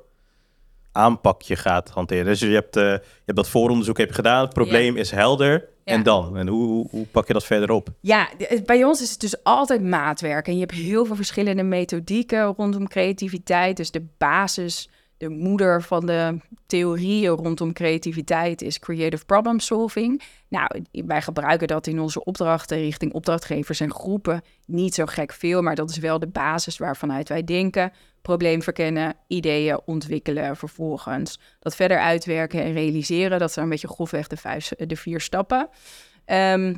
aanpak 0.92 1.42
je 1.42 1.56
gaat 1.56 1.90
hanteren? 1.90 2.26
Dus 2.26 2.40
je 2.40 2.48
hebt, 2.48 2.76
eh, 2.76 2.84
je 2.84 3.02
hebt 3.26 3.38
dat 3.38 3.50
vooronderzoek 3.50 3.98
heb 3.98 4.08
je 4.08 4.14
gedaan, 4.14 4.42
het 4.42 4.54
probleem 4.54 4.96
is 4.98 5.12
helder. 5.12 5.70
Ja. 5.84 5.94
En 5.94 6.04
dan? 6.04 6.38
En 6.38 6.48
hoe, 6.48 6.68
hoe, 6.68 6.88
hoe 6.90 7.06
pak 7.06 7.28
je 7.28 7.34
dat 7.34 7.46
verder 7.46 7.72
op? 7.72 7.90
Ja, 8.00 8.30
bij 8.66 8.84
ons 8.84 9.02
is 9.02 9.12
het 9.12 9.20
dus 9.20 9.44
altijd 9.44 9.84
maatwerk. 9.84 10.48
En 10.48 10.54
je 10.54 10.60
hebt 10.60 10.72
heel 10.72 11.06
veel 11.06 11.16
verschillende 11.16 11.64
methodieken 11.64 12.44
rondom 12.44 12.88
creativiteit. 12.88 13.78
Dus 13.78 13.92
de 13.92 14.06
basis, 14.18 14.90
de 15.22 15.30
moeder 15.30 15.84
van 15.84 16.06
de 16.06 16.38
theorieën 16.66 17.30
rondom 17.30 17.74
creativiteit 17.74 18.62
is 18.62 18.80
creative 18.80 19.26
problem 19.26 19.60
solving. 19.60 20.22
Nou, 20.48 20.84
wij 20.92 21.22
gebruiken 21.22 21.68
dat 21.68 21.88
in 21.88 22.00
onze 22.00 22.24
opdrachten 22.24 22.78
richting 22.78 23.14
opdrachtgevers 23.14 23.80
en 23.80 23.94
groepen. 23.94 24.42
Niet 24.66 24.94
zo 24.94 25.06
gek 25.06 25.34
veel, 25.34 25.62
maar 25.62 25.76
dat 25.76 25.90
is 25.90 25.98
wel 25.98 26.20
de 26.20 26.28
basis 26.28 26.78
waarvanuit 26.78 27.30
wij 27.30 27.44
denken. 27.44 27.92
Probleem 28.22 28.62
verkennen, 28.62 29.16
ideeën 29.28 29.80
ontwikkelen, 29.86 30.58
vervolgens 30.58 31.40
dat 31.60 31.76
verder 31.76 32.00
uitwerken 32.00 32.64
en 32.64 32.74
realiseren. 32.74 33.40
Dat 33.40 33.52
zijn 33.52 33.66
een 33.66 33.72
beetje 33.72 33.88
grofweg 33.88 34.28
de, 34.28 34.38
vijf, 34.38 34.72
de 34.78 34.96
vier 34.96 35.22
stappen. 35.22 35.70
Ehm, 36.26 36.76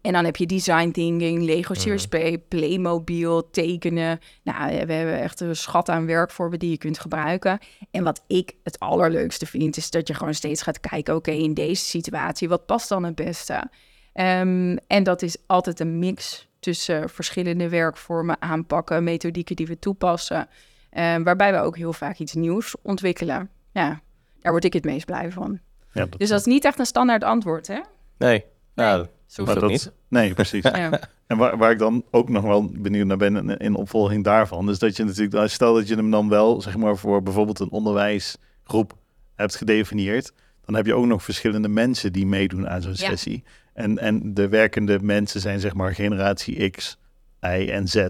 en 0.00 0.12
dan 0.12 0.24
heb 0.24 0.36
je 0.36 0.46
design 0.46 0.90
thinking, 0.90 1.42
Lego 1.42 1.72
CSP, 1.72 2.16
Playmobil, 2.48 3.50
tekenen. 3.50 4.18
Nou, 4.42 4.86
we 4.86 4.92
hebben 4.92 5.20
echt 5.20 5.40
een 5.40 5.56
schat 5.56 5.88
aan 5.88 6.06
werkvormen 6.06 6.58
die 6.58 6.70
je 6.70 6.78
kunt 6.78 6.98
gebruiken. 6.98 7.58
En 7.90 8.04
wat 8.04 8.22
ik 8.26 8.54
het 8.62 8.78
allerleukste 8.78 9.46
vind, 9.46 9.76
is 9.76 9.90
dat 9.90 10.08
je 10.08 10.14
gewoon 10.14 10.34
steeds 10.34 10.62
gaat 10.62 10.80
kijken... 10.80 11.14
oké, 11.14 11.30
in 11.30 11.54
deze 11.54 11.84
situatie, 11.84 12.48
wat 12.48 12.66
past 12.66 12.88
dan 12.88 13.04
het 13.04 13.14
beste? 13.14 13.64
Ehm, 14.12 14.76
en 14.86 15.02
dat 15.02 15.22
is 15.22 15.36
altijd 15.46 15.80
een 15.80 15.98
mix 15.98 16.48
tussen 16.60 17.10
verschillende 17.10 17.68
werkvormen, 17.68 18.42
aanpakken... 18.42 19.04
methodieken 19.04 19.56
die 19.56 19.66
we 19.66 19.78
toepassen... 19.78 20.48
ehm, 20.90 21.22
waarbij 21.22 21.52
we 21.52 21.58
ook 21.58 21.76
heel 21.76 21.92
vaak 21.92 22.18
iets 22.18 22.34
nieuws 22.34 22.74
ontwikkelen. 22.82 23.50
Ja, 23.72 24.00
daar 24.40 24.52
word 24.52 24.64
ik 24.64 24.72
het 24.72 24.84
meest 24.84 25.06
blij 25.06 25.30
van. 25.30 25.60
ja, 25.92 26.06
dat, 26.06 26.18
Dus 26.18 26.28
dat 26.28 26.40
is 26.40 26.46
niet 26.46 26.64
echt 26.64 26.78
een 26.78 26.86
standaard 26.86 27.24
antwoord, 27.24 27.66
hè? 27.66 27.80
Nee, 28.18 28.44
nou, 28.74 28.98
Nee. 28.98 29.13
Zo 29.26 29.44
maar 29.44 29.54
hoeft 29.54 29.66
dat, 29.66 29.82
het 29.82 29.84
niet. 29.84 29.92
Nee, 30.08 30.34
precies. 30.34 30.62
Ja. 30.74 31.00
En 31.26 31.36
waar, 31.36 31.56
waar 31.56 31.70
ik 31.70 31.78
dan 31.78 32.04
ook 32.10 32.28
nog 32.28 32.42
wel 32.44 32.70
benieuwd 32.72 33.06
naar 33.06 33.16
ben 33.16 33.36
in, 33.36 33.56
in 33.56 33.74
opvolging 33.74 34.24
daarvan, 34.24 34.70
is 34.70 34.78
dat 34.78 34.96
je 34.96 35.04
natuurlijk, 35.04 35.50
stel 35.50 35.74
dat 35.74 35.88
je 35.88 35.94
hem 35.94 36.10
dan 36.10 36.28
wel, 36.28 36.60
zeg 36.62 36.76
maar, 36.76 36.96
voor 36.96 37.22
bijvoorbeeld 37.22 37.60
een 37.60 37.70
onderwijsgroep 37.70 38.96
hebt 39.34 39.56
gedefinieerd, 39.56 40.32
dan 40.64 40.74
heb 40.74 40.86
je 40.86 40.94
ook 40.94 41.06
nog 41.06 41.22
verschillende 41.24 41.68
mensen 41.68 42.12
die 42.12 42.26
meedoen 42.26 42.68
aan 42.68 42.82
zo'n 42.82 42.92
Ja. 42.94 43.08
sessie. 43.08 43.44
En, 43.72 43.98
en 43.98 44.34
de 44.34 44.48
werkende 44.48 44.98
mensen 45.02 45.40
zijn, 45.40 45.60
zeg 45.60 45.74
maar, 45.74 45.94
generatie 45.94 46.70
X, 46.70 46.98
Y 47.40 47.68
en 47.70 47.88
Z. 47.88 48.06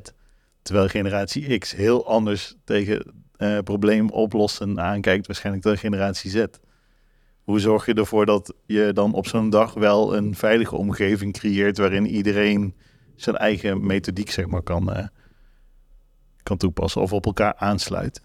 Terwijl 0.63 0.89
generatie 0.89 1.59
X 1.59 1.73
heel 1.73 2.07
anders 2.07 2.55
tegen 2.65 3.23
eh 3.37 3.59
probleem 3.59 4.11
oplossen 4.11 4.81
aankijkt, 4.81 5.27
waarschijnlijk 5.27 5.65
dan 5.65 5.79
generatie 5.79 6.31
Z. 6.31 6.45
Hoe 7.45 7.59
zorg 7.61 7.87
je 7.87 7.95
ervoor 7.95 8.27
dat 8.27 8.55
je 8.67 8.91
dan 8.93 9.13
op 9.13 9.27
zo'n 9.27 9.51
dag 9.51 9.75
wel 9.75 10.17
een 10.17 10.35
veilige 10.35 10.77
omgeving 10.77 11.33
creëert 11.33 11.79
waarin 11.79 12.07
iedereen 12.07 12.75
zijn 13.17 13.37
eigen 13.37 13.87
methodiek 13.87 14.31
zeg 14.31 14.47
maar 14.47 14.63
kan, 14.63 14.93
eh, 14.93 15.07
kan 16.43 16.57
toepassen 16.57 17.01
of 17.01 17.13
op 17.13 17.27
elkaar 17.27 17.55
aansluit? 17.57 18.23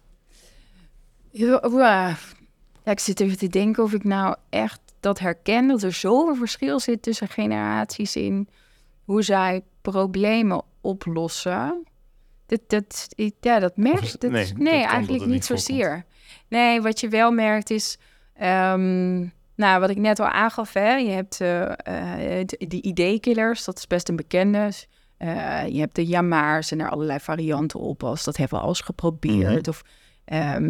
Ja, 1.32 1.60
ja, 2.84 2.91
ik 2.91 2.99
zit 2.99 3.19
even 3.19 3.38
te 3.38 3.47
denken 3.47 3.84
of 3.84 3.93
ik 3.93 4.03
nou 4.03 4.36
echt 4.49 4.79
dat 4.99 5.19
herken. 5.19 5.67
Dat 5.67 5.84
er 5.84 5.93
zoveel 5.93 6.36
verschil 6.36 6.79
zit 6.79 7.01
tussen 7.01 7.27
generaties 7.27 8.15
in 8.15 8.47
hoe 9.03 9.21
zij 9.21 9.63
problemen 9.82 10.62
oplossen. 10.82 11.84
Dat, 12.45 12.60
dat, 12.67 13.08
ja, 13.41 13.60
dat 13.60 13.77
merk 13.77 14.19
dat- 14.19 14.32
nee, 14.32 14.53
dat 14.53 14.89
eigenlijk 14.89 15.10
niet 15.10 15.25
niet 15.25 15.45
zozeer. 15.45 16.05
Nee, 16.47 16.82
wat 16.82 16.99
je 16.99 17.08
wel 17.10 17.32
merkt 17.32 17.69
is... 17.69 17.97
ehm, 18.39 19.28
nou, 19.60 19.80
wat 19.80 19.89
ik 19.89 19.97
net 19.97 20.19
al 20.19 20.28
aangaf, 20.28 20.73
hè, 20.73 20.95
je 20.95 21.10
hebt 21.10 21.41
eh, 21.41 21.71
eh, 22.39 22.45
de, 22.45 22.67
de 22.67 22.82
ID-killers, 22.82 23.65
dat 23.65 23.78
is 23.78 23.88
best 23.88 24.10
een 24.10 24.15
bekende. 24.15 24.71
Eh, 25.17 25.67
je 25.67 25.80
hebt 25.80 25.95
de 25.95 26.06
Yama's 26.06 26.71
en 26.71 26.80
er 26.80 26.89
allerlei 26.89 27.19
varianten 27.19 27.80
op, 27.80 28.04
als 28.04 28.23
dat 28.23 28.38
hebben 28.38 28.58
we 28.58 28.63
al 28.63 28.69
eens 28.69 28.82
geprobeerd. 28.82 29.67
Of, 29.67 29.84
ehm, 30.25 30.67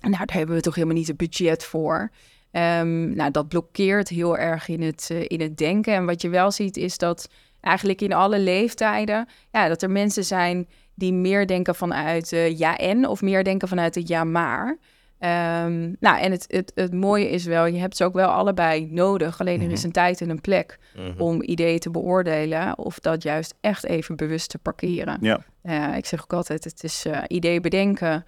nou, 0.00 0.16
daar 0.16 0.26
hebben 0.32 0.54
we 0.54 0.60
toch 0.60 0.74
helemaal 0.74 0.96
niet 0.96 1.06
het 1.06 1.16
budget 1.16 1.64
voor. 1.64 2.10
Ehm, 2.50 3.14
nou, 3.14 3.30
dat 3.30 3.48
blokkeert 3.48 4.08
heel 4.08 4.38
erg 4.38 4.68
in 4.68 4.82
het, 4.82 5.10
in 5.10 5.40
het 5.40 5.56
denken. 5.56 5.94
En 5.94 6.06
wat 6.06 6.22
je 6.22 6.28
wel 6.28 6.50
ziet 6.50 6.76
is 6.76 6.98
dat 6.98 7.28
eigenlijk 7.60 8.00
in 8.00 8.12
alle 8.12 8.38
leeftijden... 8.38 9.28
Ja, 9.52 9.68
dat 9.68 9.82
er 9.82 9.90
mensen 9.90 10.24
zijn 10.24 10.68
die 10.94 11.12
meer 11.12 11.46
denken 11.46 11.74
vanuit 11.74 12.28
ja 12.56 12.76
en... 12.76 13.08
of 13.08 13.22
meer 13.22 13.44
denken 13.44 13.68
vanuit 13.68 13.94
het 13.94 14.08
ja 14.08 14.24
maar... 14.24 14.78
Ehm, 15.24 15.92
nou, 16.00 16.18
en 16.18 16.30
het, 16.30 16.44
het, 16.48 16.72
het 16.74 16.92
mooie 16.94 17.30
is 17.30 17.44
wel, 17.44 17.66
je 17.66 17.78
hebt 17.78 17.96
ze 17.96 18.04
ook 18.04 18.14
wel 18.14 18.28
allebei 18.28 18.88
nodig. 18.90 19.40
Alleen 19.40 19.60
er 19.62 19.70
is 19.70 19.82
een 19.82 19.92
tijd 19.92 20.20
en 20.20 20.30
een 20.30 20.40
plek 20.40 20.78
Mhm. 20.96 21.20
om 21.20 21.42
ideeën 21.42 21.78
te 21.78 21.90
beoordelen. 21.90 22.78
Of 22.78 22.98
dat 22.98 23.22
juist 23.22 23.54
echt 23.60 23.84
even 23.84 24.16
bewust 24.16 24.50
te 24.50 24.58
parkeren. 24.58 25.18
Ja. 25.20 25.40
Eh, 25.62 25.96
ik 25.96 26.06
zeg 26.06 26.22
ook 26.22 26.32
altijd, 26.32 26.64
het 26.64 26.84
is 26.84 27.04
eh 27.06 27.18
ideeën 27.28 27.62
bedenken. 27.62 28.24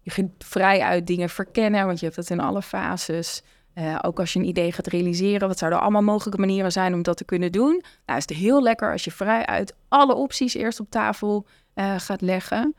Je 0.00 0.10
gaat 0.10 0.24
vrij 0.38 0.80
uit 0.80 1.06
dingen 1.06 1.28
verkennen, 1.28 1.86
want 1.86 1.98
je 1.98 2.04
hebt 2.04 2.16
dat 2.16 2.30
in 2.30 2.40
alle 2.40 2.62
fases. 2.62 3.42
Eh, 3.74 3.98
ook 4.02 4.18
als 4.18 4.32
je 4.32 4.38
een 4.38 4.48
idee 4.48 4.72
gaat 4.72 4.86
realiseren, 4.86 5.48
wat 5.48 5.58
zouden 5.58 5.80
allemaal 5.80 6.02
mogelijke 6.02 6.40
manieren 6.40 6.72
zijn 6.72 6.94
om 6.94 7.02
dat 7.02 7.16
te 7.16 7.24
kunnen 7.24 7.52
doen? 7.52 7.82
Nou, 8.06 8.18
is 8.18 8.28
het 8.28 8.36
heel 8.38 8.62
lekker 8.62 8.92
als 8.92 9.04
je 9.04 9.10
vrij 9.10 9.46
uit 9.46 9.74
alle 9.88 10.14
opties 10.14 10.54
eerst 10.54 10.80
op 10.80 10.90
tafel 10.90 11.46
eh, 11.74 11.94
gaat 11.98 12.20
leggen. 12.20 12.74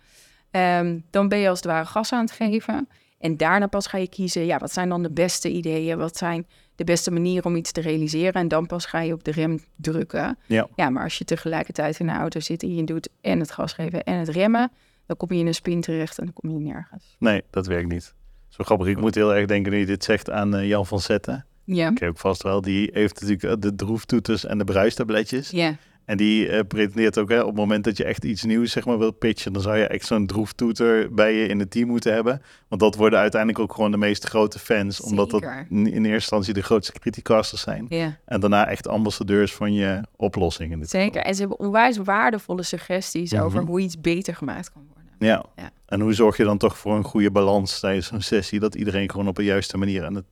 Ehm, 0.52 0.99
dan 1.10 1.28
ben 1.28 1.39
je 1.39 1.49
als 1.49 1.58
het 1.62 1.67
ware 1.67 1.86
gas 1.86 2.13
aan 2.13 2.21
het 2.21 2.32
geven. 2.32 2.88
En 3.24 3.38
daarna 3.38 3.68
pas 3.68 3.88
ga 3.88 3.98
je 3.98 4.08
kiezen, 4.08 4.46
ja, 4.46 4.58
wat 4.58 4.74
zijn 4.74 4.90
dan 4.90 5.04
de 5.04 5.12
beste 5.12 5.50
ideeën? 5.50 5.98
Wat 5.98 6.18
zijn 6.18 6.48
de 6.76 6.84
beste 6.84 7.12
manieren 7.12 7.46
om 7.46 7.56
iets 7.56 7.72
te 7.72 7.82
realiseren? 7.82 8.34
En 8.34 8.48
dan 8.48 8.66
pas 8.66 8.86
ga 8.86 9.02
je 9.02 9.14
op 9.14 9.24
de 9.24 9.32
rem 9.32 9.60
drukken. 9.76 10.38
Ja. 10.46 10.68
Ja, 10.76 10.90
maar 10.90 11.04
als 11.04 11.18
je 11.18 11.26
tegelijkertijd 11.26 12.00
in 12.00 12.06
de 12.06 12.12
auto 12.12 12.40
zit 12.40 12.64
en 12.64 12.76
je 12.76 12.84
doet 12.84 13.10
en 13.22 13.40
het 13.40 13.52
gas 13.52 13.74
geven 13.74 14.04
en 14.04 14.18
het 14.18 14.30
remmen, 14.30 14.72
dan 15.06 15.18
kom 15.18 15.32
je 15.32 15.40
in 15.40 15.48
een 15.48 15.54
spin 15.54 15.82
terecht 15.82 16.18
en 16.18 16.26
dan 16.26 16.34
kom 16.34 16.52
je 16.52 16.60
nergens. 16.60 17.16
Nee, 17.20 17.44
dat 17.50 17.68
werkt 17.68 17.92
niet. 17.92 18.14
Zo 18.48 18.64
grappig. 18.64 18.88
Ik 18.88 19.00
moet 19.00 19.16
heel 19.16 19.36
erg 19.36 19.46
denken 19.46 19.72
nu 19.72 19.78
je 19.78 19.86
dit 19.86 20.04
zegt 20.04 20.30
aan 20.30 20.56
eh, 20.56 20.68
Jan 20.68 20.86
van 20.86 21.00
Zetten. 21.00 21.46
Ja. 21.64 21.90
Ik 21.90 22.00
heb 22.00 22.10
ook 22.10 22.18
vast 22.18 22.44
wel. 22.44 22.62
Die 22.62 22.90
heeft 22.94 23.14
natuurlijk 23.14 23.44
eh, 23.44 23.54
de 23.60 23.76
droeftoeters 23.76 24.46
en 24.46 24.58
de 24.58 24.64
bruistabletjes. 24.64 25.50
Ja. 25.50 25.76
En 26.06 26.18
die 26.18 26.48
eh, 26.50 26.60
pretendeert 26.68 27.18
ook 27.18 27.30
hè, 27.30 27.39
op 27.42 27.48
het 27.48 27.56
moment 27.56 27.84
dat 27.84 27.98
je 27.98 28.04
echt 28.04 28.24
iets 28.26 28.44
nieuws 28.44 28.72
zeg 28.72 28.86
maar, 28.86 28.98
wil 28.98 29.12
pitchen, 29.12 29.54
dan 29.54 29.62
zou 29.62 29.78
je 29.78 29.88
echt 29.88 30.06
zo'n 30.06 30.26
droeftoeter 30.26 31.13
bij 31.13 31.34
je 31.34 31.48
in 31.48 31.60
het 31.60 31.72
team 31.72 31.88
moeten 31.88 32.13
hebben. 32.13 32.42
Want 32.68 32.82
dat 32.82 32.96
worden 32.96 33.20
uiteindelijk 33.20 33.60
ook 33.62 33.74
gewoon 33.74 33.92
de 33.92 33.98
meest 33.98 34.24
grote 34.24 34.60
fans. 34.60 35.02
Omdat 35.02 35.30
dat 35.30 35.44
in 35.70 35.86
eerste 35.86 36.10
instantie 36.10 36.54
de 36.54 36.62
grootste 36.62 37.00
criticasters 37.00 37.62
zijn. 37.62 37.86
Ja, 37.89 38.18
En 38.26 38.39
daarna 38.39 38.68
echt 38.68 38.88
ambassadeurs 38.88 39.54
van 39.54 39.74
je 39.74 40.02
oplossing. 40.16 40.72
In 40.72 40.80
dit 40.80 40.89
zeker. 40.89 41.22
En 41.22 41.34
ze 41.36 41.39
hebben 41.39 41.60
onwijs 41.60 41.98
waardevolle 41.98 42.63
suggesties 42.63 43.32
Mhm. 43.32 43.44
over 43.44 43.62
hoe 43.63 43.80
iets 43.80 44.02
beter 44.02 44.36
gemaakt 44.36 44.72
kan 44.72 44.82
worden. 44.94 45.04
Ja. 45.20 45.46
Ja. 45.56 45.70
En 45.86 46.00
hoe 46.02 46.13
zorg 46.13 46.38
je 46.38 46.44
dan 46.44 46.58
toch 46.58 46.78
voor 46.78 46.96
een 46.96 47.04
goede 47.04 47.32
balans 47.32 47.80
tijdens 47.80 48.08
zo'n 48.08 48.22
sessie? 48.22 48.60
Dat 48.60 48.76
iedereen 48.76 49.10
gewoon 49.12 49.28
op 49.28 49.36
de 49.36 49.44
juiste 49.44 49.78
manier 49.78 50.06
aan 50.06 50.16
het... 50.16 50.26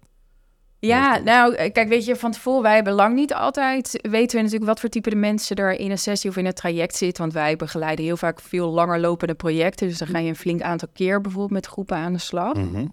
Ja, 0.82 1.17
nou, 1.17 1.56
eh, 1.56 1.72
kijk, 1.72 1.88
weet 1.88 2.06
je, 2.06 2.15
van 2.15 2.32
tevoren, 2.32 2.62
wij 2.62 2.76
hebben 2.76 2.94
lang 2.94 3.15
niet 3.15 3.34
altijd, 3.34 4.00
weten 4.02 4.36
we 4.38 4.44
natuurlijk 4.44 4.70
wat 4.70 4.80
voor 4.80 4.89
type 4.89 5.10
de 5.10 5.15
mensen 5.15 5.56
er 5.56 5.80
in 5.80 5.91
een 5.91 5.98
sessie 5.98 6.30
of 6.30 6.38
in 6.38 6.46
een 6.46 6.54
traject 6.54 6.96
zit. 6.96 7.17
Want 7.17 7.34
wij 7.34 7.56
begeleiden 7.56 8.06
heel 8.06 8.17
vaak 8.17 8.41
veel 8.41 8.70
langer 8.70 9.00
lopende 9.00 9.34
projecten. 9.34 9.88
Dus 9.88 9.98
dan 9.98 10.08
ga 10.08 10.17
je 10.17 10.30
een 10.30 10.36
flink 10.36 10.62
aantal 10.62 10.88
keer 10.94 11.22
bijvoorbeeld 11.22 11.52
met 11.52 11.65
groepen 11.65 11.98
aan 11.98 12.13
de 12.13 12.20
slag. 12.20 12.54
Mhm. 12.54 12.86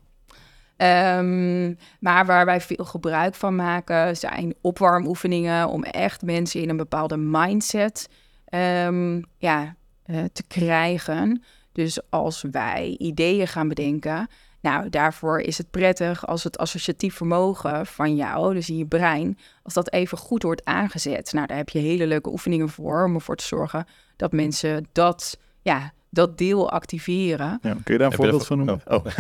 Ehm, 0.77 1.75
maar 2.01 2.27
waar 2.27 2.45
wij 2.45 2.61
veel 2.61 2.85
gebruik 2.85 3.35
van 3.35 3.57
maken 3.57 4.17
zijn 4.17 4.55
opwarmoefeningen 4.61 5.69
om 5.69 5.83
echt 5.83 6.23
mensen 6.23 6.61
in 6.61 6.69
een 6.69 6.77
bepaalde 6.77 7.17
mindset 7.17 8.09
ehm, 8.45 9.23
ja, 9.39 9.75
eh, 10.05 10.25
te 10.33 10.43
krijgen. 10.49 11.43
Dus 11.73 12.11
als 12.11 12.45
wij 12.51 12.95
ideeën 12.99 13.49
gaan 13.49 13.69
bedenken, 13.69 14.29
nou 14.71 14.89
daarvoor 14.89 15.41
is 15.41 15.59
het 15.59 15.71
prettig 15.71 16.27
als 16.27 16.45
het 16.45 16.59
associatief 16.59 17.15
vermogen 17.15 17.87
van 17.87 18.17
jou, 18.17 18.55
dus 18.55 18.69
in 18.69 18.77
je 18.77 18.87
brein, 18.87 19.39
als 19.63 19.75
dat 19.75 19.93
even 19.93 20.19
goed 20.19 20.43
wordt 20.43 20.65
aangezet. 20.65 21.33
Nou, 21.33 21.47
daar 21.47 21.57
heb 21.57 21.69
je 21.69 21.79
hele 21.79 22.07
leuke 22.07 22.31
oefeningen 22.31 22.69
voor 22.69 23.05
om 23.05 23.15
ervoor 23.15 23.37
te 23.37 23.45
zorgen 23.45 23.87
dat 24.17 24.33
mensen 24.33 24.87
dat 24.93 25.39
ja, 25.63 25.93
dat 26.11 26.39
deel 26.39 26.71
activeren. 26.71 27.59
Ja, 27.63 27.77
kun 27.85 27.93
je 27.95 27.99
daar 27.99 28.11
een 28.11 28.17
voorbeeld 28.17 28.47
van 28.47 28.57
noemen? 28.57 28.81
Oh, 28.87 29.05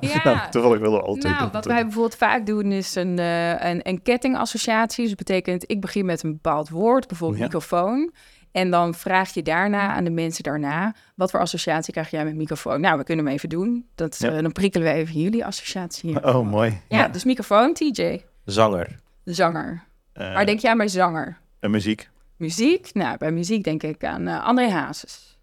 Ja. 0.00 0.20
nou, 0.24 0.50
toevallig 0.50 0.78
willen 0.78 0.98
we 0.98 1.04
al 1.06 1.14
twee 1.14 1.32
Nou, 1.32 1.44
doen. 1.44 1.52
wat 1.52 1.64
wij 1.64 1.82
bijvoorbeeld 1.82 2.16
vaak 2.16 2.46
doen 2.46 2.72
is 2.72 2.94
een, 2.94 3.18
eh, 3.18 3.70
een, 3.70 3.80
een 3.88 4.02
kettingassociatie. 4.02 5.00
Dus 5.06 5.08
dat 5.16 5.26
betekent, 5.26 5.64
ik 5.70 5.80
begin 5.80 6.04
met 6.06 6.22
een 6.22 6.32
bepaald 6.32 6.68
woord, 6.68 7.06
bijvoorbeeld 7.08 7.38
Ja. 7.40 7.44
microfoon. 7.44 8.12
En 8.52 8.70
dan 8.70 8.94
vraag 8.94 9.34
je 9.34 9.42
daarna 9.42 9.88
aan 9.94 10.04
de 10.04 10.10
mensen 10.10 10.42
daarna, 10.42 10.94
wat 11.14 11.30
voor 11.30 11.40
associatie 11.40 11.92
krijg 11.92 12.10
jij 12.10 12.24
met 12.24 12.34
microfoon? 12.34 12.80
Nou, 12.80 12.98
we 12.98 13.04
kunnen 13.04 13.24
hem 13.24 13.34
even 13.34 13.48
doen. 13.48 13.86
Dat, 13.94 14.18
Ja. 14.18 14.30
eh, 14.30 14.42
dan 14.42 14.52
prikkelen 14.52 14.86
we 14.92 14.98
even 14.98 15.20
jullie 15.20 15.44
associatie. 15.44 16.10
hier. 16.10 16.26
Oh, 16.34 16.46
mooi. 16.50 16.80
Ja, 16.88 17.08
dus 17.08 17.24
microfoon, 17.24 17.74
TJ, 17.74 18.24
Zanger. 18.44 18.98
zanger. 19.24 19.82
Eh, 20.12 20.32
Waar 20.34 20.46
denk 20.46 20.60
jij 20.60 20.70
aan 20.70 20.78
bij 20.78 20.88
zanger? 20.88 21.38
en 21.60 21.70
muziek. 21.70 22.10
Muziek? 22.36 22.90
Nou, 22.94 23.16
bij 23.18 23.32
muziek 23.32 23.64
denk 23.64 23.82
ik 23.82 24.04
aan 24.04 24.26
eh, 24.28 24.44
André 24.44 24.70
Hazes. 24.70 25.38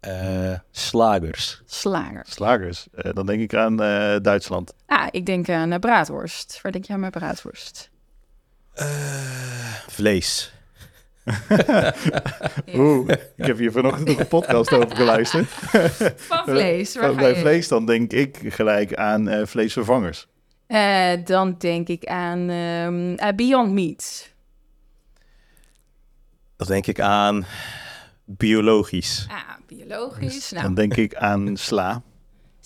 Eh, 0.00 0.58
slagers. 0.70 1.62
Slager. 1.66 2.22
Slagers. 2.28 2.86
Eh, 2.94 3.12
dan 3.12 3.26
denk 3.26 3.40
ik 3.40 3.54
aan 3.54 3.82
eh, 3.82 4.16
Duitsland. 4.22 4.74
Ah, 4.86 5.06
ik 5.10 5.26
denk 5.26 5.48
aan 5.48 5.80
braadworst. 5.80 6.58
Waar 6.62 6.72
denk 6.72 6.84
jij 6.84 6.94
aan 6.94 7.00
bij 7.00 7.10
braadworst? 7.10 7.90
Vlees. 9.88 10.54
Oeh, 12.74 13.08
ik 13.36 13.46
heb 13.46 13.58
hier 13.58 13.72
vanochtend 13.72 14.08
nog 14.08 14.18
een 14.18 14.28
podcast 14.28 14.72
over 14.72 14.96
geluisterd. 14.96 15.48
Van 16.16 16.44
vlees. 16.44 16.96
Waar 16.96 17.14
Bij 17.14 17.36
vlees 17.36 17.68
dan 17.68 17.86
denk 17.86 18.12
ik 18.12 18.38
gelijk 18.42 18.94
aan 18.94 19.28
eh, 19.28 19.46
vleesvervangers. 19.46 20.26
Eh, 20.66 21.12
dan 21.24 21.54
denk 21.58 21.88
ik 21.88 22.04
aan 22.06 22.48
ehm, 22.48 23.14
eh, 23.14 23.34
Beyond 23.34 23.72
Meat. 23.72 24.34
Dat 26.56 26.68
denk 26.68 26.86
ik 26.86 27.00
aan 27.00 27.46
biologisch. 28.24 29.26
Ah, 29.30 29.36
biologisch. 29.66 30.50
Nou, 30.50 30.62
Dan 30.64 30.74
denk 30.74 30.96
ik 30.96 31.14
aan 31.14 31.56
sla. 31.56 32.02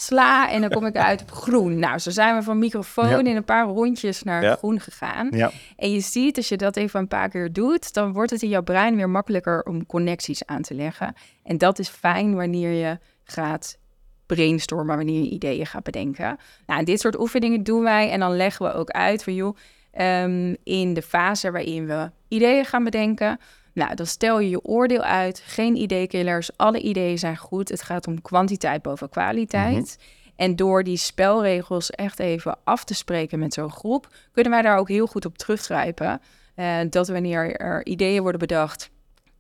Sla 0.01 0.51
en 0.51 0.61
dan 0.61 0.71
kom 0.71 0.87
ik 0.87 0.97
uit 0.97 1.23
op 1.23 1.31
groen. 1.31 1.79
Nou, 1.79 1.99
zo 1.99 2.11
zijn 2.11 2.37
we 2.37 2.43
van 2.43 2.59
microfoon 2.59 3.09
Ja. 3.09 3.19
in 3.19 3.37
een 3.37 3.45
paar 3.45 3.67
rondjes 3.67 4.23
naar 4.23 4.43
Ja. 4.43 4.55
groen 4.57 4.81
gegaan. 4.81 5.29
Ja, 5.31 5.51
En 5.77 5.93
je 5.93 6.01
ziet, 6.01 6.37
als 6.37 6.49
je 6.49 6.57
dat 6.57 6.77
even 6.77 7.01
een 7.01 7.09
paar 7.09 7.29
keer 7.29 7.53
doet, 7.53 7.93
dan 7.95 8.13
wordt 8.13 8.31
het 8.31 8.43
in 8.43 8.49
jouw 8.49 8.63
brein 8.63 8.97
weer 8.97 9.11
makkelijker 9.11 9.63
om 9.63 9.87
connecties 9.87 10.47
aan 10.47 10.63
te 10.63 10.75
leggen. 10.75 11.15
En 11.45 11.59
dat 11.59 11.79
is 11.79 11.89
fijn 11.89 12.35
wanneer 12.35 12.71
je 12.71 12.99
gaat 13.25 13.79
brainstormen, 14.27 14.97
wanneer 14.97 15.23
je 15.23 15.31
ideeën 15.31 15.67
gaat 15.67 15.83
bedenken. 15.83 16.39
Nou, 16.67 16.79
en 16.79 16.85
dit 16.85 17.01
soort 17.01 17.19
oefeningen 17.21 17.63
doen 17.63 17.83
wij 17.83 18.11
en 18.11 18.21
dan 18.21 18.37
leggen 18.37 18.67
we 18.67 18.73
ook 18.73 18.91
uit 18.91 19.23
van, 19.25 19.35
joh, 19.35 19.57
ehm, 19.93 20.55
in 20.65 20.95
de 20.95 21.03
fase 21.03 21.51
waarin 21.51 21.87
we 21.87 22.11
ideeën 22.29 22.65
gaan 22.65 22.85
bedenken, 22.85 23.39
nou, 23.73 23.95
dan 23.95 24.07
stel 24.07 24.41
je 24.41 24.51
je 24.51 24.65
oordeel 24.65 25.03
uit. 25.03 25.43
Geen 25.47 25.77
ideekillers, 25.77 26.51
alle 26.57 26.81
ideeën 26.81 27.19
zijn 27.19 27.37
goed. 27.37 27.69
Het 27.69 27.83
gaat 27.83 28.07
om 28.07 28.23
kwantiteit 28.23 28.83
boven 28.83 29.09
kwaliteit. 29.09 29.99
En 30.37 30.57
door 30.57 30.85
die 30.85 30.97
spelregels 30.97 31.91
echt 31.91 32.19
even 32.19 32.59
af 32.65 32.85
te 32.85 32.95
spreken 32.95 33.39
met 33.39 33.55
zo'n 33.55 33.71
groep, 33.71 34.09
kunnen 34.33 34.53
wij 34.53 34.63
daar 34.63 34.77
ook 34.77 34.89
heel 34.89 35.07
goed 35.07 35.25
op 35.25 35.39
teruggrijpen. 35.39 36.21
Eh, 36.55 36.79
dat 36.91 37.09
wanneer 37.09 37.57
er 37.57 37.87
ideeën 37.87 38.23
worden 38.23 38.41
bedacht 38.41 38.91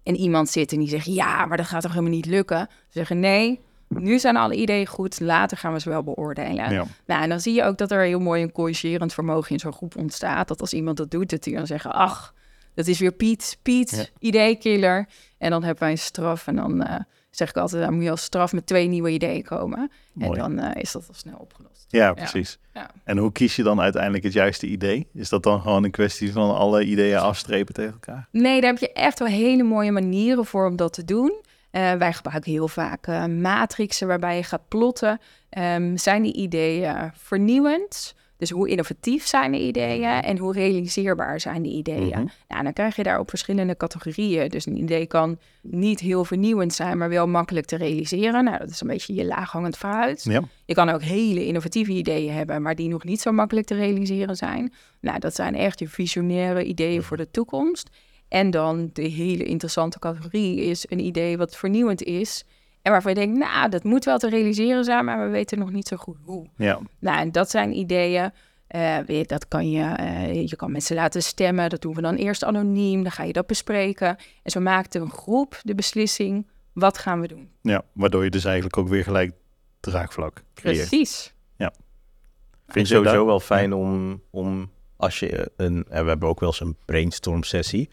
en 0.02 0.16
iemand 0.16 0.48
zit 0.48 0.72
en 0.72 0.78
die 0.78 0.88
zegt, 0.88 1.06
ja, 1.06 1.46
maar 1.46 1.56
dat 1.56 1.66
gaat 1.66 1.82
toch 1.82 1.90
helemaal 1.90 2.12
niet 2.12 2.26
lukken. 2.26 2.68
Ze 2.70 2.98
zeggen, 2.98 3.20
nee, 3.20 3.60
nu 3.88 4.18
zijn 4.18 4.36
alle 4.36 4.54
ideeën 4.54 4.86
goed, 4.86 5.20
later 5.20 5.56
gaan 5.56 5.72
we 5.72 5.80
ze 5.80 5.88
wel 5.88 6.02
beoordelen. 6.02 6.72
ja. 6.72 6.86
Nou, 7.06 7.22
en 7.22 7.28
dan 7.28 7.40
zie 7.40 7.54
je 7.54 7.64
ook 7.64 7.78
dat 7.78 7.90
er 7.90 8.02
heel 8.02 8.20
mooi 8.20 8.42
een 8.42 8.52
corrigerend 8.52 9.14
vermogen 9.14 9.50
in 9.50 9.58
zo'n 9.58 9.72
groep 9.72 9.96
ontstaat. 9.96 10.48
Dat 10.48 10.60
als 10.60 10.72
iemand 10.72 10.96
dat 10.96 11.10
doet, 11.10 11.30
dat 11.30 11.42
die 11.42 11.54
dan 11.54 11.66
zeggen, 11.66 11.92
ach, 11.92 12.34
dat 12.74 12.86
is 12.86 12.98
weer 12.98 13.12
Piet, 13.12 13.58
Piet, 13.62 13.90
Ja. 13.90 14.04
ideekiller. 14.18 15.08
En 15.38 15.50
dan 15.50 15.62
hebben 15.62 15.82
wij 15.82 15.90
een 15.92 15.98
straf 15.98 16.46
en 16.46 16.56
dan 16.56 16.82
eh, 16.82 17.00
zeg 17.30 17.48
ik 17.48 17.56
altijd, 17.56 17.82
dan 17.84 17.94
moet 17.94 18.04
je 18.04 18.10
als 18.10 18.22
straf 18.22 18.52
met 18.52 18.66
twee 18.66 18.86
nieuwe 18.86 19.10
ideeën 19.10 19.42
komen. 19.44 19.90
Mooi. 20.12 20.38
En 20.40 20.56
dan 20.56 20.58
eh, 20.64 20.82
is 20.82 20.92
dat 20.92 21.04
al 21.08 21.14
snel 21.14 21.36
opgelost. 21.38 21.86
ja, 21.88 22.12
precies. 22.12 22.58
Ja. 22.74 22.90
En 23.04 23.18
hoe 23.18 23.32
kies 23.32 23.56
je 23.56 23.62
dan 23.62 23.80
uiteindelijk 23.80 24.24
het 24.24 24.32
juiste 24.32 24.66
idee? 24.66 25.06
Is 25.14 25.28
dat 25.28 25.42
dan 25.42 25.60
gewoon 25.60 25.84
een 25.84 25.90
kwestie 25.90 26.32
van 26.32 26.54
alle 26.54 26.84
ideeën 26.84 27.18
afstrepen 27.18 27.74
tegen 27.74 27.92
elkaar? 27.92 28.28
Nee, 28.32 28.60
daar 28.60 28.70
heb 28.70 28.80
je 28.80 28.92
echt 28.92 29.18
wel 29.18 29.28
hele 29.28 29.62
mooie 29.62 29.92
manieren 29.92 30.44
voor 30.46 30.66
om 30.66 30.76
dat 30.76 30.92
te 30.92 31.04
doen. 31.04 31.32
Eh, 31.70 31.92
wij 31.92 32.12
gebruiken 32.12 32.50
heel 32.52 32.68
vaak 32.68 33.06
eh, 33.06 33.24
matrixen 33.26 34.06
waarbij 34.08 34.36
je 34.36 34.42
gaat 34.42 34.68
plotten. 34.68 35.20
Ehm, 35.50 35.96
zijn 35.96 36.22
die 36.22 36.34
ideeën 36.34 37.12
vernieuwend? 37.16 38.14
Dus 38.40 38.50
hoe 38.50 38.68
innovatief 38.68 39.26
zijn 39.26 39.52
de 39.52 39.58
ideeën 39.58 40.22
en 40.22 40.38
hoe 40.38 40.52
realiseerbaar 40.52 41.40
zijn 41.40 41.62
die 41.62 41.72
ideeën? 41.72 42.08
Mhm. 42.08 42.26
Nou, 42.48 42.62
dan 42.62 42.72
krijg 42.72 42.96
je 42.96 43.02
daar 43.02 43.18
op 43.18 43.28
verschillende 43.28 43.76
categorieën. 43.76 44.48
Dus 44.48 44.66
een 44.66 44.76
idee 44.76 45.06
kan 45.06 45.38
niet 45.62 46.00
heel 46.00 46.24
vernieuwend 46.24 46.72
zijn, 46.72 46.98
maar 46.98 47.08
wel 47.08 47.26
makkelijk 47.26 47.66
te 47.66 47.76
realiseren. 47.76 48.44
Nou, 48.44 48.58
dat 48.58 48.70
is 48.70 48.80
een 48.80 48.86
beetje 48.86 49.14
je 49.14 49.24
laaghangend 49.24 49.76
fruit. 49.76 50.24
Ja, 50.24 50.42
Je 50.64 50.74
kan 50.74 50.88
ook 50.88 51.02
hele 51.02 51.46
innovatieve 51.46 51.92
ideeën 51.92 52.32
hebben, 52.32 52.62
maar 52.62 52.74
die 52.74 52.88
nog 52.88 53.04
niet 53.04 53.20
zo 53.20 53.32
makkelijk 53.32 53.66
te 53.66 53.74
realiseren 53.74 54.36
zijn. 54.36 54.72
Nou, 55.00 55.18
dat 55.18 55.34
zijn 55.34 55.54
echt 55.54 55.78
je 55.78 55.88
visionaire 55.88 56.64
ideeën 56.64 57.02
voor 57.02 57.16
de 57.16 57.30
toekomst. 57.30 57.88
En 58.28 58.50
dan 58.50 58.90
de 58.92 59.08
hele 59.08 59.44
interessante 59.44 59.98
categorie 59.98 60.56
is 60.56 60.86
een 60.88 61.00
idee 61.00 61.36
wat 61.36 61.56
vernieuwend 61.56 62.02
is. 62.02 62.44
En 62.82 62.92
waarvan 62.92 63.12
je 63.14 63.18
denkt, 63.18 63.38
nou, 63.38 63.68
dat 63.70 63.84
moet 63.84 64.04
wel 64.04 64.18
te 64.18 64.28
realiseren 64.28 64.84
zijn, 64.84 65.04
maar 65.04 65.24
we 65.24 65.28
weten 65.30 65.58
nog 65.58 65.70
niet 65.70 65.88
zo 65.88 65.96
goed 65.96 66.16
hoe. 66.24 66.46
ja. 66.56 66.78
Nou, 66.98 67.18
en 67.20 67.32
dat 67.32 67.50
zijn 67.50 67.76
ideeën. 67.76 68.32
eh, 68.66 68.98
weet 68.98 69.16
je, 69.18 69.26
dat 69.26 69.48
kan 69.48 69.70
je, 69.70 69.82
eh, 69.84 70.48
je 70.48 70.56
kan 70.56 70.72
mensen 70.72 70.96
laten 70.96 71.22
stemmen. 71.22 71.70
Dat 71.70 71.80
doen 71.82 71.94
we 71.94 72.00
dan 72.00 72.14
eerst 72.14 72.44
anoniem. 72.44 73.02
Dan 73.02 73.12
ga 73.12 73.22
je 73.22 73.32
dat 73.32 73.46
bespreken. 73.46 74.16
En 74.42 74.50
zo 74.50 74.60
maakt 74.60 74.94
een 74.94 75.10
groep 75.10 75.60
de 75.62 75.74
beslissing, 75.74 76.46
wat 76.72 76.98
gaan 76.98 77.20
we 77.20 77.28
doen? 77.28 77.48
ja. 77.62 77.82
Waardoor 77.92 78.24
je 78.24 78.30
dus 78.30 78.44
eigenlijk 78.44 78.76
ook 78.76 78.88
weer 78.88 79.02
gelijk 79.04 79.32
draagvlak 79.80 80.42
creëert. 80.54 80.88
Precies. 80.88 81.32
Ik 81.58 82.76
Vind 82.76 82.88
je 82.88 82.94
het 82.94 83.02
sowieso 83.04 83.16
dat- 83.16 83.26
wel 83.26 83.40
fijn 83.58 83.72
om, 83.72 84.22
om 84.30 84.70
als 84.96 85.18
je 85.20 85.50
een... 85.56 85.84
En 85.88 86.02
we 86.02 86.08
hebben 86.08 86.28
ook 86.28 86.40
wel 86.40 86.48
eens 86.48 86.60
een 86.60 86.76
brainstorm 86.84 87.42
sessie. 87.42 87.88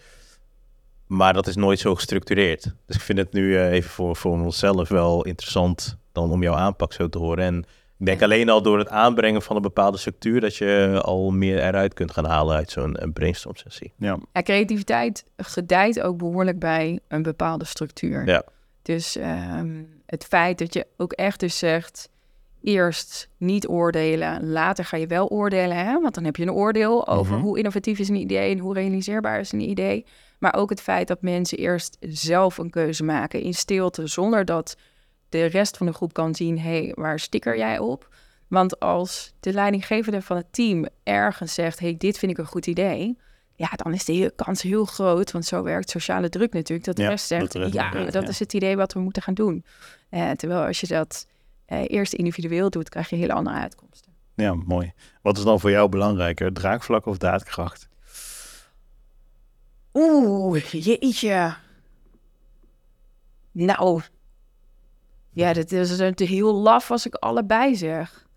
Maar 1.07 1.33
dat 1.33 1.47
is 1.47 1.55
nooit 1.55 1.79
zo 1.79 1.95
gestructureerd. 1.95 2.63
Dus 2.85 2.95
ik 2.95 3.01
vind 3.01 3.17
het 3.17 3.33
nu 3.33 3.57
eh, 3.57 3.71
even 3.71 3.89
voor, 3.89 4.15
voor 4.15 4.31
onszelf 4.39 4.89
wel 4.89 5.23
interessant 5.25 5.97
dan 6.11 6.31
om 6.31 6.41
jouw 6.43 6.55
aanpak 6.55 6.93
zo 6.93 7.09
te 7.09 7.17
horen. 7.17 7.43
En 7.45 7.65
ik 7.99 8.05
denk 8.05 8.21
alleen 8.21 8.49
al 8.49 8.61
door 8.61 8.79
het 8.79 8.89
aanbrengen 8.89 9.41
van 9.41 9.55
een 9.55 9.61
bepaalde 9.61 9.97
structuur... 9.97 10.41
dat 10.41 10.55
je 10.55 11.01
al 11.03 11.31
meer 11.31 11.57
eruit 11.63 11.93
kunt 11.93 12.11
gaan 12.11 12.25
halen 12.25 12.55
uit 12.55 12.71
zo'n 12.71 13.03
een 13.03 13.13
brainstorm 13.13 13.55
sessie. 13.55 13.93
Ja, 13.97 14.17
Ja, 14.33 14.41
creativiteit 14.41 15.25
gedijt 15.37 16.01
ook 16.01 16.17
behoorlijk 16.17 16.59
bij 16.59 16.99
een 17.07 17.21
bepaalde 17.23 17.65
structuur. 17.65 18.25
Ja. 18.27 18.43
Dus 18.81 19.15
ehm, 19.15 19.83
het 20.05 20.25
feit 20.25 20.57
dat 20.57 20.73
je 20.73 20.87
ook 20.97 21.11
echt 21.13 21.39
dus 21.39 21.57
zegt... 21.57 22.09
eerst 22.61 23.29
niet 23.37 23.67
oordelen, 23.67 24.49
later 24.49 24.85
ga 24.85 24.97
je 24.97 25.07
wel 25.07 25.27
oordelen. 25.27 25.77
Hè? 25.77 26.01
Want 26.01 26.15
dan 26.15 26.23
heb 26.23 26.35
je 26.35 26.43
een 26.43 26.51
oordeel 26.51 27.07
over 27.07 27.33
Mhm. 27.33 27.41
hoe 27.43 27.57
innovatief 27.57 27.99
is 27.99 28.09
een 28.09 28.15
idee... 28.15 28.51
en 28.51 28.59
hoe 28.59 28.73
realiseerbaar 28.73 29.39
is 29.39 29.51
een 29.51 29.69
idee. 29.69 30.05
Maar 30.37 30.55
ook 30.55 30.69
het 30.69 30.81
feit 30.81 31.07
dat 31.07 31.21
mensen 31.21 31.57
eerst 31.57 31.97
zelf 31.99 32.57
een 32.57 32.69
keuze 32.69 33.03
maken 33.03 33.41
in 33.41 33.53
stilte... 33.53 34.07
zonder 34.07 34.45
dat 34.45 34.77
de 35.29 35.45
rest 35.45 35.77
van 35.77 35.85
de 35.85 35.93
groep 35.93 36.13
kan 36.13 36.35
zien... 36.35 36.59
hé, 36.59 36.83
hey, 36.83 36.91
waar 36.95 37.19
sticker 37.19 37.57
jij 37.57 37.79
op? 37.79 38.15
Want 38.47 38.79
als 38.79 39.33
de 39.39 39.53
leidinggevende 39.53 40.21
van 40.21 40.37
het 40.37 40.53
team 40.53 40.87
ergens 41.03 41.53
zegt... 41.53 41.79
hé, 41.79 41.87
hey, 41.87 41.97
dit 41.97 42.17
vind 42.17 42.31
ik 42.31 42.37
een 42.37 42.45
goed 42.45 42.67
idee... 42.67 43.17
Ja, 43.55 43.69
dan 43.75 43.93
is 43.93 44.05
de 44.05 44.33
kans 44.35 44.61
heel 44.61 44.85
groot, 44.85 45.31
want 45.31 45.45
zo 45.45 45.63
werkt 45.63 45.89
sociale 45.89 46.29
druk 46.29 46.53
natuurlijk, 46.53 46.85
dat 46.85 46.95
de 46.95 47.01
Ja, 47.01 47.09
rest 47.09 47.27
zegt, 47.27 47.51
dat 47.51 47.73
ja, 47.73 47.91
dat 47.91 48.13
ja. 48.13 48.27
is 48.27 48.39
het 48.39 48.53
idee 48.53 48.75
wat 48.75 48.93
we 48.93 48.99
moeten 48.99 49.21
gaan 49.21 49.33
doen. 49.33 49.65
Eh, 50.09 50.31
terwijl 50.31 50.65
als 50.65 50.79
je 50.79 50.87
dat 50.87 51.27
eh, 51.65 51.83
eerst 51.87 52.13
individueel 52.13 52.69
doet, 52.69 52.89
krijg 52.89 53.09
je 53.09 53.15
hele 53.15 53.33
andere 53.33 53.57
uitkomsten. 53.57 54.11
ja, 54.35 54.53
mooi. 54.53 54.93
Wat 55.21 55.37
is 55.37 55.43
dan 55.43 55.59
voor 55.59 55.71
jou 55.71 55.89
belangrijker, 55.89 56.53
draagvlak 56.53 57.05
of 57.05 57.17
daadkracht? 57.17 57.87
Oeh, 59.99 60.63
jeetje. 60.63 61.55
Nou, 63.51 64.01
ja, 65.29 65.53
dat 65.53 65.71
is 65.71 65.99
het 65.99 66.19
heel 66.19 66.53
laf 66.53 66.91
als 66.91 67.05
ik 67.05 67.15
allebei 67.15 67.75
zeg. 67.75 68.27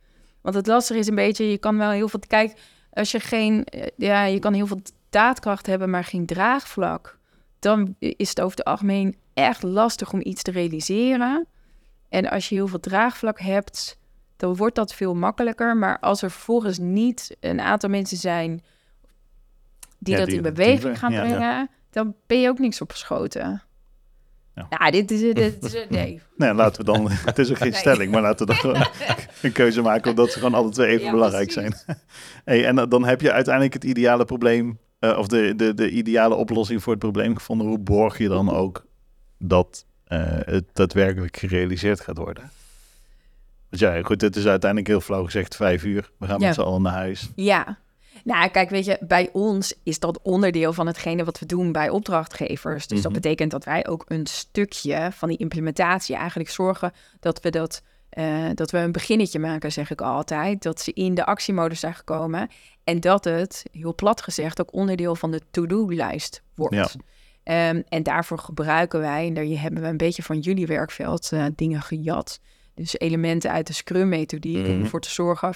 Want 0.41 0.55
het 0.55 0.67
lastige 0.67 0.99
is 0.99 1.07
een 1.07 1.15
beetje, 1.15 1.51
je 1.51 1.59
kan 1.59 1.77
wel 1.79 1.91
heel 1.91 2.09
veel... 2.09 2.21
Kijk, 2.27 2.61
als 2.93 3.11
je 3.11 3.21
geen... 3.21 3.65
eh, 3.65 3.87
Ja, 3.97 4.25
je 4.25 4.39
kan 4.39 4.53
heel 4.53 4.67
veel 4.67 4.81
daadkracht 5.11 5.67
hebben, 5.67 5.91
maar 5.91 6.05
geen 6.05 6.27
draagvlak. 6.27 7.19
Dan 7.59 7.95
is 7.99 8.29
het 8.29 8.41
over 8.41 8.59
het 8.59 8.67
algemeen 8.67 9.17
echt 9.35 9.63
lastig 9.63 10.13
om 10.13 10.21
iets 10.23 10.43
te 10.43 10.51
realiseren. 10.51 11.47
En 12.09 12.31
als 12.31 12.49
je 12.49 12.55
heel 12.55 12.69
veel 12.69 12.81
draagvlak 12.81 13.41
hebt, 13.41 13.99
dan 14.37 14.57
wordt 14.57 14.75
dat 14.75 14.95
veel 14.95 15.15
makkelijker. 15.15 15.77
Maar 15.77 15.99
als 15.99 16.23
er 16.23 16.31
vervolgens 16.31 16.79
niet 16.79 17.37
een 17.41 17.61
aantal 17.61 17.91
mensen 17.91 18.17
zijn 18.17 18.63
die 20.01 20.13
Ja, 20.15 20.21
dat 20.21 20.29
die 20.29 20.37
in 20.37 20.43
beweging 20.43 20.99
gaan 20.99 21.13
ja, 21.13 21.21
brengen, 21.21 21.71
dan 21.91 22.15
ben 22.27 22.41
je 22.41 22.49
ook 22.49 22.59
niks 22.59 22.81
opgeschoten. 22.81 23.63
Ja. 24.55 24.67
Ja, 24.71 24.91
dit 24.91 25.11
is, 25.11 25.21
dit 25.35 25.65
is 25.65 25.85
nee. 25.89 26.21
Nee, 26.37 26.55
laten 26.55 26.85
we 26.85 26.93
dan, 26.93 27.07
het 27.11 27.39
is 27.39 27.51
ook 27.51 27.57
geen 27.57 27.71
Nee. 27.77 27.81
stelling, 27.81 28.13
maar 28.13 28.23
laten 28.23 28.47
we 28.47 28.53
dan 28.53 28.61
gewoon 28.61 28.87
een 29.43 29.53
keuze 29.53 29.83
maken 29.83 30.11
omdat 30.11 30.31
ze 30.33 30.39
gewoon 30.39 30.55
alle 30.55 30.71
twee 30.71 30.99
even 30.99 31.11
belangrijk 31.11 31.53
precies. 31.53 31.83
zijn. 31.87 31.99
Hey, 32.45 32.65
en 32.67 32.89
dan 32.89 33.05
heb 33.05 33.21
je 33.21 33.33
uiteindelijk 33.33 33.75
het 33.75 33.85
ideale 33.85 34.25
probleem, 34.25 34.79
eh, 34.99 35.19
of 35.19 35.27
de, 35.27 35.53
de, 35.57 35.75
de 35.75 35.91
ideale 35.91 36.35
oplossing 36.35 36.83
voor 36.83 36.93
het 36.93 37.03
probleem 37.03 37.37
gevonden. 37.37 37.67
Hoe 37.67 37.79
borg 37.79 38.19
je 38.19 38.29
dan 38.29 38.51
ook 38.51 38.87
dat 39.39 39.85
eh, 40.05 40.19
het 40.27 40.65
daadwerkelijk 40.73 41.37
gerealiseerd 41.37 42.01
gaat 42.01 42.19
worden. 42.19 42.51
Dus 43.71 43.81
ja, 43.81 44.03
goed, 44.03 44.21
het 44.21 44.37
is 44.37 44.47
uiteindelijk 44.47 44.91
heel 44.91 45.01
flauw 45.01 45.25
gezegd 45.25 45.57
vijf 45.57 45.85
uur. 45.85 46.11
We 46.19 46.27
gaan 46.27 46.41
Ja. 46.41 46.47
met 46.47 46.55
z'n 46.55 46.61
allen 46.61 46.83
naar 46.83 46.93
huis. 46.93 47.31
Ja. 47.37 47.79
Nou, 48.25 48.49
kijk, 48.51 48.71
weet 48.71 48.85
je, 48.85 48.99
bij 49.01 49.29
ons 49.33 49.75
is 49.83 49.99
dat 49.99 50.23
onderdeel 50.23 50.73
van 50.73 50.87
hetgene 50.87 51.25
wat 51.25 51.39
we 51.39 51.47
doen 51.47 51.73
bij 51.73 51.89
opdrachtgevers. 51.89 52.87
Dus 52.87 53.03
dat 53.03 53.13
Mhm. 53.13 53.21
betekent 53.21 53.51
dat 53.51 53.65
wij 53.65 53.87
ook 53.87 54.05
een 54.09 54.27
stukje 54.27 55.09
van 55.13 55.29
die 55.29 55.39
implementatie 55.39 56.17
eigenlijk 56.17 56.51
zorgen 56.51 56.93
dat 57.21 57.41
we 57.41 57.51
dat, 57.51 57.83
eh, 58.11 58.45
dat 58.55 58.71
we 58.71 58.79
een 58.79 58.93
beginnetje 58.93 59.39
maken, 59.39 59.73
zeg 59.73 59.91
ik 59.91 60.01
altijd. 60.01 60.63
Dat 60.63 60.81
ze 60.81 60.93
in 60.93 61.15
de 61.15 61.27
actiemodus 61.27 61.81
zijn 61.81 61.95
gekomen 61.95 62.49
en 62.85 63.01
dat 63.01 63.25
het, 63.25 63.63
heel 63.73 63.95
plat 63.95 64.23
gezegd, 64.23 64.61
ook 64.61 64.73
onderdeel 64.73 65.15
van 65.17 65.31
de 65.31 65.41
to-do-lijst 65.51 66.43
wordt. 66.55 66.75
Ja. 66.75 66.89
Ehm, 67.43 67.83
en 67.89 68.03
daarvoor 68.03 68.39
gebruiken 68.39 69.01
wij, 69.01 69.27
en 69.27 69.35
daar 69.35 69.45
hebben 69.45 69.83
we 69.83 69.89
een 69.89 69.97
beetje 69.97 70.23
van 70.23 70.39
jullie 70.39 70.67
werkveld 70.67 71.33
eh, 71.33 71.45
dingen 71.57 71.83
gejat. 71.83 72.41
Dus 72.75 72.99
elementen 72.99 73.51
uit 73.51 73.67
de 73.67 73.73
Scrum-methodiek 73.73 74.67
om 74.67 74.73
Mhm. 74.73 74.83
ervoor 74.83 75.01
te 75.01 75.11
zorgen 75.11 75.55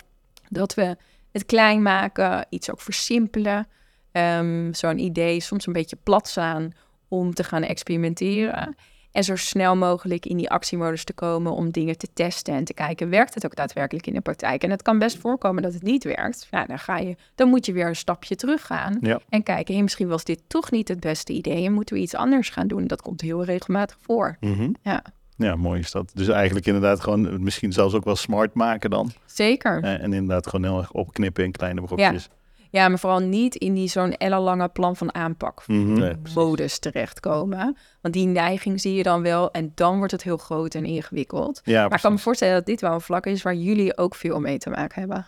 dat 0.49 0.75
we 0.75 0.97
het 1.35 1.47
klein 1.47 1.83
maken, 1.83 2.47
iets 2.49 2.71
ook 2.71 2.81
versimpelen. 2.81 3.67
Ehm, 4.13 4.73
Zo'n 4.73 4.99
idee 4.99 5.41
soms 5.41 5.67
een 5.67 5.73
beetje 5.73 5.97
plat 6.03 6.29
staan 6.29 6.73
om 7.09 7.35
te 7.35 7.45
gaan 7.45 7.63
experimenteren. 7.63 8.75
En 9.13 9.25
zo 9.25 9.37
snel 9.37 9.77
mogelijk 9.77 10.27
in 10.27 10.37
die 10.37 10.51
actiemodus 10.51 11.05
te 11.05 11.13
komen 11.13 11.53
om 11.53 11.71
dingen 11.71 11.99
te 11.99 12.09
testen 12.15 12.55
en 12.55 12.65
te 12.65 12.75
kijken, 12.75 13.09
werkt 13.11 13.35
het 13.35 13.45
ook 13.45 13.57
daadwerkelijk 13.57 14.07
in 14.07 14.15
de 14.15 14.21
praktijk? 14.21 14.63
En 14.65 14.71
het 14.71 14.83
kan 14.83 14.99
best 14.99 15.19
voorkomen 15.19 15.63
dat 15.63 15.73
het 15.73 15.83
niet 15.83 16.05
werkt. 16.05 16.47
Ja, 16.51 16.67
dan, 16.67 16.79
ga 16.79 16.97
je, 16.99 17.17
dan 17.35 17.49
moet 17.49 17.67
je 17.67 17.73
weer 17.73 17.87
een 17.87 17.97
stapje 17.97 18.37
terug 18.37 18.67
gaan 18.67 18.99
Ja. 19.01 19.21
en 19.29 19.43
kijken, 19.43 19.75
hey, 19.75 19.83
misschien 19.83 20.09
was 20.09 20.25
dit 20.25 20.43
toch 20.47 20.71
niet 20.71 20.89
het 20.89 21.01
beste 21.01 21.33
idee 21.33 21.65
en 21.65 21.73
moeten 21.73 21.95
we 21.97 22.03
iets 22.03 22.15
anders 22.15 22.49
gaan 22.51 22.67
doen. 22.67 22.87
Dat 22.87 23.03
komt 23.03 23.21
heel 23.21 23.45
regelmatig 23.45 23.97
voor. 24.01 24.37
Ja. 24.83 25.03
Ja, 25.37 25.57
mooi 25.57 25.81
is 25.81 25.91
dat. 25.91 26.11
Dus 26.15 26.29
eigenlijk 26.29 26.67
inderdaad 26.67 27.01
gewoon 27.01 27.43
misschien 27.43 27.73
zelfs 27.73 27.95
ook 27.95 28.05
wel 28.05 28.17
smart 28.17 28.55
maken 28.55 28.91
dan. 28.91 29.13
Zeker. 29.27 29.83
Eh, 29.83 29.93
en 29.93 30.13
inderdaad 30.13 30.47
gewoon 30.47 30.71
heel 30.71 30.79
erg 30.79 30.93
opknippen 30.93 31.45
in 31.45 31.53
kleine 31.53 31.83
brokjes. 31.83 32.29
Ja, 32.71 32.89
maar 32.89 32.99
vooral 32.99 33.21
niet 33.21 33.55
in 33.55 33.75
die 33.75 33.89
zo'n 33.89 34.17
ellenlange 34.17 34.69
plan 34.69 34.97
van 34.97 35.15
aanpak 35.15 35.63
Mhm. 35.67 35.93
Nee, 35.93 36.13
modus 36.35 36.79
terechtkomen. 36.79 37.77
Want 38.01 38.15
die 38.15 38.27
neiging 38.27 38.81
zie 38.81 38.95
je 38.95 39.03
dan 39.03 39.23
wel 39.23 39.51
en 39.51 39.73
dan 39.75 39.97
wordt 39.97 40.13
het 40.13 40.23
heel 40.23 40.37
groot 40.37 40.75
en 40.75 40.85
ingewikkeld. 40.85 41.61
Ja, 41.65 41.83
Maar 41.89 41.97
ik 41.97 42.03
kan 42.03 42.13
me 42.13 42.19
voorstellen 42.19 42.55
dat 42.55 42.67
dit 42.67 42.81
wel 42.81 42.93
een 42.93 43.01
vlak 43.01 43.27
is 43.27 43.43
waar 43.43 43.55
jullie 43.55 43.97
ook 43.97 44.15
veel 44.15 44.41
mee 44.41 44.59
te 44.59 44.71
maken 44.71 45.01
hebben. 45.01 45.27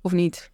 Of 0.00 0.12
niet? 0.12 0.50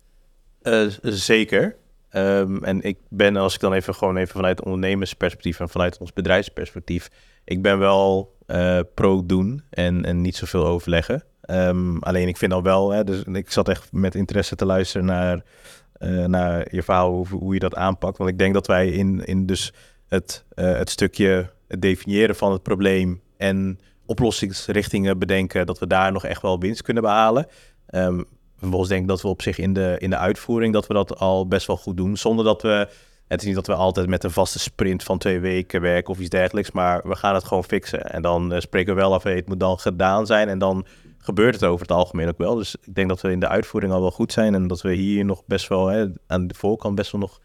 Eh, 0.62 0.86
zeker. 1.02 1.76
Ehm, 2.08 2.64
en 2.64 2.82
ik 2.82 2.98
ben, 3.08 3.36
als 3.36 3.54
ik 3.54 3.60
dan 3.60 3.72
even 3.72 3.94
gewoon 3.94 4.16
even 4.16 4.34
vanuit 4.34 4.64
ondernemersperspectief 4.64 5.60
en 5.60 5.68
vanuit 5.68 5.98
ons 5.98 6.12
bedrijfsperspectief, 6.12 7.10
ik 7.44 7.62
ben 7.62 7.78
wel 7.78 8.35
eh, 8.46 8.80
pro 8.94 9.26
doen 9.26 9.62
en, 9.70 10.04
en 10.04 10.20
niet 10.20 10.36
zoveel 10.36 10.66
overleggen. 10.66 11.24
Ehm, 11.40 11.98
alleen 11.98 12.28
ik 12.28 12.36
vind 12.36 12.50
dan 12.50 12.62
wel, 12.62 12.90
hè, 12.90 13.04
dus 13.04 13.22
ik 13.22 13.50
zat 13.50 13.68
echt 13.68 13.92
met 13.92 14.14
interesse 14.14 14.56
te 14.56 14.66
luisteren 14.66 15.06
naar, 15.06 15.44
eh, 15.92 16.24
naar 16.24 16.74
je 16.74 16.82
verhaal, 16.82 17.12
hoe, 17.12 17.26
hoe 17.26 17.54
je 17.54 17.60
dat 17.60 17.74
aanpakt. 17.74 18.18
Want 18.18 18.30
ik 18.30 18.38
denk 18.38 18.54
dat 18.54 18.66
wij 18.66 18.88
in, 18.88 19.24
in 19.24 19.46
dus 19.46 19.72
het, 20.08 20.44
eh, 20.54 20.76
het 20.76 20.90
stukje 20.90 21.50
het 21.68 21.82
definiëren 21.82 22.36
van 22.36 22.52
het 22.52 22.62
probleem 22.62 23.20
en 23.36 23.78
oplossingsrichtingen 24.06 25.18
bedenken, 25.18 25.66
dat 25.66 25.78
we 25.78 25.86
daar 25.86 26.12
nog 26.12 26.24
echt 26.24 26.42
wel 26.42 26.60
winst 26.60 26.82
kunnen 26.82 27.02
behalen. 27.02 27.46
Ehm, 27.86 28.22
vervolgens 28.58 28.90
denk 28.90 29.02
ik 29.02 29.08
dat 29.08 29.22
we 29.22 29.28
op 29.28 29.42
zich 29.42 29.58
in 29.58 29.72
de, 29.72 29.96
in 29.98 30.10
de 30.10 30.16
uitvoering 30.16 30.72
dat 30.72 30.86
we 30.86 30.94
dat 30.94 31.18
al 31.18 31.48
best 31.48 31.66
wel 31.66 31.76
goed 31.76 31.96
doen. 31.96 32.16
Zonder 32.16 32.44
dat 32.44 32.62
we. 32.62 32.88
Het 33.28 33.40
is 33.40 33.46
niet 33.46 33.54
dat 33.54 33.66
we 33.66 33.74
altijd 33.74 34.08
met 34.08 34.24
een 34.24 34.30
vaste 34.30 34.58
sprint 34.58 35.02
van 35.02 35.18
twee 35.18 35.40
weken 35.40 35.80
werken 35.80 36.12
of 36.12 36.18
iets 36.18 36.28
dergelijks. 36.28 36.70
Maar 36.70 37.08
we 37.08 37.16
gaan 37.16 37.34
het 37.34 37.44
gewoon 37.44 37.64
fixen. 37.64 38.02
En 38.02 38.22
dan 38.22 38.52
eh, 38.52 38.60
spreken 38.60 38.94
we 38.94 39.00
wel 39.00 39.14
af, 39.14 39.22
hey, 39.22 39.34
het 39.34 39.48
moet 39.48 39.60
dan 39.60 39.78
gedaan 39.78 40.26
zijn. 40.26 40.48
En 40.48 40.58
dan 40.58 40.86
gebeurt 41.18 41.54
het 41.54 41.64
over 41.64 41.80
het 41.80 41.96
algemeen 41.96 42.28
ook 42.28 42.38
wel. 42.38 42.54
Dus 42.54 42.76
ik 42.82 42.94
denk 42.94 43.08
dat 43.08 43.20
we 43.20 43.30
in 43.30 43.40
de 43.40 43.48
uitvoering 43.48 43.92
al 43.92 44.00
wel 44.00 44.10
goed 44.10 44.32
zijn. 44.32 44.54
En 44.54 44.66
dat 44.66 44.80
we 44.82 44.92
hier 44.92 45.24
nog 45.24 45.42
best 45.46 45.68
wel 45.68 45.86
hè, 45.86 46.06
aan 46.26 46.46
de 46.46 46.54
voorkant 46.54 46.94
best 46.94 47.12
wel 47.12 47.20
nog 47.20 47.40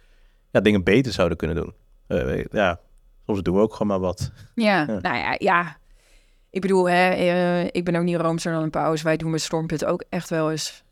ja, 0.51 0.59
dingen 0.59 0.83
beter 0.83 1.11
zouden 1.11 1.37
kunnen 1.37 1.57
doen. 1.57 1.73
Eh, 2.07 2.45
ja, 2.51 2.79
soms 3.25 3.41
doen 3.41 3.55
we 3.55 3.61
ook 3.61 3.71
gewoon 3.71 3.87
maar 3.87 3.99
wat. 3.99 4.31
Ja, 4.55 4.79
Ja. 4.79 4.85
nou 4.85 5.17
ja, 5.17 5.35
ja. 5.37 5.77
Ik 6.49 6.61
bedoel, 6.61 6.89
hè, 6.89 7.09
eh, 7.09 7.63
ik 7.63 7.85
ben 7.85 7.95
ook 7.95 8.03
niet 8.03 8.15
roomser 8.17 8.51
dan 8.51 8.63
een 8.63 8.69
paus. 8.69 9.01
Wij 9.01 9.17
doen 9.17 9.31
met 9.31 9.41
Stormpit 9.41 9.85
ook 9.85 10.03
echt 10.09 10.29
wel 10.29 10.51
eens 10.51 10.83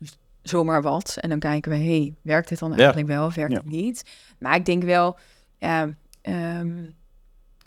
zomaar 0.42 0.82
wat. 0.82 1.16
En 1.20 1.28
dan 1.28 1.38
kijken 1.38 1.70
we, 1.70 1.76
hey, 1.76 2.14
werkt 2.22 2.48
dit 2.48 2.58
dan 2.58 2.74
eigenlijk 2.74 3.08
wel 3.08 3.26
of 3.26 3.34
werkt 3.34 3.52
Ja. 3.52 3.58
het 3.58 3.66
niet? 3.70 4.02
Maar 4.38 4.54
ik 4.54 4.64
denk 4.64 4.82
wel, 4.82 5.18
ja, 5.58 5.94
ehm, 6.22 6.84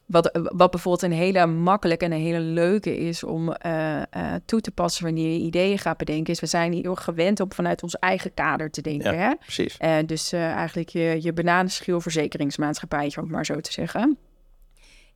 wat, 0.05 0.29
wat 0.33 0.71
bijvoorbeeld 0.71 1.11
een 1.11 1.17
hele 1.17 1.45
makkelijke 1.45 2.05
en 2.05 2.11
een 2.11 2.21
hele 2.21 2.39
leuke 2.39 2.97
is 2.97 3.23
om 3.23 3.51
eh, 3.51 4.01
eh, 4.01 4.05
toe 4.45 4.61
te 4.61 4.71
passen 4.71 5.03
wanneer 5.03 5.31
je 5.31 5.39
ideeën 5.45 5.77
gaat 5.79 5.97
bedenken, 5.97 6.33
is 6.33 6.39
we 6.39 6.45
zijn 6.45 6.71
hier 6.71 6.97
gewend 6.97 7.39
om 7.39 7.53
vanuit 7.53 7.83
ons 7.83 7.95
eigen 7.95 8.33
kader 8.33 8.71
te 8.71 8.81
denken. 8.81 9.17
Hè? 9.19 9.35
Precies. 9.35 9.77
Eh, 9.77 9.97
dus 10.05 10.31
eigenlijk 10.31 10.89
je, 10.89 11.17
je 11.21 11.33
bananenschil 11.33 12.01
verzekeringsmaatschappijtje, 12.01 13.17
om 13.17 13.25
het 13.25 13.35
maar 13.35 13.45
zo 13.45 13.59
te 13.59 13.71
zeggen. 13.71 14.17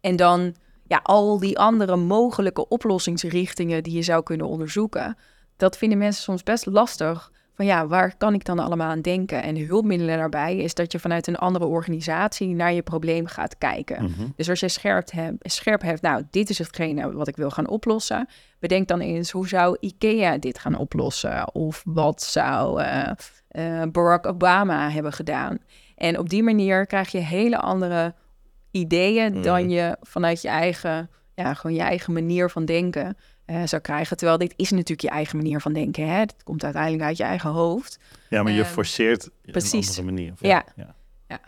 En 0.02 0.16
dan 0.16 0.56
ja, 0.88 1.00
al 1.04 1.40
die 1.40 1.60
andere 1.60 1.96
mogelijke 1.96 2.68
oplossingsrichtingen 2.68 3.84
die 3.84 3.94
je 3.94 4.02
zou 4.02 4.24
kunnen 4.24 4.48
onderzoeken. 4.48 5.18
Dat 5.58 5.78
vinden 5.78 5.98
mensen 5.98 6.24
soms 6.24 6.44
best 6.44 6.66
lastig. 6.66 7.32
Van 7.58 7.66
ja, 7.66 7.88
waar 7.88 8.18
kan 8.18 8.34
ik 8.34 8.46
dan 8.46 8.60
allemaal 8.60 8.90
aan 8.90 9.02
denken? 9.02 9.44
En 9.44 9.66
hulpmiddelen 9.66 10.18
daarbij 10.18 10.58
is 10.58 10.74
dat 10.74 10.92
je 10.92 11.00
vanuit 11.00 11.28
een 11.28 11.36
andere 11.36 11.66
organisatie 11.66 12.48
naar 12.56 12.74
je 12.74 12.82
probleem 12.82 13.26
gaat 13.26 13.58
kijken. 13.58 14.04
Mhm. 14.04 14.28
Dus 14.36 14.50
als 14.50 14.60
je 14.60 14.68
scherp 14.70 15.12
hebt, 15.12 15.52
scherp 15.52 15.82
hebt, 15.82 16.02
nou, 16.02 16.24
dit 16.30 16.50
is 16.50 16.58
hetgene 16.58 17.12
wat 17.12 17.28
ik 17.28 17.36
wil 17.36 17.50
gaan 17.50 17.68
oplossen. 17.68 18.28
Bedenk 18.60 18.88
dan 18.88 19.00
eens, 19.00 19.32
hoe 19.32 19.48
zou 19.48 19.78
IKEA 19.80 20.38
dit 20.38 20.60
gaan 20.60 20.78
oplossen? 20.78 21.54
Of 21.54 21.82
wat 21.86 22.22
zou 22.22 22.82
eh, 22.82 23.12
eh, 23.48 23.90
Barack 23.92 24.26
Obama 24.26 24.90
hebben 24.90 25.14
gedaan? 25.14 25.58
En 25.96 26.20
op 26.20 26.30
die 26.30 26.44
manier 26.44 26.86
krijg 26.86 27.12
je 27.12 27.18
hele 27.18 27.58
andere 27.58 28.14
ideeën 28.72 29.34
Mhm. 29.34 29.42
dan 29.42 29.70
je 29.70 29.98
vanuit 30.02 30.42
je 30.42 30.48
eigen, 30.48 31.10
ja, 31.36 31.54
gewoon 31.54 31.76
je 31.76 31.82
eigen 31.82 32.14
manier 32.14 32.50
van 32.50 32.66
denken 32.66 33.18
eh, 33.48 33.62
zou 33.66 33.82
krijgen. 33.82 34.18
Terwijl 34.18 34.38
dit 34.38 34.54
is 34.56 34.70
natuurlijk 34.72 35.02
je 35.02 35.10
eigen 35.10 35.38
manier 35.38 35.62
van 35.62 35.74
denken. 35.74 36.08
Hè? 36.08 36.20
Het 36.20 36.36
komt 36.44 36.64
uiteindelijk 36.64 37.04
uit 37.04 37.18
je 37.18 37.24
eigen 37.24 37.50
hoofd. 37.50 38.00
Ja, 38.30 38.44
maar 38.44 38.52
je 38.52 38.62
Ehm, 38.62 38.72
forceert 38.72 39.26
een 39.46 39.52
precies. 39.52 39.88
andere 39.88 40.06
manier. 40.06 40.32
Of 40.32 40.42
Ja. 40.42 40.64
ja. 40.76 40.96
Ja. 41.28 41.40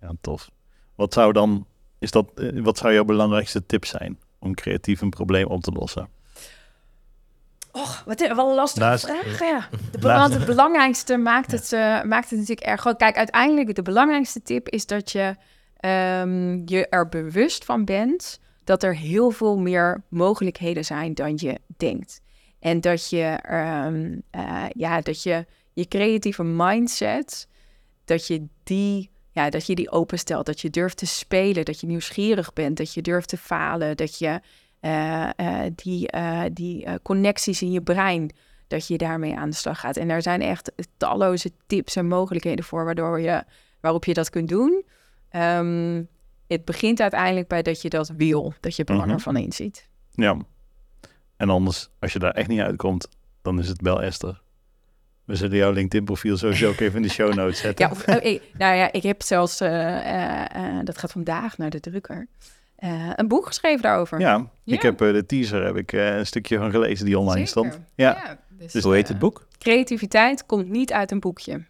Ja, 0.00 0.12
tof. 0.20 0.50
Wat 0.94 1.12
zou 1.12 1.32
dan, 1.32 1.66
is 1.98 2.10
dat, 2.10 2.30
eh, 2.34 2.62
wat 2.62 2.78
zou 2.78 2.92
jouw 2.92 3.04
belangrijkste 3.04 3.66
tip 3.66 3.84
zijn 3.84 4.18
om 4.38 4.54
creatief 4.54 5.00
een 5.00 5.10
probleem 5.10 5.46
op 5.46 5.62
te 5.62 5.72
lossen? 5.72 6.08
Och, 7.72 8.02
wat, 8.06 8.20
wat 8.20 8.48
een 8.48 8.54
lastige 8.54 8.98
vraag. 8.98 9.38
Ja. 9.38 9.68
De, 10.00 10.34
het 10.34 10.46
belangrijkste 10.46 11.16
maakt 11.16 11.50
het, 11.52 11.72
eh, 11.72 12.02
maakt 12.02 12.30
het 12.30 12.38
natuurlijk 12.38 12.66
erg 12.66 12.80
groot. 12.80 12.96
Kijk, 12.96 13.16
uiteindelijk 13.16 13.74
de 13.74 13.82
belangrijkste 13.82 14.42
tip 14.42 14.68
is 14.68 14.86
dat 14.86 15.12
je 15.12 15.36
ehm, 15.76 16.62
je 16.64 16.86
er 16.88 17.08
bewust 17.08 17.64
van 17.64 17.84
bent 17.84 18.40
dat 18.70 18.82
er 18.82 18.96
heel 18.96 19.30
veel 19.30 19.58
meer 19.58 20.02
mogelijkheden 20.08 20.84
zijn 20.84 21.14
dan 21.14 21.32
je 21.36 21.60
denkt. 21.76 22.20
En 22.58 22.80
dat 22.80 23.10
je, 23.10 23.38
ehm, 23.42 24.18
eh, 24.30 24.64
ja, 24.72 25.00
dat 25.00 25.22
je 25.22 25.46
je 25.72 25.88
creatieve 25.88 26.44
mindset, 26.44 27.48
dat 28.04 28.26
je 28.26 28.46
die, 28.62 29.10
ja, 29.30 29.50
dat 29.50 29.66
je 29.66 29.74
die 29.74 29.90
openstelt, 29.90 30.46
dat 30.46 30.60
je 30.60 30.70
durft 30.70 30.96
te 30.96 31.06
spelen, 31.06 31.64
dat 31.64 31.80
je 31.80 31.86
nieuwsgierig 31.86 32.52
bent, 32.52 32.76
dat 32.76 32.94
je 32.94 33.02
durft 33.02 33.28
te 33.28 33.36
falen, 33.36 33.96
dat 33.96 34.18
je 34.18 34.40
eh, 34.80 35.30
eh, 35.36 35.72
die, 35.74 36.08
die 36.52 36.86
connecties 37.02 37.62
in 37.62 37.72
je 37.72 37.82
brein, 37.82 38.30
dat 38.66 38.86
je 38.86 38.98
daarmee 38.98 39.36
aan 39.36 39.50
de 39.50 39.56
slag 39.56 39.80
gaat. 39.80 39.96
En 39.96 40.08
daar 40.08 40.22
zijn 40.22 40.42
echt 40.42 40.72
talloze 40.96 41.50
tips 41.66 41.96
en 41.96 42.06
mogelijkheden 42.06 42.64
voor 42.64 42.84
waardoor 42.84 43.20
je, 43.20 43.44
waarop 43.80 44.04
je 44.04 44.14
dat 44.14 44.30
kunt 44.30 44.48
doen. 44.48 44.84
Ehm, 45.30 46.02
het 46.54 46.64
begint 46.64 47.00
uiteindelijk 47.00 47.48
bij 47.48 47.62
dat 47.62 47.82
je 47.82 47.88
dat 47.88 48.08
wil, 48.16 48.54
dat 48.60 48.76
je 48.76 48.84
belang 48.84 49.04
Mhm. 49.06 49.14
ervan 49.14 49.36
inziet. 49.36 49.88
Ja. 50.10 50.36
En 51.36 51.50
anders, 51.50 51.88
als 51.98 52.12
je 52.12 52.18
daar 52.18 52.32
echt 52.34 52.48
niet 52.48 52.60
uitkomt, 52.60 53.08
dan 53.42 53.58
is 53.58 53.68
het 53.68 53.80
bel 53.80 54.02
Esther. 54.02 54.40
We 55.24 55.36
zullen 55.36 55.56
jouw 55.56 55.72
LinkedIn-profiel 55.72 56.36
sowieso 56.36 56.68
ook 56.68 56.80
even 56.80 56.96
in 56.96 57.02
de 57.02 57.08
show 57.08 57.34
notes 57.34 57.58
zetten. 57.60 57.84
Ja, 57.86 57.90
of, 57.92 58.04
eh, 58.06 58.34
eh, 58.34 58.40
nou 58.58 58.76
ja, 58.76 58.92
ik 58.92 59.02
heb 59.02 59.22
zelfs, 59.22 59.60
eh, 59.60 59.96
eh, 59.96 60.78
eh, 60.78 60.84
dat 60.84 60.98
gaat 60.98 61.12
vandaag 61.12 61.58
naar 61.58 61.70
de 61.70 61.80
drukker, 61.80 62.26
eh, 62.76 63.10
een 63.16 63.28
boek 63.28 63.46
geschreven 63.46 63.82
daarover. 63.82 64.20
Ja, 64.20 64.50
ik 64.64 64.82
heb 64.82 64.98
de 64.98 65.26
teaser, 65.26 65.64
heb 65.64 65.76
ik 65.76 65.92
een 65.92 66.26
stukje 66.26 66.58
van 66.58 66.70
gelezen 66.70 67.04
die 67.06 67.18
online 67.18 67.46
Zeker. 67.46 67.50
stond. 67.70 67.80
Ja, 67.94 68.38
dus, 68.48 68.72
Dus 68.72 68.82
hoe 68.84 68.94
heet 68.94 69.08
het 69.08 69.18
boek? 69.18 69.46
Creativiteit 69.58 70.46
komt 70.46 70.68
niet 70.68 70.92
uit 70.92 71.10
een 71.10 71.20
boekje. 71.20 71.64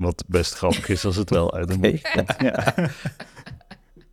Wat 0.00 0.24
best 0.26 0.54
grappig 0.54 0.88
is 0.88 1.04
als 1.04 1.16
het 1.16 1.30
wel 1.30 1.54
uit 1.54 1.70
een 1.70 1.76
Oké. 1.78 1.90
boek 1.90 2.10
komt. 2.12 2.34
Ja. 2.48 2.74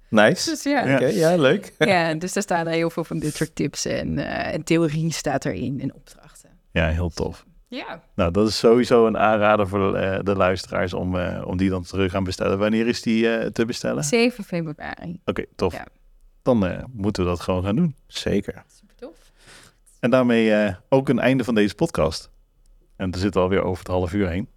Nice. 0.10 0.50
Dus 0.50 0.64
ja, 0.64 1.00
Ja. 1.00 1.36
Leuk. 1.36 1.74
ja, 1.80 2.14
dus 2.14 2.34
daar 2.34 2.44
staan 2.44 2.68
er 2.68 2.74
heel 2.74 2.90
veel 2.90 3.04
van 3.04 3.20
dit 3.20 3.36
soort 3.36 3.56
tips 3.56 3.86
en, 3.86 4.18
eh, 4.20 4.54
en 4.54 4.64
theorie 4.64 5.12
staat 5.14 5.46
erin 5.46 5.82
en 5.82 5.94
opdrachten. 5.94 6.50
ja, 6.72 6.88
heel 6.90 7.10
tof. 7.10 7.46
Ja, 7.70 8.02
Nou, 8.16 8.32
dat 8.32 8.48
is 8.48 8.58
sowieso 8.58 9.08
een 9.08 9.18
aanrader 9.18 9.68
voor 9.68 9.92
de, 9.92 9.98
eh, 9.98 10.20
de 10.24 10.36
luisteraars 10.36 10.94
om, 10.94 11.18
eh, 11.20 11.44
om 11.48 11.58
die 11.58 11.70
dan 11.70 11.84
terug 11.84 12.12
gaan 12.12 12.24
bestellen. 12.24 12.58
Wanneer 12.60 12.88
is 12.88 13.02
die 13.02 13.30
eh, 13.38 13.46
te 13.50 13.66
bestellen? 13.66 14.04
7 14.04 14.44
februari. 14.44 15.20
Oké, 15.26 15.46
tof. 15.56 15.74
Ja. 15.74 15.86
dan 16.42 16.66
eh, 16.68 16.84
moeten 16.92 17.24
we 17.24 17.30
dat 17.30 17.40
gewoon 17.40 17.64
gaan 17.64 17.76
doen. 17.76 17.96
Zeker. 18.08 18.64
Super 18.68 18.96
tof. 18.96 19.32
En 20.00 20.10
daarmee 20.10 20.54
eh, 20.54 20.76
ook 20.90 21.10
een 21.10 21.20
einde 21.20 21.44
van 21.44 21.56
deze 21.56 21.76
podcast. 21.76 22.30
En 22.96 23.12
we 23.12 23.18
zitten 23.18 23.42
alweer 23.42 23.62
over 23.62 23.80
het 23.80 23.88
half 23.94 24.14
uur 24.14 24.30
heen. 24.30 24.48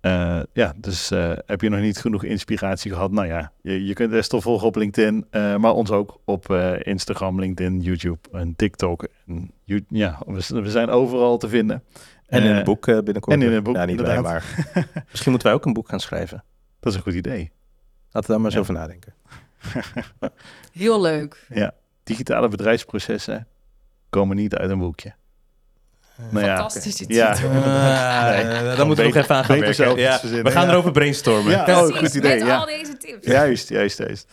Eh, 0.00 0.40
ja, 0.52 0.72
dus 0.76 1.10
eh, 1.10 1.32
heb 1.46 1.60
je 1.60 1.68
nog 1.68 1.80
niet 1.80 1.98
genoeg 1.98 2.24
inspiratie 2.24 2.90
gehad? 2.92 3.10
Nou 3.10 3.26
ja, 3.26 3.52
je, 3.62 3.84
je 3.84 3.92
kunt 3.92 4.12
Esther 4.12 4.42
volgen 4.42 4.66
op 4.66 4.76
LinkedIn, 4.76 5.26
eh, 5.30 5.56
maar 5.56 5.72
ons 5.72 5.90
ook 5.90 6.20
op 6.24 6.50
eh, 6.50 6.72
Instagram, 6.82 7.40
LinkedIn, 7.40 7.80
YouTube 7.80 8.28
en 8.32 8.56
TikTok. 8.56 9.06
En, 9.26 9.50
you- 9.64 9.84
ja, 9.88 10.18
we, 10.26 10.60
we 10.62 10.70
zijn 10.70 10.88
overal 10.88 11.38
te 11.38 11.48
vinden. 11.48 11.82
En 12.26 12.42
in 12.42 12.50
het 12.50 12.64
boek 12.64 12.86
eh, 12.86 12.98
binnenkort. 12.98 13.36
en 13.36 13.42
in 13.42 13.52
het 13.52 13.62
boek, 13.62 13.76
Ja, 13.76 13.84
niet 13.84 14.00
wij, 14.00 14.20
maar 14.20 14.44
misschien 15.10 15.30
moeten 15.30 15.48
wij 15.48 15.56
ook 15.58 15.64
een 15.66 15.72
boek 15.72 15.88
gaan 15.88 16.00
schrijven. 16.00 16.44
Dat 16.80 16.92
is 16.92 16.98
een 16.98 17.04
goed 17.04 17.14
idee. 17.14 17.50
Laten 18.10 18.20
we 18.20 18.26
daar 18.26 18.40
maar 18.40 18.50
eens 18.50 18.60
over 18.60 18.74
nadenken. 18.74 19.14
Heel 20.72 21.00
leuk. 21.00 21.46
Ja, 21.54 21.72
digitale 22.02 22.48
bedrijfsprocessen 22.48 23.46
komen 24.10 24.36
niet 24.36 24.54
uit 24.56 24.70
een 24.70 24.78
boekje. 24.78 25.12
Nou 26.28 26.46
ja, 26.46 26.56
Fantastische 26.56 27.04
Ja. 27.08 27.32
titel. 27.34 27.50
Nee, 27.60 27.62
daar 27.62 28.54
gewoon 28.70 28.86
moeten 28.86 29.04
we 29.04 29.12
nog 29.12 29.22
even 29.22 29.34
aan 29.36 29.44
gaan 29.44 29.60
werken. 29.60 29.98
Ja, 29.98 30.20
we 30.42 30.50
gaan 30.50 30.66
ja. 30.66 30.70
erover 30.72 30.90
brainstormen. 30.90 31.52
Ja, 31.52 31.82
oh, 31.84 31.96
goed 31.96 32.14
idee. 32.14 32.38
met 32.38 32.46
Ja. 32.46 32.56
al 32.56 32.66
deze 32.66 32.96
tips. 32.98 33.26
Juist, 33.26 33.68
juist, 33.68 33.98
juist. 33.98 34.26